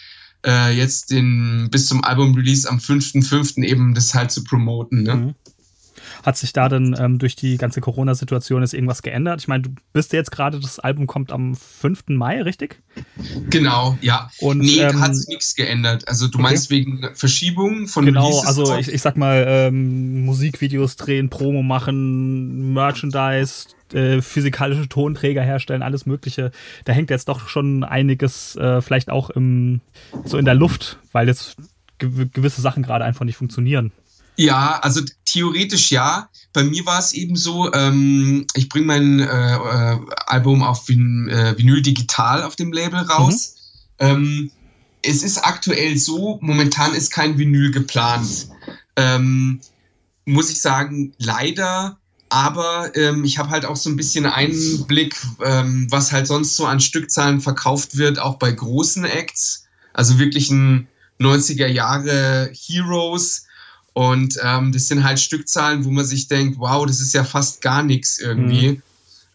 äh, 0.45 0.75
jetzt 0.75 1.11
den, 1.11 1.69
bis 1.71 1.87
zum 1.87 2.03
Album-Release 2.03 2.69
am 2.69 2.77
5.5. 2.77 3.63
eben 3.63 3.93
das 3.93 4.13
halt 4.13 4.31
zu 4.31 4.43
promoten. 4.43 5.03
Ne? 5.03 5.15
Mhm. 5.15 5.35
Hat 6.29 6.37
sich 6.37 6.53
da 6.53 6.69
denn 6.69 6.95
ähm, 6.99 7.17
durch 7.17 7.35
die 7.35 7.57
ganze 7.57 7.81
Corona-Situation 7.81 8.61
jetzt 8.61 8.75
irgendwas 8.75 9.01
geändert? 9.01 9.41
Ich 9.41 9.47
meine, 9.47 9.63
du 9.63 9.71
bist 9.93 10.13
jetzt 10.13 10.31
gerade, 10.31 10.59
das 10.59 10.77
Album 10.77 11.07
kommt 11.07 11.31
am 11.31 11.55
5. 11.55 12.03
Mai, 12.09 12.43
richtig? 12.43 12.83
Genau, 13.49 13.97
ja. 14.01 14.29
Und, 14.39 14.59
nee, 14.59 14.77
ähm, 14.77 14.99
hat 14.99 15.15
sich 15.15 15.27
nichts 15.27 15.55
geändert. 15.55 16.07
Also 16.07 16.27
du 16.27 16.35
okay. 16.35 16.43
meinst 16.43 16.69
wegen 16.69 17.09
Verschiebung 17.15 17.87
von 17.87 18.05
Genau, 18.05 18.27
Releases 18.27 18.45
also 18.45 18.77
ich, 18.77 18.89
ich, 18.89 19.01
sag 19.01 19.17
mal, 19.17 19.43
ähm, 19.47 20.23
Musikvideos 20.23 20.97
drehen, 20.97 21.31
Promo 21.31 21.63
machen, 21.63 22.73
Merchandise, 22.73 23.69
äh, 23.93 24.21
physikalische 24.21 24.87
Tonträger 24.87 25.41
herstellen, 25.41 25.81
alles 25.81 26.05
Mögliche. 26.05 26.51
Da 26.85 26.93
hängt 26.93 27.09
jetzt 27.09 27.27
doch 27.27 27.47
schon 27.47 27.83
einiges 27.83 28.55
äh, 28.55 28.83
vielleicht 28.83 29.09
auch 29.09 29.31
im, 29.31 29.81
so 30.25 30.37
in 30.37 30.45
der 30.45 30.53
Luft, 30.53 30.99
weil 31.11 31.27
jetzt 31.27 31.55
gewisse 31.97 32.61
Sachen 32.61 32.83
gerade 32.83 33.03
einfach 33.03 33.25
nicht 33.25 33.37
funktionieren. 33.37 33.91
Ja, 34.39 34.79
also 34.79 35.01
theoretisch 35.25 35.91
ja. 35.91 36.29
Bei 36.53 36.63
mir 36.63 36.85
war 36.85 36.97
es 36.97 37.11
eben 37.11 37.35
so, 37.35 37.73
ähm, 37.73 38.47
ich 38.53 38.69
bringe 38.69 38.85
mein 38.85 39.19
äh, 39.19 39.25
äh, 39.25 39.99
Album 40.27 40.63
auf 40.63 40.87
Vin 40.87 41.27
äh, 41.27 41.57
Vinyl 41.57 41.81
digital 41.81 42.43
auf 42.43 42.55
dem 42.55 42.71
Label 42.71 43.01
raus. 43.01 43.55
Mhm. 43.99 44.07
Ähm, 44.07 44.51
es 45.01 45.23
ist 45.23 45.39
aktuell 45.39 45.97
so, 45.97 46.39
momentan 46.41 46.93
ist 46.93 47.11
kein 47.11 47.37
Vinyl 47.37 47.71
geplant. 47.71 48.47
Ähm, 48.95 49.59
muss 50.23 50.49
ich 50.49 50.61
sagen, 50.61 51.11
leider. 51.17 51.97
Aber 52.29 52.95
ähm, 52.95 53.25
ich 53.25 53.39
habe 53.39 53.49
halt 53.49 53.65
auch 53.65 53.75
so 53.75 53.89
ein 53.89 53.97
bisschen 53.97 54.25
Einblick, 54.25 55.17
ähm, 55.43 55.87
was 55.89 56.13
halt 56.13 56.27
sonst 56.27 56.55
so 56.55 56.65
an 56.65 56.79
Stückzahlen 56.79 57.41
verkauft 57.41 57.97
wird, 57.97 58.19
auch 58.19 58.35
bei 58.35 58.53
großen 58.53 59.03
Acts. 59.03 59.65
Also 59.91 60.17
wirklich 60.17 60.49
ein 60.49 60.87
90er 61.19 61.67
Jahre 61.67 62.49
Heroes 62.53 63.48
und 63.93 64.37
ähm, 64.43 64.71
das 64.71 64.87
sind 64.87 65.03
halt 65.03 65.19
Stückzahlen, 65.19 65.85
wo 65.85 65.91
man 65.91 66.05
sich 66.05 66.27
denkt, 66.27 66.59
wow, 66.59 66.85
das 66.85 67.01
ist 67.01 67.13
ja 67.13 67.23
fast 67.23 67.61
gar 67.61 67.83
nichts 67.83 68.19
irgendwie. 68.19 68.69
Mhm. 68.69 68.81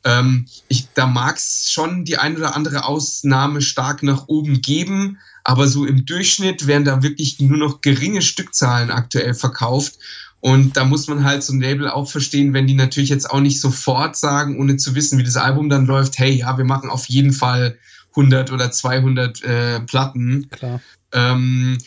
Ähm, 0.05 0.47
ich, 0.69 0.89
da 0.95 1.07
mag 1.07 1.37
es 1.37 1.73
schon 1.73 2.05
die 2.05 2.19
ein 2.19 2.37
oder 2.37 2.55
andere 2.55 2.85
Ausnahme 2.85 3.63
stark 3.63 4.03
nach 4.03 4.29
oben 4.29 4.61
geben, 4.61 5.19
aber 5.45 5.67
so 5.67 5.85
im 5.85 6.05
Durchschnitt 6.07 6.67
werden 6.67 6.85
da 6.85 7.03
wirklich 7.03 7.41
nur 7.41 7.59
noch 7.59 7.81
geringe 7.81 8.23
Stückzahlen 8.23 8.91
aktuell 8.91 9.35
verkauft. 9.35 9.99
Und 10.41 10.77
da 10.77 10.85
muss 10.85 11.09
man 11.09 11.25
halt 11.25 11.43
so 11.43 11.55
ein 11.55 11.61
Label 11.61 11.89
auch 11.89 12.11
verstehen, 12.11 12.53
wenn 12.53 12.67
die 12.67 12.75
natürlich 12.75 13.09
jetzt 13.09 13.31
auch 13.31 13.41
nicht 13.41 13.61
sofort 13.61 14.15
sagen, 14.15 14.61
ohne 14.61 14.77
zu 14.77 14.95
wissen, 14.95 15.19
wie 15.19 15.23
das 15.23 15.39
Album 15.39 15.71
dann 15.71 15.87
läuft, 15.87 16.19
hey, 16.19 16.33
ja, 16.33 16.59
wir 16.59 16.67
machen 16.67 16.91
auf 16.91 17.07
jeden 17.07 17.33
Fall 17.33 17.79
100 18.11 18.53
oder 18.53 18.71
200 18.71 19.43
äh, 19.43 19.81
Platten. 19.81 20.49
Klar. 20.51 20.83
Ähm, 21.13 21.79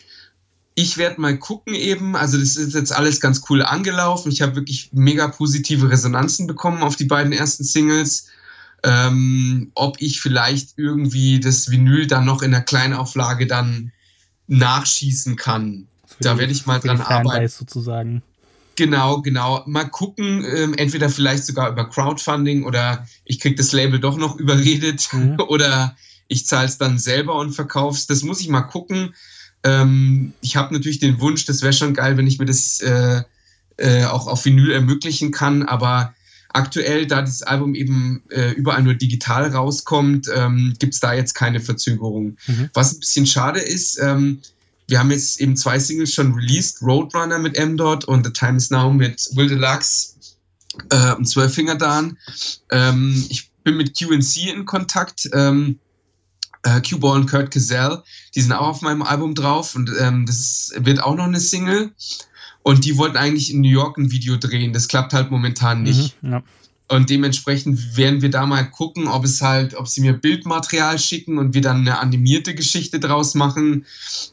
ich 0.78 0.96
werde 0.96 1.20
mal 1.20 1.36
gucken 1.36 1.74
eben, 1.74 2.14
also 2.14 2.38
das 2.38 2.54
ist 2.54 2.72
jetzt 2.72 2.92
alles 2.92 3.20
ganz 3.20 3.42
cool 3.50 3.62
angelaufen. 3.62 4.30
Ich 4.30 4.42
habe 4.42 4.54
wirklich 4.54 4.90
mega 4.92 5.26
positive 5.26 5.90
Resonanzen 5.90 6.46
bekommen 6.46 6.84
auf 6.84 6.94
die 6.94 7.06
beiden 7.06 7.32
ersten 7.32 7.64
Singles. 7.64 8.28
Ähm, 8.84 9.72
ob 9.74 10.00
ich 10.00 10.20
vielleicht 10.20 10.74
irgendwie 10.78 11.40
das 11.40 11.68
Vinyl 11.72 12.06
dann 12.06 12.24
noch 12.24 12.42
in 12.42 12.52
der 12.52 12.60
Kleinauflage 12.60 13.48
dann 13.48 13.90
nachschießen 14.46 15.34
kann. 15.34 15.88
Für 16.06 16.22
da 16.22 16.38
werde 16.38 16.52
ich 16.52 16.64
mal 16.64 16.78
dran 16.78 17.00
arbeiten. 17.00 17.48
sozusagen. 17.48 18.22
Genau, 18.76 19.20
genau. 19.20 19.64
Mal 19.66 19.88
gucken, 19.88 20.44
ähm, 20.44 20.74
entweder 20.74 21.08
vielleicht 21.08 21.44
sogar 21.44 21.72
über 21.72 21.90
Crowdfunding 21.90 22.62
oder 22.62 23.04
ich 23.24 23.40
kriege 23.40 23.56
das 23.56 23.72
Label 23.72 23.98
doch 23.98 24.16
noch 24.16 24.36
überredet 24.36 25.08
mhm. 25.12 25.40
oder 25.48 25.96
ich 26.28 26.46
zahle 26.46 26.68
es 26.68 26.78
dann 26.78 27.00
selber 27.00 27.34
und 27.34 27.50
verkaufe 27.50 27.98
es. 27.98 28.06
Das 28.06 28.22
muss 28.22 28.40
ich 28.40 28.48
mal 28.48 28.62
gucken. 28.62 29.12
Ähm, 29.64 30.32
ich 30.40 30.56
habe 30.56 30.72
natürlich 30.72 30.98
den 30.98 31.20
Wunsch, 31.20 31.44
das 31.44 31.62
wäre 31.62 31.72
schon 31.72 31.94
geil, 31.94 32.16
wenn 32.16 32.26
ich 32.26 32.38
mir 32.38 32.46
das 32.46 32.80
äh, 32.80 33.22
äh, 33.76 34.04
auch 34.04 34.26
auf 34.26 34.44
Vinyl 34.44 34.72
ermöglichen 34.72 35.30
kann, 35.30 35.62
aber 35.62 36.14
aktuell, 36.50 37.06
da 37.06 37.20
das 37.22 37.42
Album 37.42 37.74
eben 37.74 38.22
äh, 38.30 38.52
überall 38.52 38.82
nur 38.82 38.94
digital 38.94 39.50
rauskommt, 39.50 40.28
ähm, 40.34 40.74
gibt 40.78 40.94
es 40.94 41.00
da 41.00 41.12
jetzt 41.12 41.34
keine 41.34 41.60
Verzögerung. 41.60 42.36
Mhm. 42.46 42.70
Was 42.74 42.94
ein 42.94 43.00
bisschen 43.00 43.26
schade 43.26 43.60
ist, 43.60 43.98
ähm, 44.00 44.40
wir 44.88 44.98
haben 44.98 45.10
jetzt 45.10 45.40
eben 45.40 45.56
zwei 45.56 45.78
Singles 45.78 46.14
schon 46.14 46.32
released, 46.32 46.80
Roadrunner 46.82 47.38
mit 47.38 47.56
M-Dot 47.56 48.06
und 48.06 48.24
The 48.24 48.32
Time 48.32 48.56
Is 48.56 48.70
Now 48.70 48.90
mit 48.90 49.28
Will 49.34 49.48
Deluxe 49.48 50.14
äh, 50.90 51.12
und 51.14 51.26
Zwölffinger 51.26 51.76
Dan. 51.76 52.16
Ähm, 52.70 53.26
ich 53.28 53.50
bin 53.64 53.76
mit 53.76 53.96
QNC 53.98 54.48
in 54.48 54.64
Kontakt. 54.64 55.28
Ähm, 55.34 55.78
äh, 56.62 56.80
Q-Ball 56.80 57.20
und 57.20 57.30
Kurt 57.30 57.50
Cazell, 57.50 58.02
die 58.34 58.40
sind 58.40 58.52
auch 58.52 58.68
auf 58.68 58.82
meinem 58.82 59.02
Album 59.02 59.34
drauf 59.34 59.74
und 59.74 59.90
ähm, 60.00 60.26
das 60.26 60.72
wird 60.76 61.02
auch 61.02 61.14
noch 61.14 61.24
eine 61.24 61.40
Single. 61.40 61.92
Und 62.62 62.84
die 62.84 62.98
wollten 62.98 63.16
eigentlich 63.16 63.52
in 63.52 63.62
New 63.62 63.70
York 63.70 63.96
ein 63.96 64.10
Video 64.10 64.36
drehen. 64.36 64.74
Das 64.74 64.88
klappt 64.88 65.14
halt 65.14 65.30
momentan 65.30 65.84
nicht. 65.84 66.22
Mhm, 66.22 66.32
ja. 66.32 66.42
Und 66.90 67.10
dementsprechend 67.10 67.96
werden 67.96 68.22
wir 68.22 68.30
da 68.30 68.46
mal 68.46 68.64
gucken, 68.64 69.08
ob 69.08 69.24
es 69.24 69.42
halt, 69.42 69.74
ob 69.74 69.88
sie 69.88 70.00
mir 70.00 70.14
Bildmaterial 70.14 70.98
schicken 70.98 71.36
und 71.38 71.54
wir 71.54 71.60
dann 71.60 71.78
eine 71.78 71.98
animierte 71.98 72.54
Geschichte 72.54 72.98
draus 72.98 73.34
machen, 73.34 73.84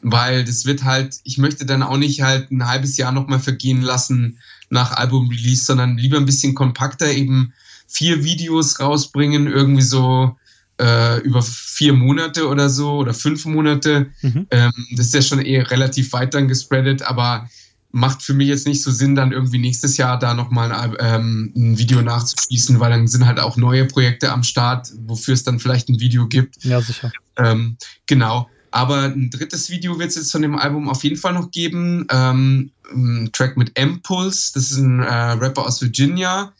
weil 0.02 0.44
das 0.44 0.64
wird 0.64 0.82
halt, 0.82 1.16
ich 1.24 1.36
möchte 1.36 1.66
dann 1.66 1.82
auch 1.82 1.98
nicht 1.98 2.22
halt 2.22 2.50
ein 2.50 2.66
halbes 2.66 2.96
Jahr 2.96 3.12
nochmal 3.12 3.40
vergehen 3.40 3.82
lassen 3.82 4.38
nach 4.70 4.92
Album-Release, 4.92 5.66
sondern 5.66 5.98
lieber 5.98 6.16
ein 6.16 6.24
bisschen 6.24 6.54
kompakter 6.54 7.10
eben 7.10 7.52
vier 7.86 8.24
Videos 8.24 8.80
rausbringen, 8.80 9.46
irgendwie 9.46 9.82
so 9.82 10.34
äh, 10.80 11.20
über 11.20 11.42
vier 11.42 11.92
Monate 11.92 12.48
oder 12.48 12.68
so 12.68 12.98
oder 12.98 13.14
fünf 13.14 13.44
Monate. 13.44 14.10
Mhm. 14.22 14.46
Ähm, 14.50 14.72
das 14.92 15.06
ist 15.06 15.14
ja 15.14 15.22
schon 15.22 15.40
eher 15.40 15.70
relativ 15.70 16.12
weit 16.12 16.34
dann 16.34 16.48
gespreadet, 16.48 17.02
aber 17.02 17.48
macht 17.92 18.22
für 18.22 18.34
mich 18.34 18.48
jetzt 18.48 18.66
nicht 18.66 18.82
so 18.82 18.90
Sinn, 18.90 19.14
dann 19.14 19.32
irgendwie 19.32 19.58
nächstes 19.58 19.96
Jahr 19.96 20.18
da 20.18 20.34
nochmal 20.34 20.70
ein, 20.70 20.96
ähm, 21.00 21.52
ein 21.56 21.78
Video 21.78 22.02
nachzuschießen, 22.02 22.78
weil 22.78 22.90
dann 22.90 23.08
sind 23.08 23.26
halt 23.26 23.40
auch 23.40 23.56
neue 23.56 23.86
Projekte 23.86 24.30
am 24.32 24.42
Start, 24.42 24.92
wofür 25.06 25.32
es 25.32 25.44
dann 25.44 25.58
vielleicht 25.58 25.88
ein 25.88 25.98
Video 25.98 26.28
gibt. 26.28 26.62
Ja, 26.62 26.80
sicher. 26.80 27.10
Ähm, 27.36 27.78
genau. 28.06 28.50
Aber 28.70 29.04
ein 29.04 29.30
drittes 29.30 29.70
Video 29.70 29.98
wird 29.98 30.10
es 30.10 30.16
jetzt 30.16 30.32
von 30.32 30.42
dem 30.42 30.56
Album 30.56 30.90
auf 30.90 31.02
jeden 31.04 31.16
Fall 31.16 31.32
noch 31.32 31.50
geben. 31.50 32.06
Ähm, 32.10 32.70
ein 32.92 33.30
Track 33.32 33.56
mit 33.56 33.78
M-Pulse, 33.78 34.52
das 34.52 34.70
ist 34.72 34.78
ein 34.78 35.00
äh, 35.00 35.32
Rapper 35.32 35.64
aus 35.64 35.80
Virginia. 35.80 36.52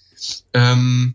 Ähm, 0.55 1.15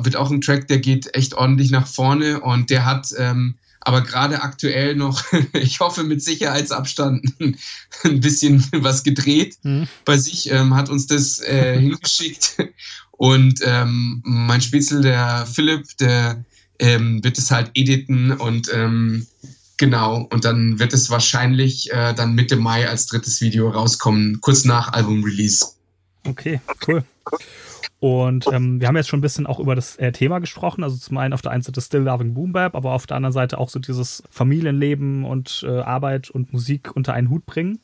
wird 0.00 0.16
auch 0.16 0.30
ein 0.30 0.40
Track, 0.40 0.68
der 0.68 0.78
geht 0.78 1.14
echt 1.14 1.34
ordentlich 1.34 1.70
nach 1.70 1.86
vorne 1.86 2.40
und 2.40 2.70
der 2.70 2.84
hat 2.84 3.08
ähm, 3.16 3.54
aber 3.80 4.02
gerade 4.02 4.42
aktuell 4.42 4.96
noch, 4.96 5.24
ich 5.54 5.80
hoffe 5.80 6.04
mit 6.04 6.22
Sicherheitsabstand, 6.22 7.24
ein 8.04 8.20
bisschen 8.20 8.64
was 8.72 9.02
gedreht 9.02 9.56
mhm. 9.62 9.88
bei 10.04 10.18
sich, 10.18 10.50
ähm, 10.50 10.74
hat 10.74 10.90
uns 10.90 11.06
das 11.06 11.40
äh, 11.40 11.78
hingeschickt 11.80 12.56
und 13.12 13.60
ähm, 13.64 14.20
mein 14.24 14.60
Spitzel, 14.60 15.02
der 15.02 15.46
Philipp, 15.46 15.96
der 15.98 16.44
ähm, 16.78 17.24
wird 17.24 17.38
es 17.38 17.50
halt 17.50 17.70
editen 17.74 18.32
und 18.32 18.70
ähm, 18.72 19.26
genau, 19.78 20.28
und 20.30 20.44
dann 20.44 20.78
wird 20.78 20.92
es 20.92 21.10
wahrscheinlich 21.10 21.90
äh, 21.92 22.12
dann 22.12 22.34
Mitte 22.34 22.56
Mai 22.56 22.88
als 22.88 23.06
drittes 23.06 23.40
Video 23.40 23.70
rauskommen, 23.70 24.40
kurz 24.40 24.64
nach 24.64 24.92
Album-Release. 24.92 25.66
Okay, 26.24 26.60
cool. 26.86 27.02
Und 28.00 28.46
ähm, 28.52 28.80
wir 28.80 28.86
haben 28.86 28.96
jetzt 28.96 29.08
schon 29.08 29.18
ein 29.18 29.22
bisschen 29.22 29.46
auch 29.46 29.58
über 29.58 29.74
das 29.74 29.96
äh, 29.96 30.12
Thema 30.12 30.38
gesprochen. 30.38 30.84
Also 30.84 30.96
zum 30.96 31.16
einen 31.18 31.34
auf 31.34 31.42
der 31.42 31.50
einen 31.50 31.62
Seite 31.62 31.80
Still 31.80 32.02
Loving 32.02 32.32
Boom 32.32 32.52
Bap, 32.52 32.76
aber 32.76 32.92
auf 32.92 33.06
der 33.06 33.16
anderen 33.16 33.32
Seite 33.32 33.58
auch 33.58 33.68
so 33.68 33.80
dieses 33.80 34.22
Familienleben 34.30 35.24
und 35.24 35.64
äh, 35.66 35.80
Arbeit 35.80 36.30
und 36.30 36.52
Musik 36.52 36.94
unter 36.94 37.12
einen 37.12 37.28
Hut 37.28 37.44
bringen. 37.44 37.80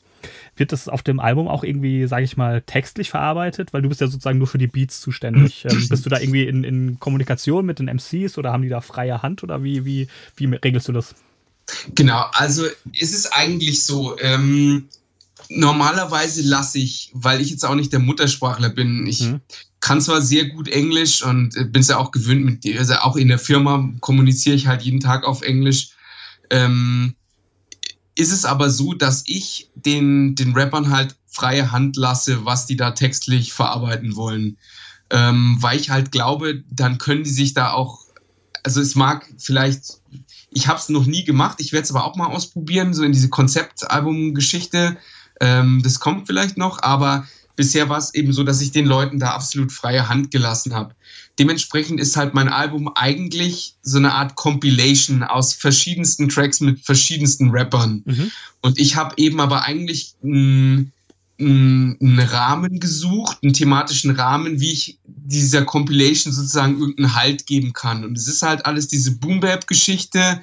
Wird 0.57 0.73
das 0.73 0.89
auf 0.89 1.03
dem 1.03 1.19
Album 1.19 1.49
auch 1.49 1.65
irgendwie, 1.65 2.07
sage 2.07 2.25
ich 2.25 2.37
mal, 2.37 2.63
textlich 2.63 3.11
verarbeitet? 3.11 3.73
Weil 3.73 3.83
du 3.83 3.89
bist 3.89 4.01
ja 4.01 4.07
sozusagen 4.07 4.39
nur 4.39 4.47
für 4.47 4.59
die 4.59 4.69
Beats 4.69 5.01
zuständig. 5.01 5.67
Ähm, 5.69 5.85
bist 5.89 6.07
du 6.07 6.11
da 6.11 6.21
irgendwie 6.21 6.45
in, 6.45 6.63
in, 6.63 7.01
Kommunikation 7.01 7.67
mit 7.67 7.81
den 7.81 7.87
MCs 7.87 8.39
oder 8.39 8.53
haben 8.53 8.63
die 8.63 8.69
da 8.69 8.81
freie 8.81 9.21
Hand 9.23 9.43
oder 9.43 9.65
wie, 9.65 9.85
wie, 9.85 10.07
wie 10.37 10.47
regelst 10.47 10.87
du 10.87 10.93
das? 10.93 11.17
Genau, 11.95 12.25
also 12.33 12.65
ist 12.93 13.15
es 13.15 13.33
eigentlich 13.33 13.85
so, 13.85 14.17
ähm, 14.21 14.89
normalerweise 15.49 16.43
lasse 16.43 16.79
ich, 16.79 17.11
weil 17.15 17.41
ich 17.41 17.51
jetzt 17.51 17.65
auch 17.65 17.75
nicht 17.75 17.93
der 17.93 18.01
Muttersprachler 18.01 18.69
bin, 18.69 19.07
ich 19.07 19.23
mhm. 19.23 19.41
Kann 19.85 20.01
zwar 20.01 20.23
sehr 20.23 20.47
gut 20.47 20.67
Englisch 20.69 21.23
und 21.23 21.51
bin 21.71 21.83
es 21.83 21.89
ja 21.89 21.99
auch 21.99 22.11
gewöhnt, 22.11 22.43
mit 22.43 22.65
dir, 22.65 22.79
also 22.79 22.95
auch 22.95 23.17
in 23.17 23.29
der 23.29 23.39
Firma 23.39 23.87
kommuniziere 24.01 24.57
ich 24.57 24.67
halt 24.67 24.81
jeden 24.81 25.01
Tag 25.01 25.25
auf 25.25 25.43
Englisch. 25.43 25.91
Ähm, 26.49 27.15
ist 28.15 28.33
es 28.33 28.47
aber 28.47 28.71
so, 28.71 28.95
dass 28.95 29.25
ich 29.27 29.69
den, 29.75 30.37
den 30.37 30.55
Rappern 30.55 30.89
halt 30.89 31.17
freie 31.27 31.71
Hand 31.71 31.97
lasse, 31.97 32.47
was 32.47 32.65
die 32.65 32.77
da 32.77 32.93
textlich 32.93 33.53
verarbeiten 33.53 34.17
wollen. 34.17 34.57
Ähm, 35.11 35.59
weil 35.61 35.79
ich 35.79 35.91
halt 35.91 36.13
glaube, 36.13 36.65
dann 36.71 36.97
können 36.97 37.25
die 37.25 37.31
sich 37.31 37.53
da 37.53 37.73
auch, 37.73 38.07
also 38.63 38.81
es 38.81 38.95
mag 38.95 39.31
vielleicht, 39.37 40.01
ich 40.49 40.67
habe 40.67 40.79
es 40.79 40.89
noch 40.89 41.05
nie 41.05 41.25
gemacht, 41.25 41.59
ich 41.61 41.75
werde 41.75 41.85
es 41.85 41.91
aber 41.91 42.05
auch 42.05 42.17
mal 42.17 42.29
ausprobieren, 42.29 42.95
so 42.95 43.03
in 43.03 43.13
diese 43.13 43.29
Konzeptalbum-Geschichte. 43.29 44.97
Ähm, 45.43 45.83
das 45.85 46.01
kommt 46.01 46.27
vielleicht 46.27 46.57
noch, 46.57 46.83
aber 46.83 47.27
bisher 47.57 47.89
war 47.89 47.99
es 47.99 48.15
eben 48.15 48.33
so, 48.33 48.43
dass 48.43 48.61
ich 48.61 48.73
den 48.73 48.87
Leuten 48.87 49.19
da 49.19 49.31
absolut 49.31 49.73
freie 49.73 50.09
Hand 50.09 50.31
gelassen 50.31 50.75
habe. 50.75 50.95
Dementsprechend 51.39 52.01
ist 52.01 52.17
halt 52.17 52.35
mein 52.35 52.49
Album 52.49 52.91
eigentlich 52.95 53.75
so 53.83 53.99
eine 53.99 54.13
Art 54.13 54.37
Compilation 54.37 55.23
aus 55.23 55.55
verschiedensten 55.55 56.29
Tracks 56.29 56.61
mit 56.61 56.81
verschiedensten 56.81 57.51
Rappern. 57.51 58.03
Mhm. 58.05 58.31
Und 58.61 58.79
ich 58.79 58.97
habe 58.97 59.15
eben 59.19 59.41
aber 59.41 59.63
eigentlich 59.63 60.15
einen, 60.23 60.93
einen 61.41 62.21
Rahmen 62.21 62.79
gesucht, 62.79 63.39
einen 63.43 63.53
thematischen 63.53 64.13
Rahmen, 64.13 64.61
wie 64.61 64.73
ich 64.73 64.99
dieser 65.05 65.65
Compilation 65.65 66.33
sozusagen 66.33 66.79
irgendeinen 66.79 67.15
Halt 67.15 67.47
geben 67.47 67.73
kann. 67.73 68.05
Und 68.05 68.17
es 68.17 68.29
ist 68.29 68.43
halt 68.43 68.65
alles 68.67 68.89
diese 68.89 69.13
Boom-Bap-Geschichte. 69.13 70.41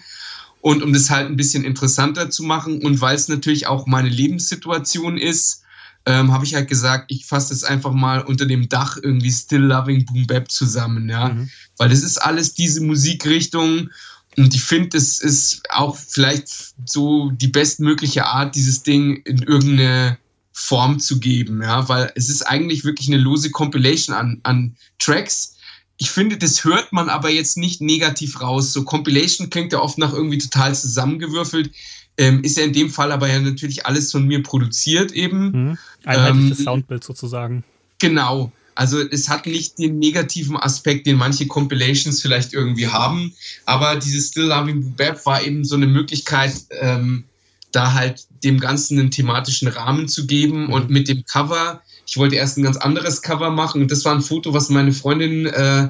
Und 0.59 0.83
um 0.83 0.93
das 0.93 1.09
halt 1.09 1.27
ein 1.27 1.37
bisschen 1.37 1.63
interessanter 1.63 2.29
zu 2.29 2.43
machen 2.43 2.83
und 2.83 3.01
weil 3.01 3.15
es 3.15 3.27
natürlich 3.27 3.65
auch 3.65 3.87
meine 3.87 4.09
Lebenssituation 4.09 5.17
ist, 5.17 5.60
ähm, 6.05 6.31
habe 6.31 6.45
ich 6.45 6.55
halt 6.55 6.67
gesagt, 6.67 7.05
ich 7.09 7.25
fasse 7.25 7.53
das 7.53 7.63
einfach 7.63 7.91
mal 7.91 8.21
unter 8.21 8.45
dem 8.45 8.69
Dach 8.69 8.97
irgendwie 9.01 9.31
Still 9.31 9.61
Loving 9.61 10.05
Boom 10.05 10.27
Bap 10.27 10.49
zusammen, 10.49 11.09
ja. 11.09 11.29
Mhm. 11.29 11.49
Weil 11.77 11.89
das 11.89 12.01
ist 12.01 12.17
alles 12.17 12.53
diese 12.53 12.81
Musikrichtung 12.81 13.89
und 14.37 14.55
ich 14.55 14.63
finde, 14.63 14.89
das 14.89 15.19
ist 15.19 15.61
auch 15.69 15.95
vielleicht 15.95 16.73
so 16.85 17.31
die 17.31 17.47
bestmögliche 17.47 18.25
Art, 18.25 18.55
dieses 18.55 18.83
Ding 18.83 19.17
in 19.25 19.39
irgendeine 19.39 20.17
Form 20.53 20.99
zu 20.99 21.19
geben, 21.19 21.61
ja, 21.61 21.87
weil 21.89 22.11
es 22.15 22.29
ist 22.29 22.43
eigentlich 22.43 22.83
wirklich 22.83 23.07
eine 23.07 23.17
lose 23.17 23.51
Compilation 23.51 24.15
an, 24.15 24.39
an 24.43 24.75
Tracks. 24.99 25.55
Ich 25.97 26.11
finde, 26.11 26.37
das 26.37 26.63
hört 26.63 26.91
man 26.93 27.09
aber 27.09 27.29
jetzt 27.29 27.57
nicht 27.57 27.81
negativ 27.81 28.41
raus. 28.41 28.73
So 28.73 28.83
Compilation 28.83 29.49
klingt 29.49 29.73
ja 29.73 29.79
oft 29.79 29.97
nach 29.97 30.13
irgendwie 30.13 30.37
total 30.37 30.73
zusammengewürfelt. 30.75 31.71
Ähm, 32.17 32.43
ist 32.43 32.57
ja 32.57 32.63
in 32.63 32.73
dem 32.73 32.89
Fall 32.89 33.11
aber 33.11 33.29
ja 33.29 33.39
natürlich 33.39 33.85
alles 33.85 34.11
von 34.11 34.27
mir 34.27 34.43
produziert 34.43 35.11
eben. 35.11 35.51
Mhm. 35.51 35.77
Einheitliches 36.05 36.59
ähm, 36.59 36.65
Soundbild 36.65 37.03
sozusagen. 37.03 37.63
Genau. 37.99 38.51
Also 38.75 38.99
es 38.99 39.29
hat 39.29 39.45
nicht 39.45 39.77
den 39.79 39.99
negativen 39.99 40.57
Aspekt, 40.57 41.05
den 41.05 41.17
manche 41.17 41.47
Compilations 41.47 42.21
vielleicht 42.21 42.53
irgendwie 42.53 42.87
haben, 42.87 43.33
aber 43.65 43.97
dieses 43.97 44.29
Still 44.29 44.45
Loving 44.45 44.95
Bab 44.95 45.25
war 45.25 45.43
eben 45.43 45.65
so 45.65 45.75
eine 45.75 45.87
Möglichkeit, 45.87 46.53
ähm, 46.79 47.25
da 47.71 47.93
halt 47.93 48.25
dem 48.43 48.59
Ganzen 48.59 48.99
einen 48.99 49.11
thematischen 49.11 49.67
Rahmen 49.67 50.07
zu 50.07 50.25
geben 50.25 50.67
mhm. 50.67 50.73
und 50.73 50.89
mit 50.89 51.07
dem 51.07 51.23
Cover, 51.25 51.81
ich 52.07 52.17
wollte 52.17 52.35
erst 52.35 52.57
ein 52.57 52.63
ganz 52.63 52.77
anderes 52.77 53.21
Cover 53.21 53.49
machen 53.49 53.81
und 53.81 53.91
das 53.91 54.05
war 54.05 54.15
ein 54.15 54.21
Foto, 54.21 54.53
was 54.53 54.69
meine 54.69 54.93
Freundin 54.93 55.45
äh, 55.47 55.89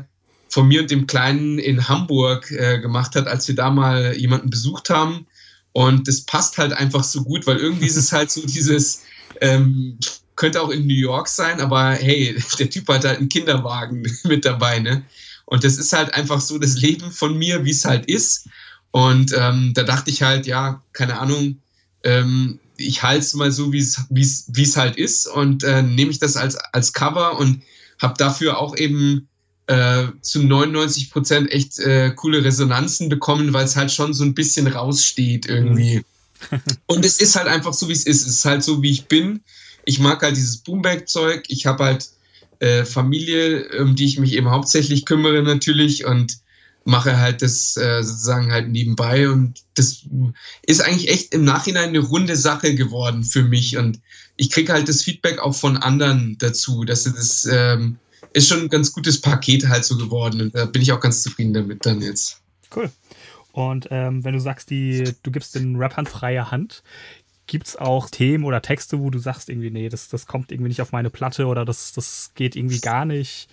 von 0.49 0.67
mir 0.67 0.81
und 0.81 0.91
dem 0.91 1.07
Kleinen 1.07 1.59
in 1.59 1.87
Hamburg 1.87 2.51
äh, 2.51 2.79
gemacht 2.79 3.15
hat, 3.15 3.27
als 3.27 3.47
wir 3.47 3.55
da 3.55 3.71
mal 3.71 4.15
jemanden 4.17 4.49
besucht 4.49 4.89
haben 4.89 5.27
und 5.73 6.07
das 6.07 6.21
passt 6.21 6.57
halt 6.57 6.73
einfach 6.73 7.03
so 7.03 7.23
gut, 7.23 7.47
weil 7.47 7.57
irgendwie 7.57 7.87
ist 7.87 7.97
es 7.97 8.11
halt 8.11 8.31
so 8.31 8.45
dieses, 8.45 9.03
ähm, 9.39 9.97
könnte 10.35 10.61
auch 10.61 10.69
in 10.69 10.87
New 10.87 10.93
York 10.93 11.27
sein, 11.27 11.61
aber 11.61 11.91
hey, 11.91 12.35
der 12.59 12.69
Typ 12.69 12.87
hat 12.87 13.05
halt 13.05 13.19
einen 13.19 13.29
Kinderwagen 13.29 14.03
mit 14.23 14.45
dabei, 14.45 14.79
ne? 14.79 15.03
Und 15.45 15.63
das 15.63 15.77
ist 15.77 15.91
halt 15.91 16.13
einfach 16.13 16.39
so 16.39 16.57
das 16.57 16.77
Leben 16.77 17.11
von 17.11 17.37
mir, 17.37 17.65
wie 17.65 17.71
es 17.71 17.83
halt 17.83 18.05
ist. 18.05 18.47
Und 18.91 19.33
ähm, 19.37 19.73
da 19.73 19.83
dachte 19.83 20.09
ich 20.09 20.21
halt, 20.21 20.45
ja, 20.45 20.81
keine 20.93 21.19
Ahnung, 21.19 21.57
ähm, 22.03 22.59
ich 22.77 23.03
halte 23.03 23.19
es 23.19 23.33
mal 23.33 23.51
so, 23.51 23.71
wie 23.73 23.79
es 23.79 24.77
halt 24.77 24.95
ist 24.95 25.27
und 25.27 25.63
äh, 25.63 25.81
nehme 25.83 26.11
ich 26.11 26.19
das 26.19 26.35
als, 26.35 26.55
als 26.55 26.93
Cover 26.93 27.37
und 27.37 27.63
habe 28.01 28.15
dafür 28.17 28.57
auch 28.57 28.75
eben 28.77 29.27
äh, 29.67 30.07
zu 30.21 30.43
99 30.43 31.11
Prozent 31.11 31.51
echt 31.51 31.79
äh, 31.79 32.11
coole 32.11 32.43
Resonanzen 32.43 33.09
bekommen, 33.09 33.53
weil 33.53 33.65
es 33.65 33.75
halt 33.75 33.91
schon 33.91 34.13
so 34.13 34.23
ein 34.23 34.33
bisschen 34.33 34.67
raussteht 34.67 35.45
irgendwie. 35.47 35.97
Mhm. 35.97 36.03
Und 36.87 37.05
es 37.05 37.19
ist 37.19 37.35
halt 37.35 37.47
einfach 37.47 37.73
so, 37.73 37.87
wie 37.87 37.93
es 37.93 38.05
ist. 38.05 38.21
Es 38.21 38.37
ist 38.39 38.45
halt 38.45 38.63
so, 38.63 38.81
wie 38.81 38.91
ich 38.91 39.05
bin. 39.05 39.41
Ich 39.85 39.99
mag 39.99 40.21
halt 40.21 40.35
dieses 40.35 40.57
Boomback-Zeug. 40.57 41.43
Ich 41.47 41.65
habe 41.65 41.83
halt 41.85 42.09
äh, 42.59 42.85
Familie, 42.85 43.67
um 43.79 43.95
die 43.95 44.05
ich 44.05 44.19
mich 44.19 44.33
eben 44.33 44.49
hauptsächlich 44.49 45.05
kümmere 45.05 45.41
natürlich 45.43 46.05
und 46.05 46.37
mache 46.83 47.17
halt 47.17 47.41
das 47.41 47.77
äh, 47.77 48.03
sozusagen 48.03 48.51
halt 48.51 48.69
nebenbei 48.69 49.29
und 49.29 49.59
das 49.75 50.03
ist 50.63 50.81
eigentlich 50.81 51.09
echt 51.09 51.33
im 51.33 51.43
Nachhinein 51.43 51.89
eine 51.89 51.99
runde 51.99 52.35
Sache 52.35 52.73
geworden 52.73 53.23
für 53.23 53.43
mich 53.43 53.77
und 53.77 53.99
ich 54.35 54.49
kriege 54.49 54.73
halt 54.73 54.89
das 54.89 55.03
Feedback 55.03 55.37
auch 55.39 55.53
von 55.53 55.77
anderen 55.77 56.37
dazu, 56.39 56.83
dass 56.83 57.03
sie 57.03 57.13
das 57.13 57.47
ähm, 57.51 57.97
ist 58.33 58.47
schon 58.47 58.61
ein 58.61 58.69
ganz 58.69 58.91
gutes 58.93 59.19
Paket 59.19 59.67
halt 59.67 59.85
so 59.85 59.97
geworden. 59.97 60.41
Und 60.41 60.55
da 60.55 60.65
bin 60.65 60.81
ich 60.81 60.91
auch 60.91 60.99
ganz 60.99 61.21
zufrieden 61.21 61.53
damit 61.53 61.85
dann 61.85 62.01
jetzt. 62.01 62.41
Cool. 62.75 62.89
Und 63.51 63.87
ähm, 63.91 64.23
wenn 64.23 64.33
du 64.33 64.39
sagst, 64.39 64.69
die, 64.69 65.13
du 65.23 65.31
gibst 65.31 65.55
den 65.55 65.75
Rappern 65.75 66.05
freie 66.05 66.51
Hand, 66.51 66.83
gibt 67.47 67.67
es 67.67 67.75
auch 67.75 68.09
Themen 68.09 68.45
oder 68.45 68.61
Texte, 68.61 68.99
wo 68.99 69.09
du 69.09 69.19
sagst, 69.19 69.49
irgendwie, 69.49 69.71
nee, 69.71 69.89
das, 69.89 70.07
das 70.07 70.25
kommt 70.25 70.51
irgendwie 70.51 70.69
nicht 70.69 70.81
auf 70.81 70.93
meine 70.93 71.09
Platte 71.09 71.47
oder 71.47 71.65
das, 71.65 71.91
das 71.91 72.31
geht 72.35 72.55
irgendwie 72.55 72.79
gar 72.79 73.03
nicht? 73.03 73.49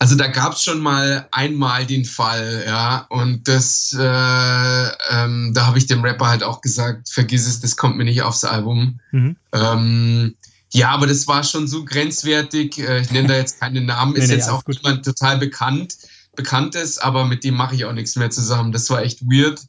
Also 0.00 0.14
da 0.14 0.28
gab 0.28 0.52
es 0.52 0.62
schon 0.62 0.80
mal 0.80 1.26
einmal 1.32 1.84
den 1.86 2.04
Fall, 2.04 2.62
ja, 2.66 3.06
und 3.08 3.48
das, 3.48 3.96
äh, 3.98 4.88
ähm, 5.10 5.52
da 5.54 5.66
habe 5.66 5.78
ich 5.78 5.86
dem 5.86 6.02
Rapper 6.02 6.28
halt 6.28 6.44
auch 6.44 6.60
gesagt, 6.60 7.08
vergiss 7.08 7.48
es, 7.48 7.60
das 7.60 7.76
kommt 7.76 7.96
mir 7.96 8.04
nicht 8.04 8.22
aufs 8.22 8.44
Album. 8.44 9.00
Mhm. 9.10 9.36
Ähm, 9.52 10.36
ja, 10.72 10.90
aber 10.90 11.06
das 11.06 11.26
war 11.26 11.44
schon 11.44 11.66
so 11.66 11.84
grenzwertig. 11.84 12.78
Äh, 12.78 13.00
ich 13.00 13.10
nenne 13.10 13.28
da 13.28 13.36
jetzt 13.36 13.60
keine 13.60 13.80
Namen, 13.80 14.14
ist 14.14 14.22
nee, 14.22 14.28
nee, 14.28 14.34
jetzt 14.34 14.48
auch 14.48 14.62
niemand 14.66 15.04
total 15.04 15.38
bekannt, 15.38 15.96
bekanntes, 16.36 16.98
aber 16.98 17.24
mit 17.24 17.44
dem 17.44 17.54
mache 17.54 17.74
ich 17.74 17.84
auch 17.84 17.92
nichts 17.92 18.16
mehr 18.16 18.30
zusammen. 18.30 18.72
Das 18.72 18.88
war 18.90 19.02
echt 19.02 19.22
weird. 19.22 19.60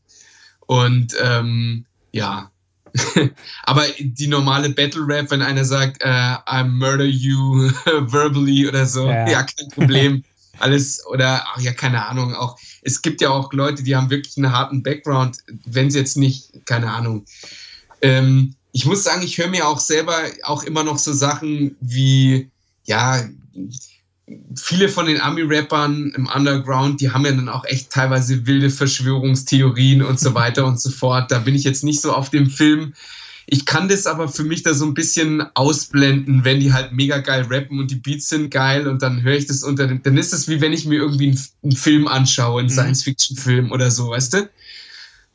Und 0.67 1.15
ähm, 1.21 1.85
ja. 2.11 2.51
aber 3.63 3.85
die 3.99 4.27
normale 4.27 4.69
Battle 4.71 5.07
Rap, 5.07 5.31
wenn 5.31 5.41
einer 5.41 5.63
sagt, 5.63 6.01
äh, 6.01 6.35
I 6.49 6.63
murder 6.63 7.05
you 7.05 7.71
verbally 7.85 8.67
oder 8.67 8.85
so, 8.85 9.07
ja, 9.07 9.29
ja 9.29 9.43
kein 9.43 9.69
Problem. 9.69 10.23
Alles 10.59 11.05
oder 11.05 11.45
ach 11.53 11.61
ja, 11.61 11.71
keine 11.71 12.05
Ahnung, 12.05 12.35
auch 12.35 12.57
es 12.81 13.01
gibt 13.01 13.21
ja 13.21 13.29
auch 13.29 13.53
Leute, 13.53 13.83
die 13.83 13.95
haben 13.95 14.09
wirklich 14.09 14.35
einen 14.35 14.51
harten 14.51 14.83
Background, 14.83 15.37
wenn 15.65 15.89
sie 15.89 15.99
jetzt 15.99 16.17
nicht, 16.17 16.65
keine 16.65 16.91
Ahnung. 16.91 17.25
Ähm, 18.01 18.55
ich 18.71 18.85
muss 18.85 19.03
sagen, 19.03 19.23
ich 19.23 19.37
höre 19.37 19.47
mir 19.47 19.67
auch 19.67 19.79
selber 19.79 20.17
auch 20.43 20.63
immer 20.63 20.83
noch 20.83 20.99
so 20.99 21.13
Sachen 21.13 21.75
wie, 21.81 22.49
ja, 22.85 23.23
viele 24.55 24.89
von 24.89 25.07
den 25.07 25.19
Ami-Rappern 25.19 26.13
im 26.15 26.27
Underground, 26.27 27.01
die 27.01 27.11
haben 27.11 27.25
ja 27.25 27.31
dann 27.31 27.49
auch 27.49 27.65
echt 27.65 27.91
teilweise 27.91 28.45
wilde 28.45 28.69
Verschwörungstheorien 28.69 30.03
und 30.03 30.19
so 30.19 30.33
weiter 30.35 30.65
und 30.65 30.79
so 30.79 30.91
fort. 30.91 31.31
Da 31.31 31.39
bin 31.39 31.55
ich 31.55 31.63
jetzt 31.63 31.83
nicht 31.83 32.01
so 32.01 32.13
auf 32.13 32.29
dem 32.29 32.49
Film. 32.49 32.93
Ich 33.47 33.65
kann 33.65 33.89
das 33.89 34.05
aber 34.05 34.27
für 34.27 34.43
mich 34.43 34.61
da 34.61 34.75
so 34.75 34.85
ein 34.85 34.93
bisschen 34.93 35.41
ausblenden, 35.55 36.45
wenn 36.45 36.59
die 36.59 36.71
halt 36.71 36.91
mega 36.91 37.17
geil 37.17 37.47
rappen 37.49 37.79
und 37.79 37.89
die 37.89 37.95
Beats 37.95 38.29
sind 38.29 38.51
geil 38.51 38.87
und 38.87 39.01
dann 39.01 39.23
höre 39.23 39.35
ich 39.35 39.47
das 39.47 39.63
unter 39.63 39.87
dem. 39.87 40.03
Dann 40.03 40.17
ist 40.17 40.33
es 40.33 40.47
wie 40.47 40.61
wenn 40.61 40.73
ich 40.73 40.85
mir 40.85 40.99
irgendwie 40.99 41.29
einen, 41.29 41.39
einen 41.63 41.75
Film 41.75 42.07
anschaue, 42.07 42.59
einen 42.59 42.69
mhm. 42.69 42.73
Science-Fiction-Film 42.73 43.71
oder 43.71 43.89
so, 43.89 44.11
weißt 44.11 44.33
du? 44.33 44.49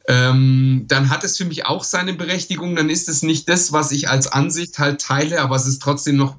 Ähm, 0.07 0.84
dann 0.88 1.09
hat 1.09 1.24
es 1.24 1.36
für 1.36 1.44
mich 1.44 1.66
auch 1.66 1.84
seine 1.84 2.12
Berechtigung. 2.12 2.76
Dann 2.76 2.90
ist 2.90 3.09
es 3.09 3.22
nicht 3.22 3.48
das, 3.48 3.72
was 3.72 3.90
ich 3.90 4.09
als 4.09 4.26
Ansicht 4.26 4.78
halt 4.78 5.00
teile, 5.00 5.40
aber 5.40 5.57
es 5.57 5.66
ist 5.66 5.80
trotzdem 5.80 6.16
noch 6.16 6.36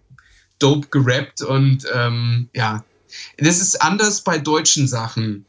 dope 0.59 0.87
gerappt 0.89 1.41
und 1.41 1.85
ähm, 1.93 2.47
ja, 2.53 2.83
das 3.37 3.59
ist 3.59 3.81
anders 3.81 4.21
bei 4.21 4.37
deutschen 4.37 4.87
Sachen. 4.87 5.45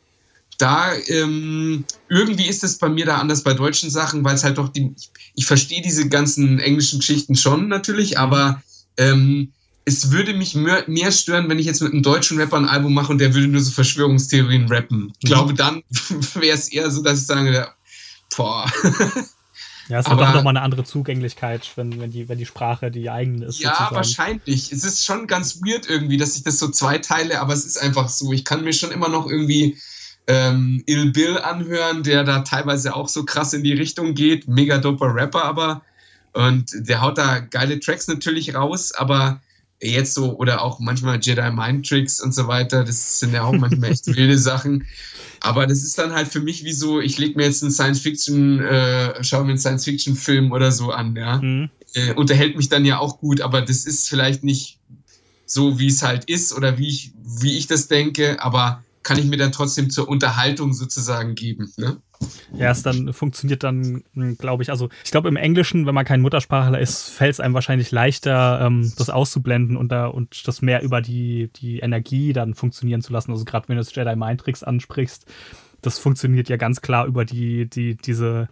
Da 0.59 0.95
ähm, 1.09 1.85
irgendwie 2.09 2.47
ist 2.47 2.65
es 2.65 2.79
bei 2.79 2.89
mir 2.89 3.05
da 3.05 3.19
anders 3.19 3.43
bei 3.43 3.53
deutschen 3.53 3.91
Sachen, 3.91 4.25
weil 4.25 4.35
es 4.35 4.43
halt 4.45 4.59
doch 4.59 4.71
die, 4.71 4.93
ich, 4.97 5.11
ich 5.35 5.47
verstehe 5.47 5.83
diese 5.83 6.09
ganzen 6.09 6.59
englischen 6.59 7.01
Geschichten 7.01 7.37
schon 7.37 7.69
natürlich, 7.69 8.19
aber 8.19 8.63
ähm, 8.97 9.53
es 9.85 10.11
würde 10.11 10.35
mich 10.35 10.55
mehr, 10.55 10.83
mehr, 10.89 11.13
stören, 11.13 11.49
wenn 11.49 11.59
ich 11.59 11.67
jetzt 11.67 11.83
mit 11.83 11.93
einem 11.93 12.03
deutschen 12.03 12.39
Rapper 12.39 12.57
ein 12.57 12.65
Album 12.65 12.95
mache 12.95 13.13
und 13.13 13.19
der 13.19 13.35
würde 13.35 13.47
nur 13.47 13.61
so 13.61 13.71
Verschwörungstheorien 13.71 14.67
rappen. 14.69 15.13
Ich 15.21 15.27
glaube, 15.27 15.53
mhm. 15.53 15.57
dann 15.57 15.83
wäre 16.35 16.57
es 16.57 16.73
eher 16.73 16.91
so, 16.91 17.03
dass 17.03 17.21
ich 17.21 17.27
sage, 17.27 17.69
boah. 18.35 18.71
Ja, 19.89 20.01
es 20.01 20.07
hat 20.07 20.19
doch 20.19 20.35
nochmal 20.35 20.57
eine 20.57 20.63
andere 20.63 20.85
Zugänglichkeit, 20.85 21.71
wenn, 21.77 22.01
wenn, 22.01 22.11
die, 22.11 22.29
wenn 22.29 22.39
die 22.39 22.47
Sprache 22.47 22.91
die 22.91 23.09
eigene 23.09 23.47
ist. 23.47 23.61
Ja, 23.61 23.71
sozusagen. 23.71 23.95
wahrscheinlich. 23.95 24.73
Es 24.73 24.83
ist 24.83 25.05
schon 25.05 25.27
ganz 25.27 25.61
weird 25.63 25.89
irgendwie, 25.89 26.17
dass 26.17 26.37
ich 26.37 26.43
das 26.43 26.59
so 26.59 26.69
zweiteile, 26.69 27.41
aber 27.41 27.53
es 27.53 27.65
ist 27.65 27.81
einfach 27.81 28.09
so. 28.09 28.33
Ich 28.33 28.45
kann 28.45 28.65
mir 28.65 28.73
schon 28.73 28.91
immer 28.91 29.09
noch 29.09 29.29
irgendwie 29.31 29.79
ähm, 30.27 30.83
Il 30.87 31.13
Bill 31.13 31.39
anhören, 31.39 32.03
der 32.03 32.25
da 32.25 32.41
teilweise 32.41 32.97
auch 32.97 33.09
so 33.09 33.25
krass 33.25 33.53
in 33.53 33.63
die 33.63 33.75
Richtung 33.75 34.15
geht. 34.15 34.49
Mega 34.49 34.79
doper 34.79 35.15
Rapper 35.15 35.45
aber. 35.45 35.83
Und 36.33 36.71
der 36.75 37.01
haut 37.01 37.17
da 37.17 37.39
geile 37.39 37.79
Tracks 37.79 38.09
natürlich 38.09 38.55
raus, 38.55 38.93
aber 38.93 39.41
jetzt 39.81 40.15
so, 40.15 40.37
oder 40.39 40.63
auch 40.63 40.81
manchmal 40.81 41.19
Jedi 41.21 41.51
Mind 41.51 41.89
Tricks 41.89 42.21
und 42.21 42.35
so 42.35 42.49
weiter, 42.49 42.85
das 42.85 43.21
sind 43.21 43.33
ja 43.33 43.45
auch 43.45 43.53
manchmal 43.53 43.93
echt 43.93 44.07
wilde 44.17 44.39
Sachen. 44.39 44.87
Aber 45.41 45.67
das 45.67 45.83
ist 45.85 45.99
dann 45.99 46.13
halt 46.13 46.29
für 46.29 46.41
mich 46.41 46.65
wie 46.65 46.73
so, 46.73 47.01
ich 47.01 47.19
lege 47.19 47.37
mir 47.37 47.45
jetzt 47.45 47.63
einen 47.63 47.73
Science-Fiction, 47.73 48.61
äh, 48.61 49.23
schaue 49.23 49.45
mir 49.45 49.51
einen 49.51 49.59
Science-Fiction-Film 49.59 50.51
oder 50.53 50.73
so 50.73 50.91
an, 50.91 51.15
ja. 51.15 51.39
Mhm. 51.39 51.71
Äh, 51.95 52.15
unterhält 52.15 52.57
mich 52.57 52.69
dann 52.69 52.85
ja 52.85 52.99
auch 52.99 53.19
gut, 53.19 53.41
aber 53.41 53.63
das 53.63 53.87
ist 53.87 54.09
vielleicht 54.09 54.45
nicht 54.45 54.81
so, 55.45 55.79
wie 55.79 55.87
es 55.87 56.03
halt 56.03 56.25
ist 56.25 56.53
oder 56.53 56.79
wie 56.79 56.89
ich, 56.89 57.13
wie 57.23 57.57
ich 57.57 57.67
das 57.67 57.89
denke, 57.89 58.43
aber 58.43 58.83
kann 59.03 59.19
ich 59.19 59.27
mir 59.27 59.37
dann 59.37 59.53
trotzdem 59.53 59.89
zur 59.89 60.09
Unterhaltung 60.09 60.75
sozusagen 60.75 61.37
geben. 61.37 61.73
Ne? 61.77 61.99
Ja, 62.55 62.71
es 62.71 62.83
dann 62.83 63.13
funktioniert 63.13 63.63
dann, 63.63 64.05
hm, 64.15 64.39
glaube 64.39 64.63
ich, 64.63 64.71
also 64.71 64.89
ich 65.05 65.11
glaube 65.11 65.29
im 65.29 65.37
Englischen, 65.37 65.87
wenn 65.87 65.95
man 65.95 66.05
kein 66.05 66.21
Muttersprachler 66.21 66.81
ist, 66.81 67.11
fällt 67.11 67.33
es 67.33 67.41
einem 67.41 67.55
wahrscheinlich 67.55 67.91
leichter, 67.91 68.61
ähm, 68.63 68.93
das 68.97 69.11
auszublenden 69.11 69.77
und, 69.77 69.91
da, 69.91 70.07
und 70.07 70.47
das 70.47 70.63
mehr 70.63 70.83
über 70.83 71.01
die, 71.01 71.51
die 71.57 71.81
Energie 71.81 72.33
dann 72.33 72.55
funktionieren 72.55 73.03
zu 73.03 73.13
lassen. 73.13 73.33
Also 73.33 73.45
gerade 73.45 73.69
wenn 73.69 73.77
du 73.77 73.83
das 73.83 73.95
Jedi 73.95 74.17
Mind 74.17 74.41
Tricks 74.41 74.63
ansprichst, 74.63 75.27
das 75.83 75.99
funktioniert 75.99 76.49
ja 76.49 76.57
ganz 76.57 76.81
klar 76.81 77.07
über 77.07 77.25
die, 77.25 77.69
die, 77.69 77.97
diese 77.97 78.49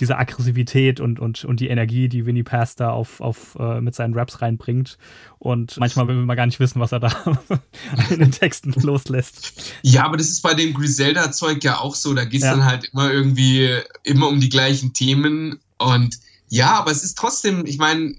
diese 0.00 0.16
Aggressivität 0.16 1.00
und, 1.00 1.20
und, 1.20 1.44
und 1.44 1.60
die 1.60 1.68
Energie, 1.68 2.08
die 2.08 2.26
Winnie 2.26 2.42
Pass 2.42 2.76
da 2.76 2.90
auf, 2.90 3.20
auf, 3.20 3.56
äh, 3.58 3.80
mit 3.80 3.94
seinen 3.94 4.14
Raps 4.14 4.40
reinbringt. 4.40 4.98
Und 5.38 5.76
manchmal 5.78 6.08
will 6.08 6.16
man 6.16 6.36
gar 6.36 6.46
nicht 6.46 6.60
wissen, 6.60 6.80
was 6.80 6.92
er 6.92 7.00
da 7.00 7.10
in 8.10 8.18
den 8.18 8.32
Texten 8.32 8.72
loslässt. 8.72 9.72
Ja, 9.82 10.04
aber 10.04 10.16
das 10.16 10.28
ist 10.28 10.42
bei 10.42 10.54
dem 10.54 10.74
Griselda-Zeug 10.74 11.62
ja 11.64 11.78
auch 11.78 11.94
so. 11.94 12.14
Da 12.14 12.24
geht 12.24 12.40
es 12.40 12.46
ja. 12.46 12.52
dann 12.52 12.64
halt 12.64 12.90
immer 12.92 13.12
irgendwie 13.12 13.78
immer 14.04 14.28
um 14.28 14.40
die 14.40 14.48
gleichen 14.48 14.92
Themen. 14.92 15.58
Und 15.78 16.18
ja, 16.48 16.78
aber 16.78 16.90
es 16.90 17.04
ist 17.04 17.18
trotzdem, 17.18 17.66
ich 17.66 17.78
meine, 17.78 18.14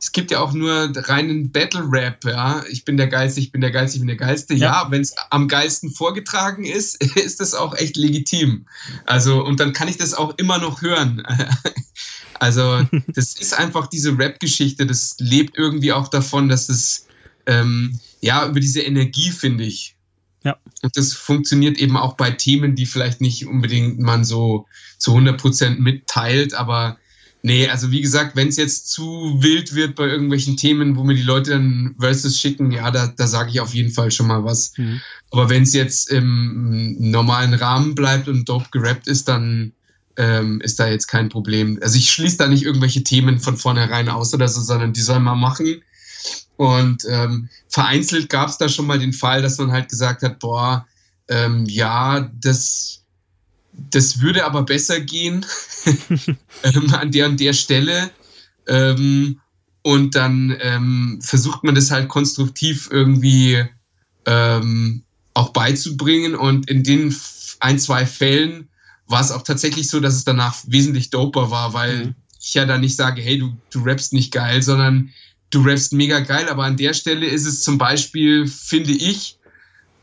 es 0.00 0.12
gibt 0.12 0.30
ja 0.30 0.40
auch 0.40 0.54
nur 0.54 0.90
reinen 0.94 1.52
Battle-Rap, 1.52 2.24
ja. 2.24 2.64
Ich 2.70 2.86
bin 2.86 2.96
der 2.96 3.06
Geilste, 3.06 3.40
ich 3.40 3.52
bin 3.52 3.60
der 3.60 3.70
Geilste, 3.70 3.96
ich 3.96 4.00
bin 4.00 4.08
der 4.08 4.16
Geilste. 4.16 4.54
Ja, 4.54 4.84
ja 4.84 4.90
wenn 4.90 5.02
es 5.02 5.14
am 5.28 5.46
geilsten 5.46 5.90
vorgetragen 5.90 6.64
ist, 6.64 7.02
ist 7.16 7.38
das 7.40 7.54
auch 7.54 7.76
echt 7.76 7.96
legitim. 7.96 8.66
Also, 9.04 9.44
und 9.44 9.60
dann 9.60 9.74
kann 9.74 9.88
ich 9.88 9.98
das 9.98 10.14
auch 10.14 10.36
immer 10.38 10.58
noch 10.58 10.82
hören. 10.82 11.22
Also, 12.42 12.86
das 13.08 13.34
ist 13.34 13.52
einfach 13.52 13.86
diese 13.86 14.16
Rap-Geschichte, 14.16 14.86
das 14.86 15.16
lebt 15.18 15.58
irgendwie 15.58 15.92
auch 15.92 16.08
davon, 16.08 16.48
dass 16.48 16.70
es, 16.70 17.06
ähm, 17.44 18.00
ja, 18.22 18.48
über 18.48 18.60
diese 18.60 18.80
Energie, 18.80 19.30
finde 19.30 19.64
ich. 19.64 19.94
Ja. 20.42 20.56
Und 20.80 20.96
das 20.96 21.12
funktioniert 21.12 21.76
eben 21.76 21.98
auch 21.98 22.14
bei 22.14 22.30
Themen, 22.30 22.76
die 22.76 22.86
vielleicht 22.86 23.20
nicht 23.20 23.46
unbedingt 23.46 23.98
man 23.98 24.24
so 24.24 24.66
zu 24.96 25.14
100% 25.14 25.80
mitteilt, 25.80 26.54
aber 26.54 26.96
Nee, 27.42 27.68
also 27.68 27.90
wie 27.90 28.02
gesagt, 28.02 28.36
wenn 28.36 28.48
es 28.48 28.56
jetzt 28.56 28.90
zu 28.90 29.38
wild 29.40 29.74
wird 29.74 29.94
bei 29.94 30.06
irgendwelchen 30.06 30.56
Themen, 30.56 30.96
wo 30.96 31.04
mir 31.04 31.14
die 31.14 31.22
Leute 31.22 31.52
dann 31.52 31.94
Versus 31.98 32.38
schicken, 32.38 32.70
ja, 32.70 32.90
da, 32.90 33.06
da 33.06 33.26
sage 33.26 33.50
ich 33.50 33.60
auf 33.60 33.74
jeden 33.74 33.92
Fall 33.92 34.10
schon 34.10 34.26
mal 34.26 34.44
was. 34.44 34.76
Mhm. 34.76 35.00
Aber 35.30 35.48
wenn 35.48 35.62
es 35.62 35.72
jetzt 35.72 36.10
im 36.10 36.96
normalen 36.98 37.54
Rahmen 37.54 37.94
bleibt 37.94 38.28
und 38.28 38.48
dope 38.48 38.68
gerappt 38.70 39.06
ist, 39.06 39.28
dann 39.28 39.72
ähm, 40.16 40.60
ist 40.60 40.78
da 40.78 40.88
jetzt 40.88 41.06
kein 41.06 41.30
Problem. 41.30 41.78
Also 41.82 41.96
ich 41.96 42.10
schließe 42.10 42.36
da 42.36 42.46
nicht 42.46 42.64
irgendwelche 42.64 43.04
Themen 43.04 43.40
von 43.40 43.56
vornherein 43.56 44.10
aus 44.10 44.34
oder 44.34 44.48
so, 44.48 44.60
sondern 44.60 44.92
die 44.92 45.00
sollen 45.00 45.22
mal 45.22 45.34
machen. 45.34 45.82
Und 46.56 47.06
ähm, 47.08 47.48
vereinzelt 47.68 48.28
gab 48.28 48.50
es 48.50 48.58
da 48.58 48.68
schon 48.68 48.86
mal 48.86 48.98
den 48.98 49.14
Fall, 49.14 49.40
dass 49.40 49.56
man 49.56 49.72
halt 49.72 49.88
gesagt 49.88 50.22
hat, 50.22 50.40
boah, 50.40 50.86
ähm, 51.28 51.64
ja, 51.64 52.30
das 52.38 52.99
das 53.72 54.20
würde 54.20 54.44
aber 54.44 54.62
besser 54.62 55.00
gehen 55.00 55.44
ähm, 56.62 56.94
an 56.94 57.10
der 57.10 57.26
und 57.26 57.40
der 57.40 57.52
Stelle. 57.52 58.10
Ähm, 58.66 59.40
und 59.82 60.14
dann 60.14 60.56
ähm, 60.60 61.20
versucht 61.22 61.64
man 61.64 61.74
das 61.74 61.90
halt 61.90 62.08
konstruktiv 62.08 62.88
irgendwie 62.90 63.64
ähm, 64.26 65.02
auch 65.34 65.50
beizubringen. 65.50 66.34
Und 66.34 66.68
in 66.70 66.82
den 66.84 67.14
ein, 67.60 67.78
zwei 67.78 68.04
Fällen 68.04 68.68
war 69.06 69.20
es 69.20 69.30
auch 69.30 69.42
tatsächlich 69.42 69.88
so, 69.88 70.00
dass 70.00 70.14
es 70.14 70.24
danach 70.24 70.56
wesentlich 70.66 71.10
doper 71.10 71.50
war, 71.50 71.72
weil 71.72 72.06
mhm. 72.06 72.14
ich 72.40 72.54
ja 72.54 72.66
dann 72.66 72.82
nicht 72.82 72.96
sage, 72.96 73.22
hey, 73.22 73.38
du, 73.38 73.56
du 73.70 73.82
rappst 73.82 74.12
nicht 74.12 74.32
geil, 74.32 74.62
sondern 74.62 75.10
du 75.50 75.62
rappst 75.62 75.92
mega 75.92 76.20
geil. 76.20 76.48
Aber 76.48 76.64
an 76.64 76.76
der 76.76 76.92
Stelle 76.92 77.26
ist 77.26 77.46
es 77.46 77.62
zum 77.62 77.78
Beispiel, 77.78 78.46
finde 78.46 78.92
ich, 78.92 79.38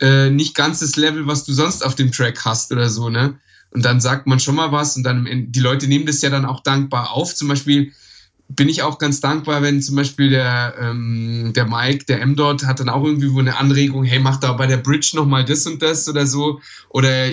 äh, 0.02 0.30
nicht 0.30 0.56
ganz 0.56 0.80
das 0.80 0.96
Level, 0.96 1.28
was 1.28 1.44
du 1.44 1.54
sonst 1.54 1.86
auf 1.86 1.96
dem 1.96 2.12
Track 2.12 2.44
hast 2.46 2.72
oder 2.72 2.90
so, 2.90 3.10
ne? 3.10 3.40
Und 3.72 3.84
dann 3.84 4.00
sagt 4.00 4.28
man 4.28 4.40
schon 4.40 4.56
mal 4.56 4.72
was 4.72 4.96
und 4.96 5.04
dann 5.04 5.28
die 5.52 5.60
Leute 5.60 5.88
nehmen 5.88 6.06
das 6.06 6.22
ja 6.22 6.30
dann 6.30 6.46
auch 6.46 6.62
dankbar 6.62 7.12
auf. 7.12 7.36
Zum 7.36 7.48
Beispiel 7.48 7.92
bin 8.50 8.70
ich 8.70 8.82
auch 8.82 8.98
ganz 8.98 9.20
dankbar, 9.20 9.62
wenn 9.62 9.82
zum 9.82 9.96
Beispiel 9.96 10.30
der, 10.30 10.76
ähm, 10.80 11.52
der 11.54 11.66
Mike, 11.66 12.06
der 12.06 12.22
M 12.22 12.36
dort, 12.36 12.66
hat 12.66 12.80
dann 12.80 12.90
auch 12.90 13.04
irgendwie 13.04 13.34
wo 13.34 13.40
eine 13.40 13.58
Anregung, 13.58 14.04
hey, 14.04 14.20
mach 14.20 14.38
da 14.38 14.54
bei 14.54 14.68
der 14.68 14.78
Bridge 14.78 15.12
nochmal 15.14 15.44
das 15.44 15.66
und 15.68 15.82
das 15.82 16.08
oder 16.08 16.26
so. 16.26 16.62
Oder 16.90 17.32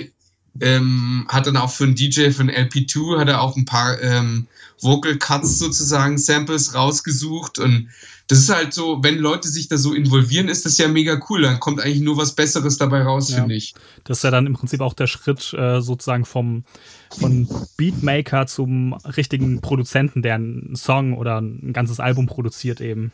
ähm, 0.61 1.25
hat 1.29 1.47
dann 1.47 1.57
auch 1.57 1.71
für 1.71 1.85
einen 1.85 1.95
DJ, 1.95 2.25
einen 2.25 2.51
LP2, 2.51 3.19
hat 3.19 3.29
er 3.29 3.41
auch 3.41 3.55
ein 3.55 3.65
paar 3.65 4.01
ähm, 4.01 4.47
Vocal 4.81 5.17
Cuts 5.17 5.59
sozusagen, 5.59 6.17
Samples 6.17 6.73
rausgesucht 6.75 7.59
und 7.59 7.89
das 8.27 8.39
ist 8.39 8.49
halt 8.49 8.73
so, 8.73 9.03
wenn 9.03 9.19
Leute 9.19 9.47
sich 9.47 9.67
da 9.67 9.77
so 9.77 9.93
involvieren, 9.93 10.47
ist 10.47 10.65
das 10.65 10.77
ja 10.77 10.87
mega 10.87 11.19
cool. 11.29 11.43
Dann 11.43 11.59
kommt 11.59 11.79
eigentlich 11.79 12.01
nur 12.01 12.17
was 12.17 12.33
Besseres 12.33 12.77
dabei 12.77 13.03
raus, 13.03 13.29
ja. 13.29 13.37
finde 13.37 13.55
ich. 13.55 13.75
Das 14.03 14.17
ist 14.17 14.23
ja 14.23 14.31
dann 14.31 14.47
im 14.47 14.53
Prinzip 14.53 14.81
auch 14.81 14.93
der 14.93 15.07
Schritt 15.07 15.53
äh, 15.53 15.81
sozusagen 15.81 16.25
vom 16.25 16.63
von 17.09 17.47
Beatmaker 17.77 18.47
zum 18.47 18.93
richtigen 18.93 19.61
Produzenten, 19.61 20.21
der 20.21 20.35
einen 20.35 20.75
Song 20.75 21.13
oder 21.13 21.39
ein 21.39 21.71
ganzes 21.71 21.99
Album 21.99 22.25
produziert 22.25 22.81
eben. 22.81 23.11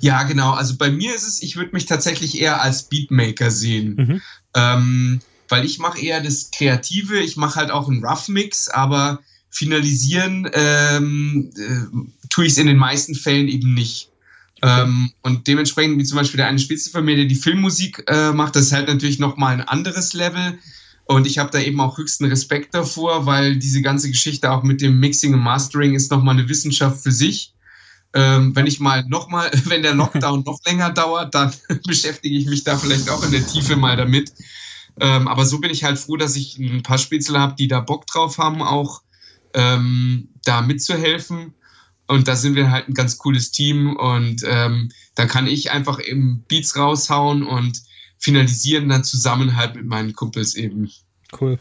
Ja, 0.00 0.22
genau. 0.24 0.52
Also 0.52 0.76
bei 0.76 0.90
mir 0.90 1.14
ist 1.14 1.26
es, 1.26 1.42
ich 1.42 1.56
würde 1.56 1.70
mich 1.72 1.86
tatsächlich 1.86 2.40
eher 2.40 2.62
als 2.62 2.84
Beatmaker 2.84 3.50
sehen. 3.50 3.94
Mhm. 3.96 4.22
Ähm, 4.54 5.20
weil 5.48 5.64
ich 5.64 5.78
mache 5.78 6.00
eher 6.00 6.20
das 6.20 6.50
Kreative, 6.50 7.18
ich 7.18 7.36
mache 7.36 7.56
halt 7.56 7.70
auch 7.70 7.88
einen 7.88 8.04
Rough 8.04 8.28
Mix, 8.28 8.68
aber 8.68 9.20
finalisieren 9.48 10.48
ähm, 10.52 11.50
äh, 11.56 12.28
tue 12.28 12.46
ich 12.46 12.52
es 12.52 12.58
in 12.58 12.66
den 12.66 12.76
meisten 12.76 13.14
Fällen 13.14 13.48
eben 13.48 13.74
nicht. 13.74 14.10
Ähm, 14.62 15.12
und 15.22 15.46
dementsprechend, 15.46 15.98
wie 15.98 16.04
zum 16.04 16.16
Beispiel 16.16 16.38
der 16.38 16.46
eine 16.46 16.58
Spitze 16.58 16.90
von 16.90 17.04
mir, 17.04 17.16
der 17.16 17.26
die 17.26 17.34
Filmmusik 17.34 18.04
äh, 18.06 18.32
macht, 18.32 18.56
das 18.56 18.66
ist 18.66 18.72
halt 18.72 18.88
natürlich 18.88 19.18
nochmal 19.18 19.54
ein 19.54 19.68
anderes 19.68 20.14
Level. 20.14 20.58
Und 21.04 21.26
ich 21.26 21.38
habe 21.38 21.50
da 21.50 21.60
eben 21.60 21.80
auch 21.80 21.98
höchsten 21.98 22.24
Respekt 22.24 22.74
davor, 22.74 23.26
weil 23.26 23.56
diese 23.56 23.80
ganze 23.80 24.10
Geschichte 24.10 24.50
auch 24.50 24.62
mit 24.62 24.80
dem 24.80 24.98
Mixing 24.98 25.34
und 25.34 25.40
Mastering 25.40 25.94
ist 25.94 26.10
nochmal 26.10 26.36
eine 26.36 26.48
Wissenschaft 26.48 27.02
für 27.02 27.12
sich. 27.12 27.54
Ähm, 28.12 28.56
wenn 28.56 28.66
ich 28.66 28.80
mal 28.80 29.04
nochmal, 29.06 29.50
wenn 29.66 29.82
der 29.82 29.94
Lockdown 29.94 30.42
noch 30.44 30.58
länger 30.64 30.90
dauert, 30.90 31.34
dann 31.34 31.52
beschäftige 31.86 32.36
ich 32.36 32.46
mich 32.46 32.64
da 32.64 32.76
vielleicht 32.76 33.10
auch 33.10 33.22
in 33.24 33.30
der 33.30 33.46
Tiefe 33.46 33.76
mal 33.76 33.96
damit. 33.96 34.32
Ähm, 34.98 35.28
aber 35.28 35.44
so 35.44 35.58
bin 35.60 35.70
ich 35.70 35.84
halt 35.84 35.98
froh, 35.98 36.16
dass 36.16 36.34
ich 36.34 36.58
ein 36.58 36.82
paar 36.82 36.98
Spitzel 36.98 37.38
habe, 37.38 37.54
die 37.56 37.68
da 37.68 37.80
Bock 37.80 38.06
drauf 38.06 38.38
haben, 38.38 38.62
auch 38.62 39.02
ähm, 39.54 40.30
da 40.44 40.62
mitzuhelfen. 40.62 41.54
Und 42.06 42.28
da 42.28 42.36
sind 42.36 42.54
wir 42.54 42.70
halt 42.70 42.88
ein 42.88 42.94
ganz 42.94 43.18
cooles 43.18 43.50
Team 43.50 43.96
und 43.96 44.42
ähm, 44.46 44.90
da 45.14 45.26
kann 45.26 45.46
ich 45.46 45.72
einfach 45.72 46.00
eben 46.00 46.44
Beats 46.48 46.76
raushauen 46.76 47.42
und 47.42 47.82
finalisieren 48.18 48.88
dann 48.88 49.04
zusammen 49.04 49.56
halt 49.56 49.74
mit 49.74 49.86
meinen 49.86 50.12
Kumpels 50.12 50.54
eben. 50.54 50.90
Cool. 51.38 51.58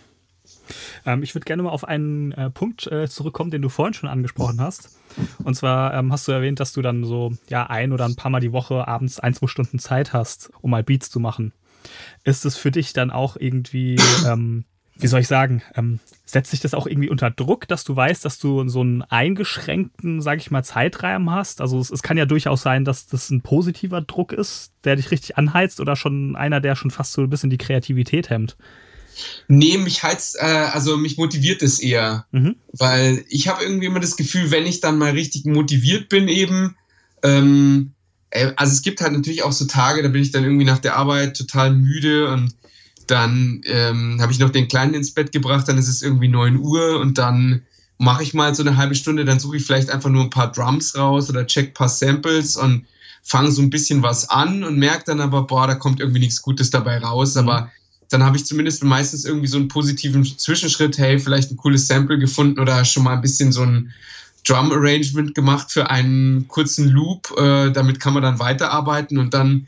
Ähm, 1.06 1.24
ich 1.24 1.36
würde 1.36 1.46
gerne 1.46 1.64
mal 1.64 1.70
auf 1.70 1.88
einen 1.88 2.32
äh, 2.34 2.50
Punkt 2.50 2.88
äh, 2.88 3.08
zurückkommen, 3.08 3.52
den 3.52 3.62
du 3.62 3.70
vorhin 3.70 3.94
schon 3.94 4.10
angesprochen 4.10 4.62
hast. 4.62 4.98
Und 5.44 5.56
zwar 5.56 5.94
ähm, 5.94 6.12
hast 6.12 6.28
du 6.28 6.32
erwähnt, 6.32 6.60
dass 6.60 6.74
du 6.74 6.82
dann 6.82 7.04
so 7.04 7.34
ja 7.50 7.68
ein 7.68 7.92
oder 7.92 8.06
ein 8.06 8.16
paar 8.16 8.32
Mal 8.32 8.42
die 8.42 8.52
Woche 8.52 8.88
abends 8.88 9.20
ein, 9.20 9.34
zwei 9.34 9.48
Stunden 9.48 9.80
Zeit 9.80 10.14
hast, 10.14 10.52
um 10.62 10.72
mal 10.72 10.84
Beats 10.84 11.10
zu 11.10 11.20
machen. 11.20 11.54
Ist 12.24 12.46
es 12.46 12.58
für 12.58 12.72
dich 12.72 12.94
dann 12.94 13.12
auch 13.12 13.38
irgendwie 13.38 13.98
ähm, 14.26 14.66
wie 14.98 15.08
soll 15.08 15.22
ich 15.22 15.28
sagen, 15.28 15.62
ähm, 15.76 16.00
setzt 16.26 16.52
sich 16.52 16.62
das 16.62 16.74
auch 16.74 16.88
irgendwie 16.88 17.10
unter 17.10 17.30
Druck, 17.30 17.68
dass 17.68 17.84
du 17.84 17.96
weißt, 17.96 18.24
dass 18.24 18.40
du 18.40 18.68
so 18.68 18.82
einen 18.82 19.02
eingeschränkten, 19.02 20.22
sag 20.22 20.40
ich 20.40 20.52
mal, 20.52 20.64
Zeitrahmen 20.64 21.30
hast? 21.30 21.62
Also 21.62 21.80
es, 21.80 21.92
es, 21.92 22.02
kann 22.02 22.18
ja 22.18 22.26
durchaus 22.26 22.62
sein, 22.62 22.86
dass 22.86 23.06
das 23.08 23.30
ein 23.30 23.42
positiver 23.42 24.02
Druck 24.02 24.32
ist, 24.32 24.72
der 24.84 24.96
dich 24.96 25.12
richtig 25.12 25.38
anheizt 25.38 25.80
oder 25.80 25.96
schon 25.96 26.36
einer, 26.36 26.62
der 26.62 26.76
schon 26.76 26.92
fast 26.92 27.14
so 27.14 27.22
ein 27.22 27.30
bisschen 27.30 27.50
die 27.50 27.58
Kreativität 27.58 28.30
hemmt. 28.30 28.56
Nee, 29.48 29.78
mich 29.78 30.04
heizt, 30.04 30.38
äh, 30.40 30.46
also 30.46 30.98
mich 30.98 31.18
motiviert 31.18 31.62
es 31.62 31.80
eher, 31.80 32.26
mhm. 32.32 32.56
weil 32.74 33.24
ich 33.30 33.48
habe 33.48 33.64
irgendwie 33.64 33.86
immer 33.86 34.00
das 34.00 34.18
Gefühl, 34.18 34.52
wenn 34.52 34.66
ich 34.66 34.82
dann 34.82 34.98
mal 34.98 35.12
richtig 35.12 35.46
motiviert 35.46 36.10
bin 36.10 36.28
eben, 36.28 36.76
ähm, 37.24 37.92
äh, 38.30 38.52
also 38.56 38.74
es 38.74 38.82
gibt 38.82 39.02
halt 39.02 39.14
natürlich 39.14 39.44
auch 39.44 39.54
so 39.54 39.66
Tage, 39.66 40.04
da 40.04 40.10
bin 40.10 40.22
ich 40.22 40.32
dann 40.32 40.44
irgendwie 40.44 40.66
nach 40.66 40.80
der 40.80 40.98
Arbeit 40.98 41.38
total 41.38 41.74
müde 41.74 42.30
und 42.30 42.56
dann 43.08 43.62
ähm, 43.66 44.20
habe 44.22 44.32
ich 44.32 44.40
noch 44.40 44.50
den 44.50 44.68
Kleinen 44.68 44.94
ins 44.94 45.12
Bett 45.12 45.32
gebracht, 45.32 45.68
dann 45.68 45.78
ist 45.78 45.88
es 45.88 46.02
irgendwie 46.02 46.28
9 46.28 46.58
Uhr 46.58 47.00
und 47.00 47.18
dann 47.18 47.62
mache 47.98 48.24
ich 48.24 48.34
mal 48.34 48.54
so 48.54 48.64
eine 48.64 48.78
halbe 48.78 48.96
Stunde, 48.96 49.26
dann 49.26 49.40
suche 49.40 49.58
ich 49.58 49.66
vielleicht 49.66 49.90
einfach 49.90 50.10
nur 50.10 50.24
ein 50.24 50.30
paar 50.30 50.52
Drums 50.52 50.96
raus 50.98 51.30
oder 51.30 51.48
check 51.48 51.70
ein 51.70 51.74
paar 51.74 51.90
Samples 51.90 52.58
und 52.58 52.86
fange 53.24 53.52
so 53.52 53.62
ein 53.62 53.70
bisschen 53.70 54.04
was 54.04 54.30
an 54.30 54.64
und 54.64 54.78
merke 54.78 55.06
dann 55.08 55.22
aber, 55.22 55.44
boah, 55.44 55.68
da 55.68 55.76
kommt 55.76 56.00
irgendwie 56.00 56.20
nichts 56.20 56.42
Gutes 56.42 56.70
dabei 56.70 57.00
raus. 57.00 57.36
Mhm. 57.36 57.42
Aber 57.42 57.72
dann 58.10 58.24
habe 58.24 58.38
ich 58.38 58.46
zumindest 58.46 58.84
meistens 58.84 59.26
irgendwie 59.26 59.48
so 59.48 59.58
einen 59.58 59.68
positiven 59.68 60.24
Zwischenschritt, 60.24 60.98
hey, 60.98 61.20
vielleicht 61.20 61.52
ein 61.52 61.58
cooles 61.58 61.88
Sample 61.88 62.20
gefunden 62.20 62.60
oder 62.60 62.86
schon 62.86 63.04
mal 63.04 63.14
ein 63.14 63.22
bisschen 63.22 63.52
so 63.52 63.64
ein 63.64 63.92
Drum-Arrangement 64.48 65.34
gemacht 65.34 65.72
für 65.72 65.90
einen 65.90 66.48
kurzen 66.48 66.90
Loop. 66.90 67.34
Äh, 67.38 67.72
damit 67.72 68.00
kann 68.00 68.14
man 68.14 68.22
dann 68.22 68.40
weiterarbeiten 68.40 69.18
und 69.18 69.34
dann 69.34 69.68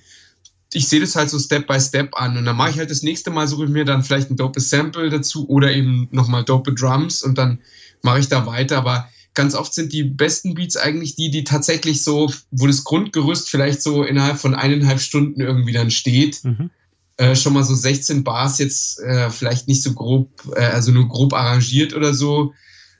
ich 0.74 0.88
sehe 0.88 1.00
das 1.00 1.16
halt 1.16 1.30
so 1.30 1.40
Step 1.40 1.68
by 1.68 1.80
Step 1.80 2.16
an 2.16 2.38
und 2.38 2.46
dann 2.46 2.58
mache 2.58 2.72
ich 2.72 2.78
halt 2.78 2.92
das 2.92 3.04
nächste 3.04 3.32
Mal, 3.32 3.48
suche 3.48 3.66
ich 3.66 3.70
mir 3.70 3.86
dann 3.86 4.04
vielleicht 4.04 4.30
ein 4.30 4.36
dope 4.36 4.60
Sample 4.60 5.10
dazu 5.10 5.48
oder 5.48 5.72
eben 5.74 6.08
nochmal 6.12 6.44
dope 6.44 6.74
Drums 6.74 7.24
und 7.24 7.38
dann 7.38 7.60
mache 8.02 8.20
ich 8.20 8.28
da 8.28 8.46
weiter, 8.46 8.78
aber 8.78 9.10
ganz 9.34 9.54
oft 9.56 9.74
sind 9.74 9.94
die 9.94 10.04
besten 10.04 10.56
Beats 10.56 10.78
eigentlich 10.78 11.16
die, 11.16 11.30
die 11.30 11.44
tatsächlich 11.44 12.04
so, 12.04 12.32
wo 12.52 12.68
das 12.68 12.84
Grundgerüst 12.84 13.50
vielleicht 13.50 13.82
so 13.82 14.04
innerhalb 14.04 14.40
von 14.40 14.56
eineinhalb 14.56 15.00
Stunden 15.00 15.40
irgendwie 15.40 15.74
dann 15.74 15.92
steht. 15.92 16.44
Mhm. 16.44 16.72
Äh, 17.18 17.36
schon 17.36 17.54
mal 17.54 17.64
so 17.64 17.76
16 17.76 18.24
Bars 18.24 18.58
jetzt 18.58 19.00
äh, 19.00 19.30
vielleicht 19.30 19.68
nicht 19.68 19.84
so 19.84 19.94
grob, 19.94 20.30
äh, 20.56 20.66
also 20.66 20.92
nur 20.92 21.08
grob 21.08 21.34
arrangiert 21.34 21.94
oder 21.96 22.14
so. 22.14 22.54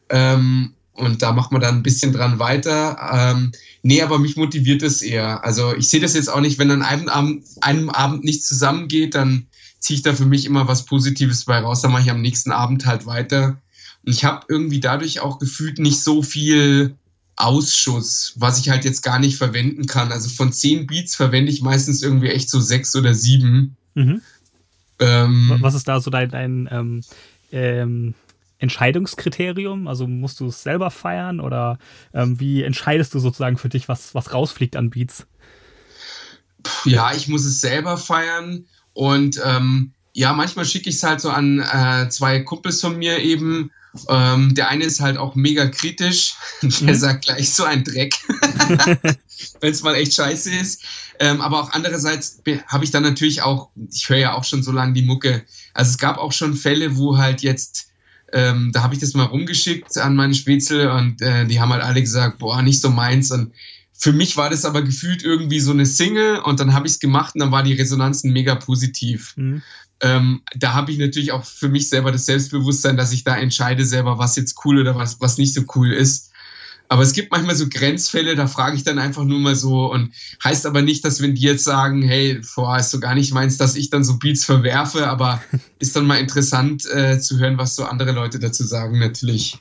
Ähm, 0.10 0.74
und 0.98 1.22
da 1.22 1.32
macht 1.32 1.52
man 1.52 1.62
dann 1.62 1.76
ein 1.76 1.84
bisschen 1.84 2.12
dran 2.12 2.40
weiter. 2.40 2.98
Ähm, 3.14 3.52
nee, 3.84 4.02
aber 4.02 4.20
mich 4.20 4.36
motiviert 4.36 4.82
es 4.82 5.02
eher. 5.02 5.44
Also 5.44 5.76
ich 5.76 5.88
sehe 5.90 6.02
das 6.02 6.14
jetzt 6.14 6.30
auch 6.30 6.42
nicht, 6.42 6.58
wenn 6.60 6.72
an 6.72 6.82
einem 6.82 7.08
Abend, 7.08 7.46
einem 7.62 7.90
Abend 7.90 8.24
nichts 8.24 8.48
zusammengeht, 8.48 9.16
dann 9.16 9.48
ziehe 9.80 9.98
ich 9.98 10.04
da 10.04 10.14
für 10.14 10.26
mich 10.26 10.46
immer 10.46 10.68
was 10.68 10.86
Positives 10.86 11.46
bei 11.46 11.60
raus. 11.60 11.82
Dann 11.82 11.92
mache 11.92 12.04
ich 12.04 12.12
am 12.12 12.22
nächsten 12.22 12.52
Abend 12.52 12.86
halt 12.86 13.06
weiter. 13.06 13.62
Und 14.06 14.12
ich 14.12 14.26
habe 14.26 14.46
irgendwie 14.50 14.80
dadurch 14.80 15.20
auch 15.20 15.40
gefühlt 15.40 15.80
nicht 15.80 16.02
so 16.02 16.24
viel 16.24 16.96
Ausschuss, 17.36 18.34
was 18.38 18.60
ich 18.60 18.70
halt 18.70 18.84
jetzt 18.84 19.04
gar 19.04 19.20
nicht 19.20 19.38
verwenden 19.38 19.86
kann. 19.86 20.12
Also 20.12 20.30
von 20.30 20.52
zehn 20.52 20.88
Beats 20.88 21.16
verwende 21.16 21.52
ich 21.52 21.62
meistens 21.62 22.02
irgendwie 22.02 22.30
echt 22.30 22.50
so 22.50 22.60
sechs 22.60 22.96
oder 22.96 23.14
sieben. 23.14 23.78
Mhm. 23.94 24.22
Ähm, 25.00 25.58
was 25.60 25.76
ist 25.76 25.88
da 25.88 26.00
so 26.00 26.10
dein, 26.10 26.30
dein 26.32 26.68
ähm, 26.72 27.02
ähm 27.52 28.16
Entscheidungskriterium? 28.60 29.88
Also 29.88 30.08
musst 30.08 30.40
du 30.40 30.48
es 30.48 30.64
selber 30.64 30.92
feiern 30.92 31.40
oder 31.40 31.78
ähm, 32.14 32.40
wie 32.40 32.64
entscheidest 32.64 33.14
du 33.14 33.20
sozusagen 33.20 33.58
für 33.58 33.70
dich, 33.70 33.88
was, 33.88 34.16
was 34.16 34.34
rausfliegt 34.34 34.76
an 34.76 34.90
Beats? 34.90 35.28
Ja, 36.86 37.14
ich 37.14 37.28
muss 37.28 37.46
es 37.46 37.62
selber 37.62 37.98
feiern 37.98 38.66
und 38.94 39.40
ähm, 39.46 39.94
ja, 40.14 40.34
manchmal 40.34 40.66
schicke 40.66 40.90
ich 40.90 40.96
es 40.96 41.04
halt 41.04 41.22
so 41.22 41.30
an 41.30 41.60
äh, 41.60 42.10
zwei 42.10 42.40
Kumpels 42.40 42.82
von 42.82 42.98
mir 42.98 43.20
eben. 43.20 43.72
Ähm, 44.10 44.56
der 44.56 44.70
eine 44.70 44.84
ist 44.84 45.00
halt 45.00 45.18
auch 45.18 45.36
mega 45.36 45.68
kritisch. 45.68 46.34
Der 46.62 46.96
mhm. 46.96 47.00
sagt 47.00 47.26
gleich 47.26 47.54
so 47.54 47.64
ein 47.64 47.84
Dreck, 47.84 48.16
wenn 49.62 49.72
es 49.72 49.84
mal 49.84 49.94
echt 49.94 50.16
scheiße 50.16 50.52
ist. 50.56 50.84
Ähm, 51.20 51.40
aber 51.42 51.62
auch 51.62 51.72
andererseits 51.72 52.42
habe 52.68 52.84
ich 52.84 52.92
dann 52.92 53.04
natürlich 53.04 53.44
auch, 53.44 53.70
ich 53.92 54.10
höre 54.10 54.18
ja 54.18 54.34
auch 54.34 54.44
schon 54.44 54.64
so 54.64 54.72
lange 54.72 54.94
die 54.94 55.04
Mucke. 55.04 55.46
Also 55.74 55.92
es 55.92 55.98
gab 56.00 56.18
auch 56.18 56.32
schon 56.32 56.56
Fälle, 56.56 56.98
wo 56.98 57.18
halt 57.18 57.42
jetzt 57.42 57.87
ähm, 58.34 58.72
da 58.74 58.84
habe 58.84 58.94
ich 58.94 59.00
das 59.00 59.14
mal 59.14 59.26
rumgeschickt 59.26 59.98
an 59.98 60.16
meine 60.16 60.34
Spätzle 60.34 60.94
und 60.94 61.22
äh, 61.22 61.46
die 61.46 61.60
haben 61.60 61.72
halt 61.72 61.84
alle 61.84 62.02
gesagt, 62.02 62.40
boah, 62.40 62.62
nicht 62.62 62.82
so 62.82 62.90
meins. 62.90 63.32
Und 63.32 63.54
für 63.94 64.14
mich 64.14 64.38
war 64.38 64.50
das 64.50 64.66
aber 64.66 64.82
gefühlt 64.82 65.24
irgendwie 65.24 65.60
so 65.60 65.72
eine 65.72 65.86
Single 65.86 66.40
und 66.40 66.60
dann 66.60 66.74
habe 66.74 66.88
ich 66.88 66.94
es 66.94 67.00
gemacht 67.00 67.36
und 67.36 67.42
dann 67.42 67.52
war 67.52 67.64
die 67.64 67.74
Resonanzen 67.74 68.34
mega 68.34 68.56
positiv. 68.56 69.34
Mhm. 69.38 69.62
Ähm, 70.00 70.42
da 70.56 70.74
habe 70.74 70.92
ich 70.92 71.00
natürlich 71.00 71.32
auch 71.32 71.44
für 71.44 71.70
mich 71.70 71.90
selber 71.90 72.12
das 72.12 72.26
Selbstbewusstsein, 72.26 72.98
dass 72.98 73.12
ich 73.12 73.24
da 73.24 73.36
entscheide 73.36 73.84
selber, 73.84 74.20
was 74.20 74.36
jetzt 74.36 74.64
cool 74.64 74.80
oder 74.80 74.96
was, 74.96 75.20
was 75.22 75.38
nicht 75.38 75.54
so 75.54 75.64
cool 75.76 75.92
ist. 75.92 76.27
Aber 76.90 77.02
es 77.02 77.14
gibt 77.14 77.32
manchmal 77.32 77.56
so 77.56 77.68
Grenzfälle, 77.68 78.36
da 78.36 78.48
frage 78.48 78.78
ich 78.78 78.84
dann 78.84 78.98
einfach 78.98 79.26
nur 79.26 79.40
mal 79.40 79.56
so 79.56 79.92
und 79.92 80.14
heißt 80.44 80.66
aber 80.66 80.82
nicht, 80.82 81.04
dass 81.04 81.22
wenn 81.22 81.36
die 81.36 81.42
jetzt 81.42 81.66
sagen, 81.66 82.02
hey, 82.02 82.42
vorher 82.42 82.80
ist 82.80 82.92
so 82.92 83.00
gar 83.00 83.14
nicht 83.14 83.34
meins, 83.34 83.58
dass 83.58 83.76
ich 83.76 83.90
dann 83.90 84.06
so 84.06 84.18
Beats 84.18 84.46
verwerfe, 84.46 85.08
aber 85.08 85.42
ist 85.80 85.96
dann 85.96 86.08
mal 86.08 86.20
interessant 86.20 86.86
äh, 86.86 87.20
zu 87.20 87.40
hören, 87.40 87.58
was 87.58 87.76
so 87.76 87.84
andere 87.84 88.14
Leute 88.14 88.40
dazu 88.40 88.64
sagen, 88.64 89.00
natürlich. 89.00 89.60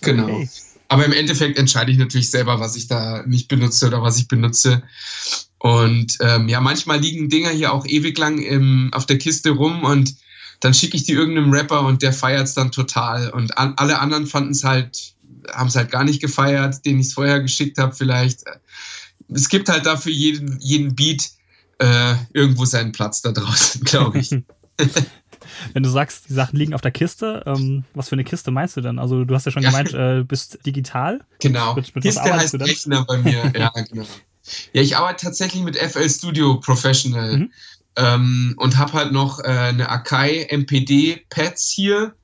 Genau. 0.00 0.24
Okay. 0.24 0.48
Aber 0.88 1.04
im 1.06 1.12
Endeffekt 1.12 1.58
entscheide 1.58 1.90
ich 1.90 1.98
natürlich 1.98 2.30
selber, 2.30 2.60
was 2.60 2.76
ich 2.76 2.86
da 2.86 3.24
nicht 3.26 3.48
benutze 3.48 3.86
oder 3.86 4.02
was 4.02 4.18
ich 4.18 4.28
benutze. 4.28 4.82
Und 5.58 6.18
ähm, 6.20 6.48
ja, 6.48 6.60
manchmal 6.60 7.00
liegen 7.00 7.28
Dinger 7.28 7.50
hier 7.50 7.72
auch 7.72 7.86
ewig 7.86 8.18
lang 8.18 8.38
im, 8.38 8.90
auf 8.92 9.06
der 9.06 9.16
Kiste 9.16 9.50
rum 9.50 9.84
und 9.84 10.14
dann 10.60 10.74
schicke 10.74 10.96
ich 10.96 11.04
die 11.04 11.12
irgendeinem 11.12 11.50
Rapper 11.50 11.86
und 11.86 12.02
der 12.02 12.12
feiert 12.12 12.46
es 12.46 12.54
dann 12.54 12.72
total. 12.72 13.30
Und 13.30 13.56
an, 13.58 13.74
alle 13.76 14.00
anderen 14.00 14.26
fanden 14.26 14.52
es 14.52 14.64
halt 14.64 15.14
haben 15.52 15.68
es 15.68 15.76
halt 15.76 15.90
gar 15.90 16.04
nicht 16.04 16.20
gefeiert, 16.20 16.84
den 16.84 17.00
ich 17.00 17.08
es 17.08 17.12
vorher 17.14 17.40
geschickt 17.40 17.78
habe 17.78 17.94
vielleicht. 17.94 18.44
Es 19.32 19.48
gibt 19.48 19.68
halt 19.68 19.86
dafür 19.86 20.12
jeden, 20.12 20.58
jeden 20.60 20.94
Beat 20.94 21.30
äh, 21.78 22.14
irgendwo 22.32 22.64
seinen 22.64 22.92
Platz 22.92 23.22
da 23.22 23.32
draußen, 23.32 23.80
glaube 23.84 24.18
ich. 24.18 24.30
Wenn 25.72 25.82
du 25.82 25.90
sagst, 25.90 26.28
die 26.28 26.34
Sachen 26.34 26.56
liegen 26.58 26.74
auf 26.74 26.80
der 26.80 26.90
Kiste, 26.90 27.42
ähm, 27.46 27.84
was 27.94 28.08
für 28.08 28.14
eine 28.14 28.24
Kiste 28.24 28.50
meinst 28.50 28.76
du 28.76 28.80
denn? 28.80 28.98
Also 28.98 29.24
du 29.24 29.34
hast 29.34 29.46
ja 29.46 29.52
schon 29.52 29.62
ja. 29.62 29.70
gemeint, 29.70 29.92
äh, 29.92 30.24
bist 30.24 30.58
digital. 30.64 31.20
Genau. 31.40 31.74
Mit, 31.74 31.94
mit 31.94 32.04
Kiste 32.04 32.32
heißt 32.32 32.54
Rechner 32.54 33.04
bei 33.04 33.18
mir, 33.18 33.52
ja, 33.56 33.70
genau. 33.70 34.06
Ja, 34.72 34.82
ich 34.82 34.96
arbeite 34.96 35.26
tatsächlich 35.26 35.62
mit 35.62 35.76
FL 35.76 36.08
Studio 36.08 36.58
Professional 36.60 37.36
mhm. 37.38 37.52
ähm, 37.96 38.54
und 38.56 38.76
habe 38.76 38.92
halt 38.92 39.12
noch 39.12 39.40
äh, 39.40 39.48
eine 39.48 39.88
Akai 39.88 40.46
MPD 40.50 41.24
Pads 41.28 41.70
hier 41.70 42.14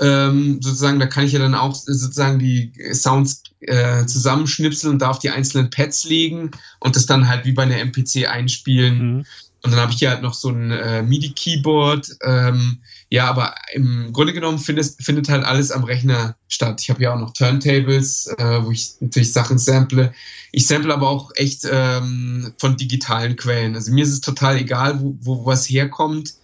ähm, 0.00 0.60
sozusagen, 0.60 0.98
da 0.98 1.06
kann 1.06 1.24
ich 1.24 1.32
ja 1.32 1.38
dann 1.38 1.54
auch 1.54 1.74
sozusagen 1.74 2.38
die 2.38 2.72
Sounds 2.92 3.42
äh, 3.60 4.06
zusammenschnipseln 4.06 4.94
und 4.94 5.02
da 5.02 5.10
auf 5.10 5.18
die 5.18 5.30
einzelnen 5.30 5.70
Pads 5.70 6.04
legen 6.04 6.50
und 6.80 6.96
das 6.96 7.06
dann 7.06 7.28
halt 7.28 7.44
wie 7.44 7.52
bei 7.52 7.62
einer 7.62 7.78
MPC 7.78 8.28
einspielen. 8.28 9.16
Mhm. 9.16 9.24
Und 9.64 9.70
dann 9.70 9.80
habe 9.80 9.92
ich 9.92 9.98
hier 9.98 10.10
halt 10.10 10.22
noch 10.22 10.34
so 10.34 10.48
ein 10.48 10.72
äh, 10.72 11.02
MIDI-Keyboard. 11.02 12.16
Ähm, 12.24 12.78
ja, 13.10 13.26
aber 13.26 13.54
im 13.72 14.12
Grunde 14.12 14.32
genommen 14.32 14.58
findet, 14.58 14.96
findet 15.00 15.28
halt 15.28 15.44
alles 15.44 15.70
am 15.70 15.84
Rechner 15.84 16.34
statt. 16.48 16.80
Ich 16.80 16.90
habe 16.90 17.00
ja 17.00 17.14
auch 17.14 17.18
noch 17.18 17.32
Turntables, 17.32 18.26
äh, 18.38 18.64
wo 18.64 18.72
ich 18.72 18.94
natürlich 18.98 19.32
Sachen 19.32 19.58
sample. 19.58 20.12
Ich 20.50 20.66
sample 20.66 20.92
aber 20.92 21.08
auch 21.08 21.30
echt 21.36 21.64
ähm, 21.70 22.52
von 22.58 22.76
digitalen 22.76 23.36
Quellen. 23.36 23.76
Also 23.76 23.92
mir 23.92 24.02
ist 24.02 24.12
es 24.12 24.20
total 24.20 24.56
egal, 24.56 25.00
wo, 25.00 25.16
wo 25.20 25.46
was 25.46 25.70
herkommt. 25.70 26.34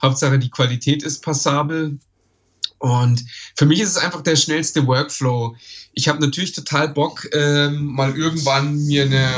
Hauptsache 0.00 0.38
die 0.38 0.50
Qualität 0.50 1.02
ist 1.02 1.24
passabel. 1.24 1.98
Und 2.78 3.24
für 3.56 3.66
mich 3.66 3.80
ist 3.80 3.90
es 3.90 3.96
einfach 3.96 4.22
der 4.22 4.36
schnellste 4.36 4.86
Workflow. 4.86 5.56
Ich 5.94 6.08
habe 6.08 6.20
natürlich 6.20 6.52
total 6.52 6.88
Bock, 6.88 7.28
ähm, 7.32 7.86
mal 7.86 8.16
irgendwann 8.16 8.76
mir 8.86 9.04
eine, 9.04 9.28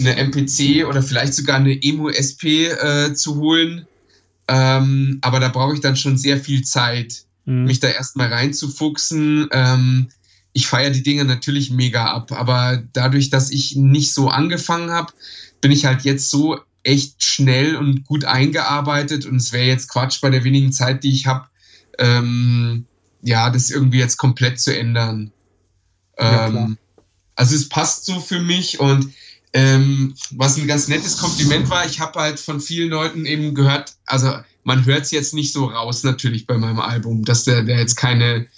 eine 0.00 0.16
MPC 0.16 0.86
oder 0.86 1.02
vielleicht 1.02 1.34
sogar 1.34 1.56
eine 1.56 1.80
Emo 1.80 2.08
SP 2.10 2.66
äh, 2.66 3.14
zu 3.14 3.36
holen. 3.36 3.86
Ähm, 4.48 5.18
aber 5.22 5.40
da 5.40 5.48
brauche 5.48 5.74
ich 5.74 5.80
dann 5.80 5.96
schon 5.96 6.18
sehr 6.18 6.38
viel 6.38 6.62
Zeit, 6.62 7.24
mhm. 7.44 7.64
mich 7.64 7.80
da 7.80 7.88
erstmal 7.88 8.32
reinzufuchsen. 8.32 9.48
Ähm, 9.52 10.08
ich 10.52 10.66
feiere 10.66 10.90
die 10.90 11.02
Dinge 11.02 11.24
natürlich 11.24 11.70
mega 11.70 12.06
ab, 12.06 12.32
aber 12.32 12.82
dadurch, 12.92 13.30
dass 13.30 13.50
ich 13.50 13.76
nicht 13.76 14.12
so 14.14 14.28
angefangen 14.28 14.90
habe, 14.90 15.12
bin 15.60 15.70
ich 15.70 15.84
halt 15.84 16.02
jetzt 16.02 16.30
so 16.30 16.58
echt 16.82 17.22
schnell 17.22 17.76
und 17.76 18.04
gut 18.04 18.24
eingearbeitet 18.24 19.26
und 19.26 19.36
es 19.36 19.52
wäre 19.52 19.66
jetzt 19.66 19.88
Quatsch 19.88 20.20
bei 20.20 20.30
der 20.30 20.44
wenigen 20.44 20.72
Zeit, 20.72 21.04
die 21.04 21.12
ich 21.12 21.26
habe, 21.26 21.46
ähm, 21.98 22.86
ja, 23.22 23.50
das 23.50 23.70
irgendwie 23.70 23.98
jetzt 23.98 24.16
komplett 24.16 24.60
zu 24.60 24.76
ändern. 24.76 25.32
Ja, 26.18 26.46
ähm, 26.46 26.78
also 27.34 27.54
es 27.54 27.68
passt 27.68 28.06
so 28.06 28.20
für 28.20 28.40
mich 28.40 28.80
und 28.80 29.12
ähm, 29.52 30.14
was 30.32 30.58
ein 30.58 30.66
ganz 30.66 30.88
nettes 30.88 31.18
Kompliment 31.18 31.70
war, 31.70 31.86
ich 31.86 32.00
habe 32.00 32.18
halt 32.20 32.38
von 32.38 32.60
vielen 32.60 32.90
Leuten 32.90 33.24
eben 33.26 33.54
gehört, 33.54 33.94
also 34.06 34.32
man 34.64 34.84
hört 34.84 35.02
es 35.02 35.12
jetzt 35.12 35.32
nicht 35.32 35.52
so 35.52 35.66
raus 35.66 36.02
natürlich 36.02 36.46
bei 36.46 36.58
meinem 36.58 36.80
Album, 36.80 37.24
dass 37.24 37.44
der 37.44 37.64
jetzt 37.64 37.96
keine 37.96 38.48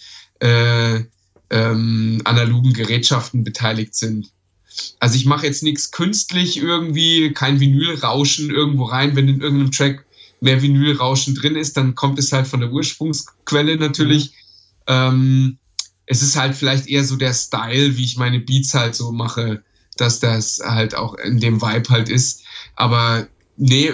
äh, 0.41 1.01
ähm, 1.51 2.20
analogen 2.24 2.72
Gerätschaften 2.72 3.45
beteiligt 3.45 3.95
sind. 3.95 4.30
Also 5.01 5.16
ich 5.16 5.26
mache 5.26 5.47
jetzt 5.47 5.62
nichts 5.62 5.91
künstlich 5.91 6.57
irgendwie, 6.57 7.32
kein 7.32 7.61
Vinylrauschen 7.61 8.51
irgendwo 8.51 8.84
rein, 8.84 9.16
wenn 9.16 9.28
in 9.28 9.41
irgendeinem 9.41 9.72
Track 9.72 10.05
mehr 10.41 10.62
Vinylrauschen 10.62 11.34
drin 11.34 11.57
ist, 11.57 11.76
dann 11.76 11.95
kommt 11.95 12.18
es 12.18 12.32
halt 12.32 12.47
von 12.47 12.61
der 12.61 12.70
Ursprungsquelle 12.70 13.76
natürlich. 13.76 14.30
Mhm. 14.30 14.34
Ähm, 14.86 15.59
es 16.07 16.22
ist 16.22 16.36
halt 16.36 16.57
vielleicht 16.57 16.86
eher 16.89 17.05
so 17.05 17.16
der 17.16 17.34
Style, 17.34 17.97
wie 17.97 18.05
ich 18.05 18.16
meine 18.16 18.41
Beats 18.41 18.72
halt 18.74 18.95
so 18.95 19.12
mache, 19.12 19.62
dass 19.97 20.20
das 20.20 20.61
halt 20.64 20.95
auch 20.95 21.14
in 21.14 21.39
dem 21.41 21.61
Vibe 21.61 21.91
halt 21.91 22.09
ist. 22.09 22.45
Aber 22.76 23.28
nee, 23.57 23.93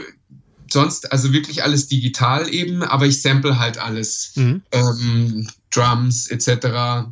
sonst 0.70 1.10
also 1.10 1.32
wirklich 1.32 1.62
alles 1.62 1.88
digital 1.88 2.52
eben, 2.52 2.82
aber 2.82 3.06
ich 3.06 3.20
sample 3.20 3.58
halt 3.58 3.78
alles. 3.78 4.32
Mhm. 4.36 4.62
Ähm, 4.70 5.48
Drums 5.72 6.28
etc. 6.28 7.08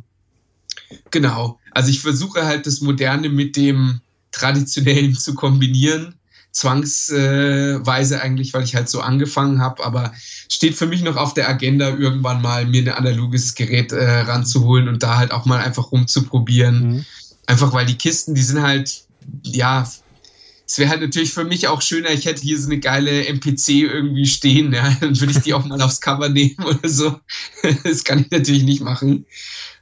Genau. 1.11 1.59
Also 1.71 1.89
ich 1.89 1.99
versuche 1.99 2.45
halt 2.45 2.65
das 2.65 2.81
Moderne 2.81 3.29
mit 3.29 3.57
dem 3.57 3.99
Traditionellen 4.31 5.15
zu 5.15 5.35
kombinieren 5.35 6.15
zwangsweise 6.53 8.21
eigentlich, 8.21 8.53
weil 8.53 8.63
ich 8.63 8.75
halt 8.75 8.87
so 8.87 9.01
angefangen 9.01 9.59
habe, 9.59 9.83
aber 9.83 10.13
steht 10.49 10.75
für 10.75 10.85
mich 10.85 11.01
noch 11.01 11.17
auf 11.17 11.33
der 11.33 11.49
Agenda, 11.49 11.89
irgendwann 11.89 12.41
mal 12.41 12.65
mir 12.65 12.83
ein 12.83 12.89
analoges 12.89 13.55
Gerät 13.55 13.91
äh, 13.91 14.19
ranzuholen 14.21 14.87
und 14.87 15.01
da 15.01 15.17
halt 15.17 15.31
auch 15.31 15.45
mal 15.45 15.59
einfach 15.59 15.91
rumzuprobieren. 15.91 16.87
Mhm. 16.87 17.05
Einfach 17.47 17.73
weil 17.73 17.87
die 17.87 17.97
Kisten, 17.97 18.35
die 18.35 18.43
sind 18.43 18.61
halt, 18.61 19.03
ja, 19.43 19.85
es 20.65 20.77
wäre 20.77 20.91
halt 20.91 21.01
natürlich 21.01 21.33
für 21.33 21.43
mich 21.43 21.67
auch 21.67 21.81
schöner, 21.81 22.11
ich 22.11 22.25
hätte 22.25 22.41
hier 22.41 22.59
so 22.59 22.67
eine 22.67 22.79
geile 22.79 23.25
MPC 23.25 23.69
irgendwie 23.69 24.27
stehen, 24.27 24.71
ja, 24.73 24.95
dann 25.01 25.19
würde 25.19 25.33
ich 25.33 25.39
die 25.39 25.55
auch 25.55 25.65
mal 25.65 25.81
aufs 25.83 26.01
Cover 26.01 26.29
nehmen 26.29 26.63
oder 26.63 26.87
so. 26.87 27.19
das 27.83 28.03
kann 28.03 28.19
ich 28.19 28.29
natürlich 28.29 28.63
nicht 28.63 28.81
machen. 28.81 29.25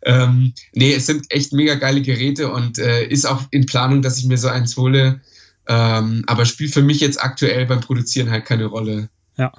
Ähm, 0.04 0.54
nee, 0.74 0.94
es 0.94 1.06
sind 1.06 1.26
echt 1.30 1.52
mega 1.52 1.76
geile 1.76 2.02
Geräte 2.02 2.52
und 2.52 2.80
äh, 2.80 3.06
ist 3.06 3.26
auch 3.26 3.44
in 3.52 3.66
Planung, 3.66 4.02
dass 4.02 4.18
ich 4.18 4.26
mir 4.26 4.38
so 4.38 4.48
eins 4.48 4.78
hole 4.78 5.22
Ähm, 5.72 6.24
aber 6.28 6.46
spielt 6.46 6.74
für 6.74 6.82
mich 6.82 7.00
jetzt 7.00 7.24
aktuell 7.24 7.66
beim 7.66 7.80
Produzieren 7.80 8.30
halt 8.30 8.46
keine 8.46 8.66
Rolle. 8.66 9.10
Ja. 9.38 9.54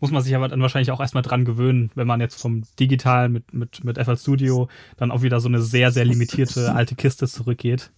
Muss 0.00 0.10
man 0.10 0.22
sich 0.22 0.34
aber 0.34 0.48
dann 0.48 0.62
wahrscheinlich 0.62 0.90
auch 0.90 1.00
erstmal 1.00 1.22
dran 1.22 1.44
gewöhnen, 1.44 1.90
wenn 1.94 2.06
man 2.06 2.20
jetzt 2.20 2.40
vom 2.40 2.64
Digitalen 2.80 3.32
mit, 3.32 3.52
mit, 3.52 3.84
mit 3.84 3.98
FL 3.98 4.16
Studio 4.16 4.68
dann 4.96 5.10
auch 5.10 5.20
wieder 5.20 5.40
so 5.40 5.48
eine 5.48 5.60
sehr, 5.60 5.92
sehr 5.92 6.06
limitierte 6.06 6.72
alte 6.74 6.94
Kiste 6.94 7.28
zurückgeht 7.28 7.90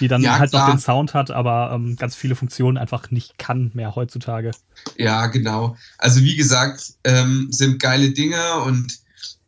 die 0.00 0.08
dann 0.08 0.22
ja, 0.22 0.38
halt 0.38 0.50
klar. 0.50 0.66
noch 0.66 0.74
den 0.74 0.80
Sound 0.80 1.12
hat, 1.12 1.30
aber 1.30 1.72
ähm, 1.74 1.96
ganz 1.96 2.14
viele 2.14 2.34
Funktionen 2.34 2.78
einfach 2.78 3.10
nicht 3.10 3.36
kann 3.36 3.70
mehr 3.74 3.94
heutzutage. 3.94 4.52
Ja, 4.96 5.26
genau. 5.26 5.76
Also 5.98 6.22
wie 6.22 6.36
gesagt, 6.36 6.94
ähm, 7.04 7.48
sind 7.50 7.80
geile 7.80 8.10
Dinger 8.10 8.62
und 8.64 8.98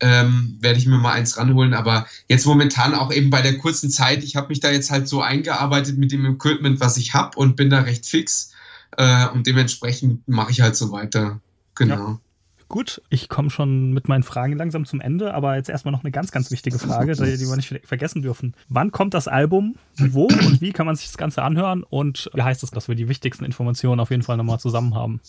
ähm, 0.01 0.57
werde 0.61 0.78
ich 0.78 0.87
mir 0.87 0.99
mal 0.99 1.12
eins 1.12 1.37
ranholen, 1.37 1.74
aber 1.74 2.07
jetzt 2.28 2.47
momentan 2.47 2.95
auch 2.95 3.12
eben 3.12 3.31
bei 3.31 3.43
der 3.43 3.59
kurzen 3.59 3.91
Zeit, 3.91 4.24
ich 4.24 4.37
habe 4.37 4.49
mich 4.49 4.61
da 4.61 4.70
jetzt 4.70 4.91
halt 4.91 5.09
so 5.09 5.22
eingearbeitet 5.22 5.99
mit 5.99 6.12
dem 6.12 6.24
Equipment, 6.26 6.81
was 6.81 6.97
ich 6.97 7.14
habe 7.14 7.39
und 7.39 7.57
bin 7.57 7.70
da 7.70 7.81
recht 7.81 8.07
fix 8.07 8.53
äh, 8.97 9.28
und 9.28 9.47
dementsprechend 9.47 10.26
mache 10.28 10.51
ich 10.51 10.61
halt 10.61 10.76
so 10.76 10.93
weiter. 10.93 11.41
Genau. 11.74 11.95
Ja. 11.95 12.20
Gut, 12.71 13.03
ich 13.09 13.29
komme 13.29 13.51
schon 13.51 13.91
mit 13.93 14.07
meinen 14.07 14.23
Fragen 14.23 14.57
langsam 14.57 14.87
zum 14.87 15.01
Ende, 15.01 15.35
aber 15.35 15.57
jetzt 15.57 15.68
erstmal 15.68 15.91
noch 15.91 16.05
eine 16.05 16.12
ganz, 16.12 16.31
ganz 16.31 16.53
wichtige 16.53 16.79
Frage, 16.79 17.14
die, 17.14 17.41
wir 17.41 17.57
nicht 17.57 17.81
vergessen 17.85 18.23
dürfen. 18.23 18.55
Wann 18.68 18.93
kommt 18.93 19.12
das 19.12 19.27
Album? 19.27 19.75
Wo 19.99 20.27
und 20.27 20.61
wie 20.61 20.71
kann 20.71 20.87
man 20.87 20.95
sich 20.95 21.07
das 21.07 21.18
Ganze 21.18 21.43
anhören? 21.43 21.83
Und 21.83 22.31
wie 22.33 22.43
heißt 22.43 22.62
es, 22.62 22.71
dass 22.71 22.87
wir 22.87 22.95
die 22.95 23.09
wichtigsten 23.09 23.45
Informationen 23.45 23.99
auf 23.99 24.11
jeden 24.11 24.23
Fall 24.23 24.37
nochmal 24.37 24.61
zusammen 24.61 24.95
haben? 24.95 25.21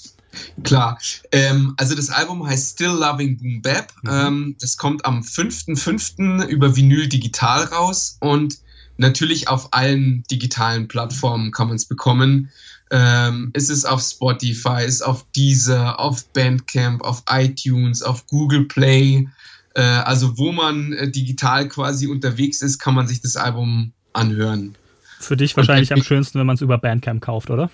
Klar, 0.64 1.00
ähm, 1.32 1.74
also 1.78 1.96
das 1.96 2.12
Album 2.12 2.46
heißt 2.46 2.76
Still 2.76 2.92
Loving 2.92 3.39
Boom 3.39 3.62
Bap. 3.64 3.92
Mhm. 4.04 4.10
Ähm, 4.12 4.56
das 4.62 4.78
kommt 4.78 5.04
am 5.04 5.22
5.5. 5.22 6.46
über 6.46 6.76
Vinyl 6.76 7.10
digital 7.10 7.64
raus 7.64 8.18
und 8.20 8.60
natürlich 8.98 9.48
auf 9.48 9.74
allen 9.74 10.22
digitalen 10.30 10.88
Plattformen 10.88 11.52
kann 11.52 11.70
man 11.70 11.78
es 11.78 11.86
bekommen. 11.86 12.52
Ähm, 12.94 13.52
ist 13.54 13.70
es 13.70 13.86
auf 13.86 14.02
Spotify, 14.02 14.84
ist 14.86 15.02
auf 15.02 15.26
Deezer, 15.32 15.98
auf 16.00 16.26
Bandcamp, 16.34 17.02
auf 17.04 17.24
iTunes, 17.30 18.02
auf 18.02 18.28
Google 18.28 18.66
Play. 18.66 19.28
Äh, 19.76 19.82
also 19.82 20.38
wo 20.38 20.52
man 20.52 20.92
äh, 20.94 21.10
digital 21.10 21.70
quasi 21.70 22.08
unterwegs 22.08 22.62
ist, 22.62 22.80
kann 22.80 22.94
man 22.94 23.08
sich 23.08 23.22
das 23.22 23.38
Album 23.38 23.94
anhören. 24.12 24.76
Für 25.22 25.38
dich 25.38 25.56
wahrscheinlich 25.56 25.94
am 25.94 26.04
schönsten, 26.04 26.39
wenn 26.39 26.48
man 26.48 26.56
es 26.56 26.62
über 26.62 26.78
Bandcamp 26.78 27.22
kauft, 27.22 27.50
oder? 27.50 27.70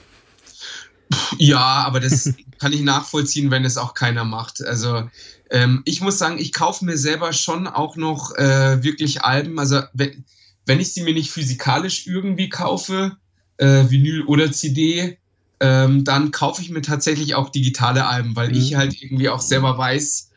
Ja, 1.37 1.83
aber 1.85 1.99
das 1.99 2.33
kann 2.59 2.73
ich 2.73 2.81
nachvollziehen, 2.81 3.49
wenn 3.49 3.65
es 3.65 3.77
auch 3.77 3.93
keiner 3.93 4.23
macht. 4.23 4.63
Also 4.63 5.09
ähm, 5.49 5.81
ich 5.85 6.01
muss 6.01 6.17
sagen, 6.19 6.37
ich 6.37 6.53
kaufe 6.53 6.85
mir 6.85 6.97
selber 6.97 7.33
schon 7.33 7.67
auch 7.67 7.95
noch 7.95 8.35
äh, 8.35 8.83
wirklich 8.83 9.23
Alben. 9.23 9.57
Also 9.57 9.81
wenn, 9.93 10.25
wenn 10.65 10.79
ich 10.79 10.93
sie 10.93 11.03
mir 11.03 11.13
nicht 11.13 11.31
physikalisch 11.31 12.05
irgendwie 12.05 12.49
kaufe, 12.49 13.17
äh, 13.57 13.89
Vinyl 13.89 14.23
oder 14.23 14.51
CD, 14.51 15.17
ähm, 15.59 16.03
dann 16.03 16.31
kaufe 16.31 16.61
ich 16.61 16.69
mir 16.69 16.81
tatsächlich 16.81 17.35
auch 17.35 17.49
digitale 17.49 18.05
Alben, 18.05 18.35
weil 18.35 18.49
mhm. 18.49 18.55
ich 18.55 18.75
halt 18.75 19.01
irgendwie 19.01 19.29
auch 19.29 19.41
selber 19.41 19.77
weiß, 19.77 20.31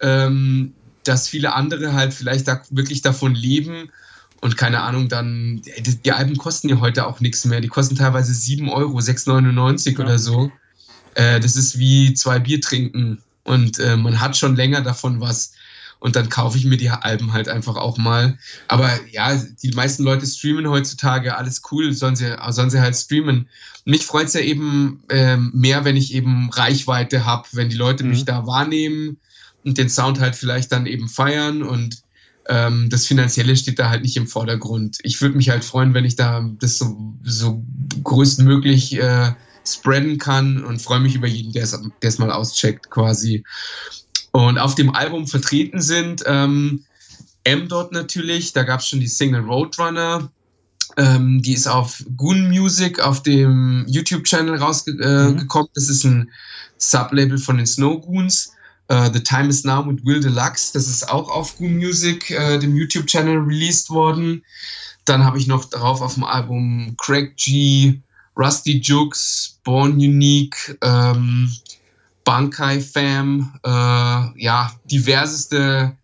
ähm, 0.00 0.74
dass 1.04 1.28
viele 1.28 1.54
andere 1.54 1.94
halt 1.94 2.12
vielleicht 2.12 2.48
da 2.48 2.60
wirklich 2.70 3.02
davon 3.02 3.34
leben 3.34 3.90
und 4.40 4.56
keine 4.56 4.82
Ahnung, 4.82 5.08
dann, 5.08 5.62
die, 5.78 5.96
die 5.96 6.12
Alben 6.12 6.36
kosten 6.36 6.68
ja 6.68 6.78
heute 6.80 7.06
auch 7.06 7.20
nichts 7.20 7.44
mehr. 7.46 7.60
Die 7.60 7.68
kosten 7.68 7.96
teilweise 7.96 8.34
7 8.34 8.68
Euro, 8.68 8.98
6,99 8.98 9.92
ja. 9.92 10.04
oder 10.04 10.18
so. 10.18 10.52
Äh, 11.14 11.40
das 11.40 11.56
ist 11.56 11.78
wie 11.78 12.12
zwei 12.12 12.38
Bier 12.38 12.60
trinken 12.60 13.22
und 13.44 13.78
äh, 13.78 13.96
man 13.96 14.20
hat 14.20 14.36
schon 14.36 14.56
länger 14.56 14.82
davon 14.82 15.20
was 15.20 15.52
und 15.98 16.16
dann 16.16 16.28
kaufe 16.28 16.58
ich 16.58 16.64
mir 16.64 16.76
die 16.76 16.90
Alben 16.90 17.32
halt 17.32 17.48
einfach 17.48 17.76
auch 17.76 17.98
mal. 17.98 18.38
Aber 18.68 18.90
ja, 19.10 19.34
die 19.62 19.70
meisten 19.72 20.04
Leute 20.04 20.26
streamen 20.26 20.68
heutzutage, 20.68 21.36
alles 21.36 21.62
cool, 21.70 21.92
sollen 21.92 22.16
sie, 22.16 22.36
sollen 22.50 22.70
sie 22.70 22.80
halt 22.80 22.96
streamen. 22.96 23.48
Mich 23.84 24.04
freut 24.04 24.26
es 24.26 24.34
ja 24.34 24.40
eben 24.40 25.02
ähm, 25.08 25.50
mehr, 25.54 25.84
wenn 25.84 25.96
ich 25.96 26.14
eben 26.14 26.50
Reichweite 26.50 27.24
habe, 27.24 27.48
wenn 27.52 27.68
die 27.68 27.76
Leute 27.76 28.04
mhm. 28.04 28.10
mich 28.10 28.24
da 28.24 28.46
wahrnehmen 28.46 29.18
und 29.64 29.78
den 29.78 29.88
Sound 29.88 30.20
halt 30.20 30.36
vielleicht 30.36 30.72
dann 30.72 30.86
eben 30.86 31.08
feiern 31.08 31.62
und 31.62 32.02
ähm, 32.48 32.88
das 32.90 33.06
Finanzielle 33.06 33.56
steht 33.56 33.78
da 33.78 33.90
halt 33.90 34.02
nicht 34.02 34.16
im 34.16 34.26
Vordergrund. 34.26 34.98
Ich 35.02 35.20
würde 35.20 35.36
mich 35.36 35.50
halt 35.50 35.64
freuen, 35.64 35.94
wenn 35.94 36.04
ich 36.04 36.16
da 36.16 36.48
das 36.60 36.78
so, 36.78 37.14
so 37.24 37.64
größtmöglich 38.02 38.98
äh, 39.00 39.32
spreaden 39.66 40.18
kann 40.18 40.64
und 40.64 40.80
freue 40.80 41.00
mich 41.00 41.14
über 41.16 41.26
jeden, 41.26 41.52
der 41.52 41.64
es 41.64 42.18
mal 42.18 42.30
auscheckt 42.30 42.90
quasi. 42.90 43.44
Und 44.36 44.58
auf 44.58 44.74
dem 44.74 44.94
Album 44.94 45.26
vertreten 45.26 45.80
sind 45.80 46.22
ähm, 46.26 46.84
M-Dot 47.44 47.92
natürlich, 47.92 48.52
da 48.52 48.64
gab 48.64 48.80
es 48.80 48.88
schon 48.88 49.00
die 49.00 49.08
Single 49.08 49.40
Roadrunner. 49.40 50.30
Ähm, 50.98 51.40
die 51.40 51.54
ist 51.54 51.66
auf 51.66 52.04
Goon 52.18 52.50
Music 52.50 53.00
auf 53.00 53.22
dem 53.22 53.86
YouTube-Channel 53.88 54.56
rausgekommen. 54.58 55.00
Äh, 55.02 55.30
mhm. 55.30 55.68
Das 55.72 55.88
ist 55.88 56.04
ein 56.04 56.30
Sublabel 56.76 57.38
von 57.38 57.56
den 57.56 57.66
Snow 57.66 57.98
Goons. 57.98 58.52
Uh, 58.92 59.10
The 59.10 59.20
Time 59.20 59.48
Is 59.48 59.64
Now 59.64 59.82
mit 59.82 60.04
Will 60.04 60.20
Deluxe, 60.20 60.72
das 60.72 60.86
ist 60.86 61.08
auch 61.08 61.28
auf 61.28 61.56
Goon 61.56 61.76
Music, 61.76 62.30
äh, 62.30 62.58
dem 62.58 62.76
YouTube-Channel, 62.76 63.38
released 63.38 63.88
worden. 63.88 64.44
Dann 65.06 65.24
habe 65.24 65.38
ich 65.38 65.46
noch 65.46 65.64
darauf 65.64 66.02
auf 66.02 66.14
dem 66.14 66.24
Album 66.24 66.94
Craig 66.98 67.36
G, 67.36 68.00
Rusty 68.36 68.80
Jukes, 68.80 69.58
Born 69.64 69.94
Unique, 69.94 70.78
ähm, 70.82 71.50
Bankai 72.26 72.80
Fam, 72.80 73.54
äh, 73.64 73.70
ja, 73.70 74.72
diverseste 74.90 75.96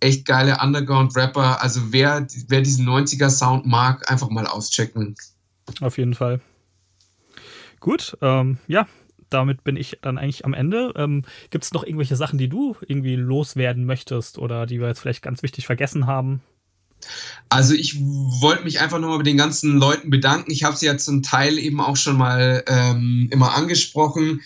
echt 0.00 0.26
geile 0.26 0.58
Underground-Rapper. 0.60 1.62
Also 1.62 1.92
wer, 1.92 2.26
wer 2.48 2.60
diesen 2.60 2.88
90er-Sound 2.88 3.66
mag, 3.66 4.10
einfach 4.10 4.30
mal 4.30 4.46
auschecken. 4.46 5.14
Auf 5.80 5.96
jeden 5.96 6.14
Fall. 6.14 6.40
Gut, 7.78 8.18
ähm, 8.20 8.58
ja, 8.66 8.88
damit 9.28 9.62
bin 9.62 9.76
ich 9.76 9.98
dann 10.02 10.18
eigentlich 10.18 10.44
am 10.44 10.54
Ende. 10.54 10.92
Ähm, 10.96 11.22
Gibt 11.50 11.64
es 11.64 11.72
noch 11.72 11.84
irgendwelche 11.84 12.16
Sachen, 12.16 12.38
die 12.38 12.48
du 12.48 12.76
irgendwie 12.88 13.14
loswerden 13.14 13.84
möchtest 13.84 14.38
oder 14.38 14.66
die 14.66 14.80
wir 14.80 14.88
jetzt 14.88 14.98
vielleicht 14.98 15.22
ganz 15.22 15.44
wichtig 15.44 15.66
vergessen 15.66 16.08
haben? 16.08 16.42
Also 17.48 17.74
ich 17.74 17.98
wollte 18.00 18.64
mich 18.64 18.80
einfach 18.80 18.98
nochmal 18.98 19.18
bei 19.18 19.24
den 19.24 19.36
ganzen 19.36 19.78
Leuten 19.78 20.10
bedanken. 20.10 20.50
Ich 20.50 20.64
habe 20.64 20.76
sie 20.76 20.86
ja 20.86 20.98
zum 20.98 21.22
Teil 21.22 21.58
eben 21.58 21.80
auch 21.80 21.96
schon 21.96 22.18
mal 22.18 22.64
ähm, 22.66 23.28
immer 23.30 23.54
angesprochen 23.54 24.42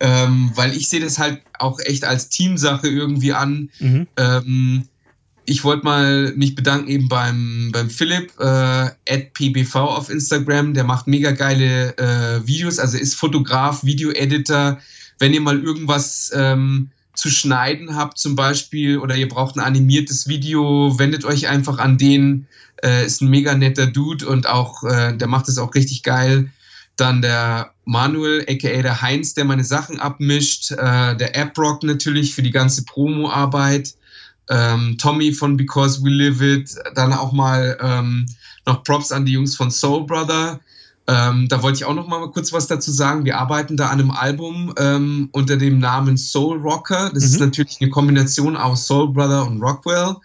ähm, 0.00 0.52
weil 0.54 0.76
ich 0.76 0.88
sehe 0.88 1.00
das 1.00 1.18
halt 1.18 1.42
auch 1.58 1.78
echt 1.80 2.04
als 2.04 2.28
Teamsache 2.28 2.88
irgendwie 2.88 3.32
an. 3.32 3.70
Mhm. 3.80 4.06
Ähm, 4.16 4.88
ich 5.44 5.64
wollte 5.64 5.84
mal 5.84 6.32
mich 6.36 6.54
bedanken 6.54 6.88
eben 6.88 7.08
beim, 7.08 7.70
beim 7.72 7.88
Philipp, 7.88 8.38
äh, 8.38 8.90
pbv 9.06 9.76
auf 9.76 10.10
Instagram, 10.10 10.74
der 10.74 10.84
macht 10.84 11.06
mega 11.06 11.30
geile 11.30 11.96
äh, 11.96 12.46
Videos, 12.46 12.78
also 12.78 12.98
ist 12.98 13.14
Fotograf, 13.14 13.82
Video-Editor. 13.82 14.78
Wenn 15.18 15.32
ihr 15.32 15.40
mal 15.40 15.58
irgendwas 15.58 16.30
ähm, 16.34 16.90
zu 17.14 17.30
schneiden 17.30 17.96
habt 17.96 18.18
zum 18.18 18.36
Beispiel 18.36 18.98
oder 18.98 19.16
ihr 19.16 19.28
braucht 19.28 19.56
ein 19.56 19.64
animiertes 19.64 20.28
Video, 20.28 20.96
wendet 20.98 21.24
euch 21.24 21.48
einfach 21.48 21.78
an 21.78 21.98
den. 21.98 22.46
Äh, 22.84 23.06
ist 23.06 23.22
ein 23.22 23.30
mega 23.30 23.54
netter 23.54 23.86
Dude 23.86 24.28
und 24.28 24.46
auch, 24.46 24.84
äh, 24.84 25.16
der 25.16 25.26
macht 25.26 25.48
es 25.48 25.58
auch 25.58 25.74
richtig 25.74 26.04
geil. 26.04 26.50
Dann 26.96 27.22
der 27.22 27.72
Manuel, 27.88 28.42
aka 28.42 28.82
der 28.82 29.00
Heinz, 29.00 29.32
der 29.32 29.46
meine 29.46 29.64
Sachen 29.64 29.98
abmischt. 29.98 30.72
Äh, 30.72 31.16
der 31.16 31.34
AppRock 31.34 31.82
natürlich 31.82 32.34
für 32.34 32.42
die 32.42 32.50
ganze 32.50 32.84
Promo-Arbeit. 32.84 33.94
Ähm, 34.50 34.96
Tommy 34.98 35.32
von 35.32 35.56
Because 35.56 36.02
We 36.04 36.10
Live 36.10 36.42
It. 36.42 36.74
Dann 36.94 37.14
auch 37.14 37.32
mal 37.32 37.78
ähm, 37.80 38.26
noch 38.66 38.84
Props 38.84 39.10
an 39.10 39.24
die 39.24 39.32
Jungs 39.32 39.56
von 39.56 39.70
Soul 39.70 40.04
Brother. 40.04 40.60
Ähm, 41.06 41.48
da 41.48 41.62
wollte 41.62 41.78
ich 41.78 41.84
auch 41.86 41.94
noch 41.94 42.06
mal 42.06 42.30
kurz 42.30 42.52
was 42.52 42.66
dazu 42.66 42.92
sagen. 42.92 43.24
Wir 43.24 43.38
arbeiten 43.38 43.78
da 43.78 43.86
an 43.86 44.00
einem 44.00 44.10
Album 44.10 44.74
ähm, 44.78 45.30
unter 45.32 45.56
dem 45.56 45.78
Namen 45.78 46.18
Soul 46.18 46.58
Rocker. 46.58 47.10
Das 47.14 47.24
mhm. 47.24 47.30
ist 47.30 47.40
natürlich 47.40 47.78
eine 47.80 47.88
Kombination 47.88 48.54
aus 48.54 48.86
Soul 48.86 49.14
Brother 49.14 49.46
und 49.46 49.62
Rockwell. 49.62 50.16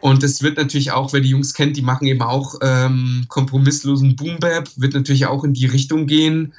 Und 0.00 0.22
es 0.22 0.42
wird 0.42 0.56
natürlich 0.56 0.92
auch, 0.92 1.12
wer 1.12 1.20
die 1.20 1.30
Jungs 1.30 1.52
kennt, 1.52 1.76
die 1.76 1.82
machen 1.82 2.06
eben 2.06 2.22
auch 2.22 2.54
ähm, 2.62 3.26
kompromisslosen 3.28 4.16
Boom-Bap, 4.16 4.70
wird 4.76 4.94
natürlich 4.94 5.26
auch 5.26 5.44
in 5.44 5.52
die 5.52 5.66
Richtung 5.66 6.06
gehen. 6.06 6.54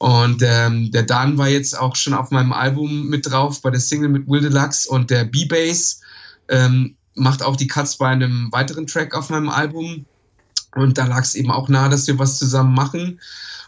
Und 0.00 0.42
ähm, 0.42 0.90
der 0.92 1.02
Dan 1.02 1.36
war 1.36 1.48
jetzt 1.48 1.78
auch 1.78 1.94
schon 1.94 2.14
auf 2.14 2.30
meinem 2.30 2.54
Album 2.54 3.08
mit 3.08 3.30
drauf, 3.30 3.60
bei 3.60 3.70
der 3.70 3.80
Single 3.80 4.08
mit 4.08 4.26
Will 4.26 4.40
Deluxe 4.40 4.88
und 4.88 5.10
der 5.10 5.24
B-Bass 5.24 6.00
ähm, 6.48 6.96
macht 7.14 7.42
auch 7.42 7.54
die 7.54 7.66
Cuts 7.66 7.98
bei 7.98 8.08
einem 8.08 8.50
weiteren 8.50 8.86
Track 8.86 9.14
auf 9.14 9.28
meinem 9.28 9.50
Album. 9.50 10.06
Und 10.74 10.96
da 10.96 11.04
lag 11.04 11.22
es 11.22 11.34
eben 11.34 11.50
auch 11.50 11.68
nahe, 11.68 11.90
dass 11.90 12.06
wir 12.06 12.18
was 12.18 12.38
zusammen 12.38 12.72
machen. 12.72 13.20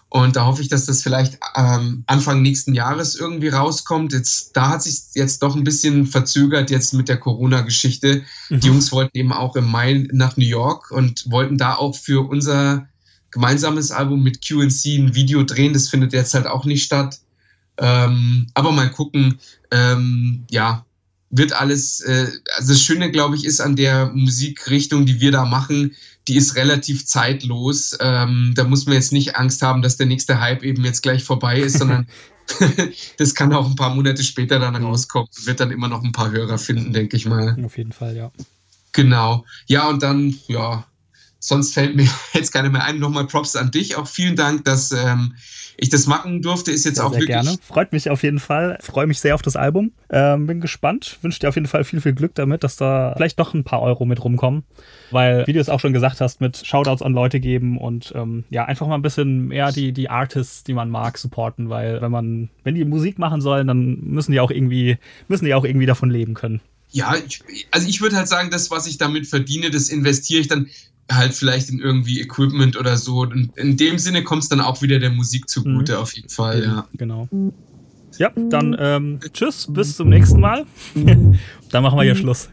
Und 0.08 0.36
da 0.36 0.46
hoffe 0.46 0.62
ich, 0.62 0.68
dass 0.68 0.86
das 0.86 1.02
vielleicht 1.02 1.38
ähm, 1.54 2.04
Anfang 2.06 2.40
nächsten 2.40 2.72
Jahres 2.72 3.14
irgendwie 3.14 3.48
rauskommt. 3.48 4.14
Jetzt, 4.14 4.56
da 4.56 4.70
hat 4.70 4.82
sich 4.82 5.02
jetzt 5.14 5.42
doch 5.42 5.54
ein 5.54 5.64
bisschen 5.64 6.06
verzögert 6.06 6.70
jetzt 6.70 6.94
mit 6.94 7.10
der 7.10 7.18
Corona-Geschichte. 7.18 8.22
Mhm. 8.48 8.60
Die 8.60 8.68
Jungs 8.68 8.90
wollten 8.90 9.18
eben 9.18 9.34
auch 9.34 9.54
im 9.54 9.70
Mai 9.70 10.08
nach 10.12 10.38
New 10.38 10.46
York 10.46 10.90
und 10.92 11.30
wollten 11.30 11.58
da 11.58 11.74
auch 11.74 11.94
für 11.94 12.26
unser 12.26 12.88
gemeinsames 13.32 13.90
Album 13.90 14.22
mit 14.22 14.46
QNC 14.46 14.98
ein 14.98 15.14
Video 15.14 15.42
drehen. 15.42 15.72
Das 15.72 15.88
findet 15.88 16.12
jetzt 16.12 16.34
halt 16.34 16.46
auch 16.46 16.64
nicht 16.64 16.84
statt. 16.84 17.18
Ähm, 17.78 18.46
aber 18.54 18.72
mal 18.72 18.90
gucken. 18.90 19.38
Ähm, 19.70 20.44
ja, 20.50 20.84
wird 21.30 21.54
alles, 21.54 22.00
äh, 22.02 22.28
also 22.56 22.72
das 22.72 22.82
Schöne, 22.82 23.10
glaube 23.10 23.36
ich, 23.36 23.44
ist 23.44 23.60
an 23.60 23.74
der 23.74 24.12
Musikrichtung, 24.14 25.06
die 25.06 25.20
wir 25.20 25.32
da 25.32 25.46
machen, 25.46 25.94
die 26.28 26.36
ist 26.36 26.56
relativ 26.56 27.06
zeitlos. 27.06 27.96
Ähm, 28.00 28.52
da 28.54 28.64
muss 28.64 28.86
man 28.86 28.94
jetzt 28.94 29.12
nicht 29.12 29.36
Angst 29.36 29.62
haben, 29.62 29.82
dass 29.82 29.96
der 29.96 30.06
nächste 30.06 30.40
Hype 30.40 30.62
eben 30.62 30.84
jetzt 30.84 31.02
gleich 31.02 31.24
vorbei 31.24 31.58
ist, 31.58 31.78
sondern 31.78 32.06
das 33.18 33.34
kann 33.34 33.52
auch 33.52 33.66
ein 33.66 33.76
paar 33.76 33.94
Monate 33.94 34.22
später 34.22 34.58
dann 34.58 34.76
rauskommen. 34.76 35.28
Wird 35.44 35.60
dann 35.60 35.70
immer 35.70 35.88
noch 35.88 36.02
ein 36.02 36.12
paar 36.12 36.30
Hörer 36.30 36.58
finden, 36.58 36.92
denke 36.92 37.16
ich 37.16 37.26
mal. 37.26 37.56
Auf 37.64 37.78
jeden 37.78 37.92
Fall, 37.92 38.16
ja. 38.16 38.30
Genau. 38.92 39.44
Ja, 39.66 39.88
und 39.88 40.02
dann, 40.02 40.38
ja, 40.48 40.84
sonst 41.42 41.74
fällt 41.74 41.96
mir 41.96 42.08
jetzt 42.32 42.52
keiner 42.52 42.70
mehr 42.70 42.84
ein. 42.84 42.98
Nochmal 42.98 43.26
Props 43.26 43.56
an 43.56 43.70
dich. 43.70 43.96
Auch 43.96 44.06
vielen 44.06 44.36
Dank, 44.36 44.64
dass 44.64 44.92
ähm, 44.92 45.34
ich 45.76 45.90
das 45.90 46.06
machen 46.06 46.40
durfte. 46.40 46.70
Ist 46.70 46.84
jetzt 46.84 46.96
sehr, 46.96 47.06
auch 47.06 47.10
sehr 47.10 47.22
wirklich. 47.22 47.42
gerne. 47.42 47.58
Freut 47.62 47.92
mich 47.92 48.08
auf 48.08 48.22
jeden 48.22 48.38
Fall. 48.38 48.78
Freue 48.80 49.06
mich 49.06 49.20
sehr 49.20 49.34
auf 49.34 49.42
das 49.42 49.56
Album. 49.56 49.92
Ähm, 50.08 50.46
bin 50.46 50.60
gespannt. 50.60 51.18
Wünsche 51.20 51.40
dir 51.40 51.48
auf 51.48 51.56
jeden 51.56 51.66
Fall 51.66 51.82
viel, 51.84 52.00
viel 52.00 52.12
Glück 52.12 52.34
damit, 52.36 52.62
dass 52.62 52.76
da 52.76 53.12
vielleicht 53.16 53.38
noch 53.38 53.54
ein 53.54 53.64
paar 53.64 53.82
Euro 53.82 54.04
mit 54.04 54.22
rumkommen. 54.22 54.62
Weil, 55.10 55.46
wie 55.46 55.52
du 55.52 55.60
es 55.60 55.68
auch 55.68 55.80
schon 55.80 55.92
gesagt 55.92 56.20
hast, 56.20 56.40
mit 56.40 56.64
Shoutouts 56.64 57.02
an 57.02 57.12
Leute 57.12 57.40
geben 57.40 57.76
und 57.76 58.12
ähm, 58.14 58.44
ja, 58.48 58.64
einfach 58.64 58.86
mal 58.86 58.94
ein 58.94 59.02
bisschen 59.02 59.48
mehr 59.48 59.72
die, 59.72 59.92
die 59.92 60.08
Artists, 60.08 60.62
die 60.62 60.74
man 60.74 60.90
mag, 60.90 61.18
supporten, 61.18 61.68
weil 61.68 62.00
wenn 62.00 62.12
man, 62.12 62.50
wenn 62.62 62.76
die 62.76 62.84
Musik 62.84 63.18
machen 63.18 63.40
sollen, 63.40 63.66
dann 63.66 63.98
müssen 64.00 64.30
die 64.30 64.40
auch 64.40 64.52
irgendwie, 64.52 64.98
müssen 65.26 65.44
die 65.44 65.54
auch 65.54 65.64
irgendwie 65.64 65.86
davon 65.86 66.08
leben 66.08 66.34
können. 66.34 66.60
Ja, 66.92 67.14
ich, 67.16 67.42
also 67.70 67.88
ich 67.88 68.02
würde 68.02 68.16
halt 68.16 68.28
sagen, 68.28 68.50
das, 68.50 68.70
was 68.70 68.86
ich 68.86 68.98
damit 68.98 69.26
verdiene, 69.26 69.70
das 69.70 69.88
investiere 69.88 70.42
ich 70.42 70.48
dann 70.48 70.68
halt 71.14 71.34
vielleicht 71.34 71.70
in 71.70 71.78
irgendwie 71.80 72.20
Equipment 72.20 72.76
oder 72.76 72.96
so. 72.96 73.20
Und 73.20 73.56
in 73.56 73.76
dem 73.76 73.98
Sinne 73.98 74.22
kommt 74.24 74.42
es 74.42 74.48
dann 74.48 74.60
auch 74.60 74.82
wieder 74.82 74.98
der 74.98 75.10
Musik 75.10 75.48
zugute, 75.48 75.92
Mhm. 75.92 75.98
auf 75.98 76.14
jeden 76.14 76.28
Fall, 76.28 76.62
ja. 76.64 76.86
Genau. 76.94 77.28
Ja, 78.18 78.30
dann 78.50 78.76
ähm, 78.78 79.20
tschüss, 79.32 79.66
bis 79.70 79.96
zum 79.96 80.08
nächsten 80.10 80.40
Mal. 80.40 80.66
dann 80.94 81.82
machen 81.82 81.98
wir 81.98 82.02
hier 82.04 82.14
Schluss. 82.16 82.48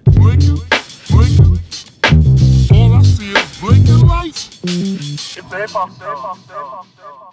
All 2.72 2.94
I 2.94 3.04
see 3.04 3.32
is 3.34 3.58
blinking 3.62 4.08
lights. 4.08 4.50
It's 4.64 5.36
hip 5.36 5.46
hop, 5.74 5.90
hip 5.90 6.08
hop, 6.08 6.38
hip 6.48 6.56
hop. 6.56 7.29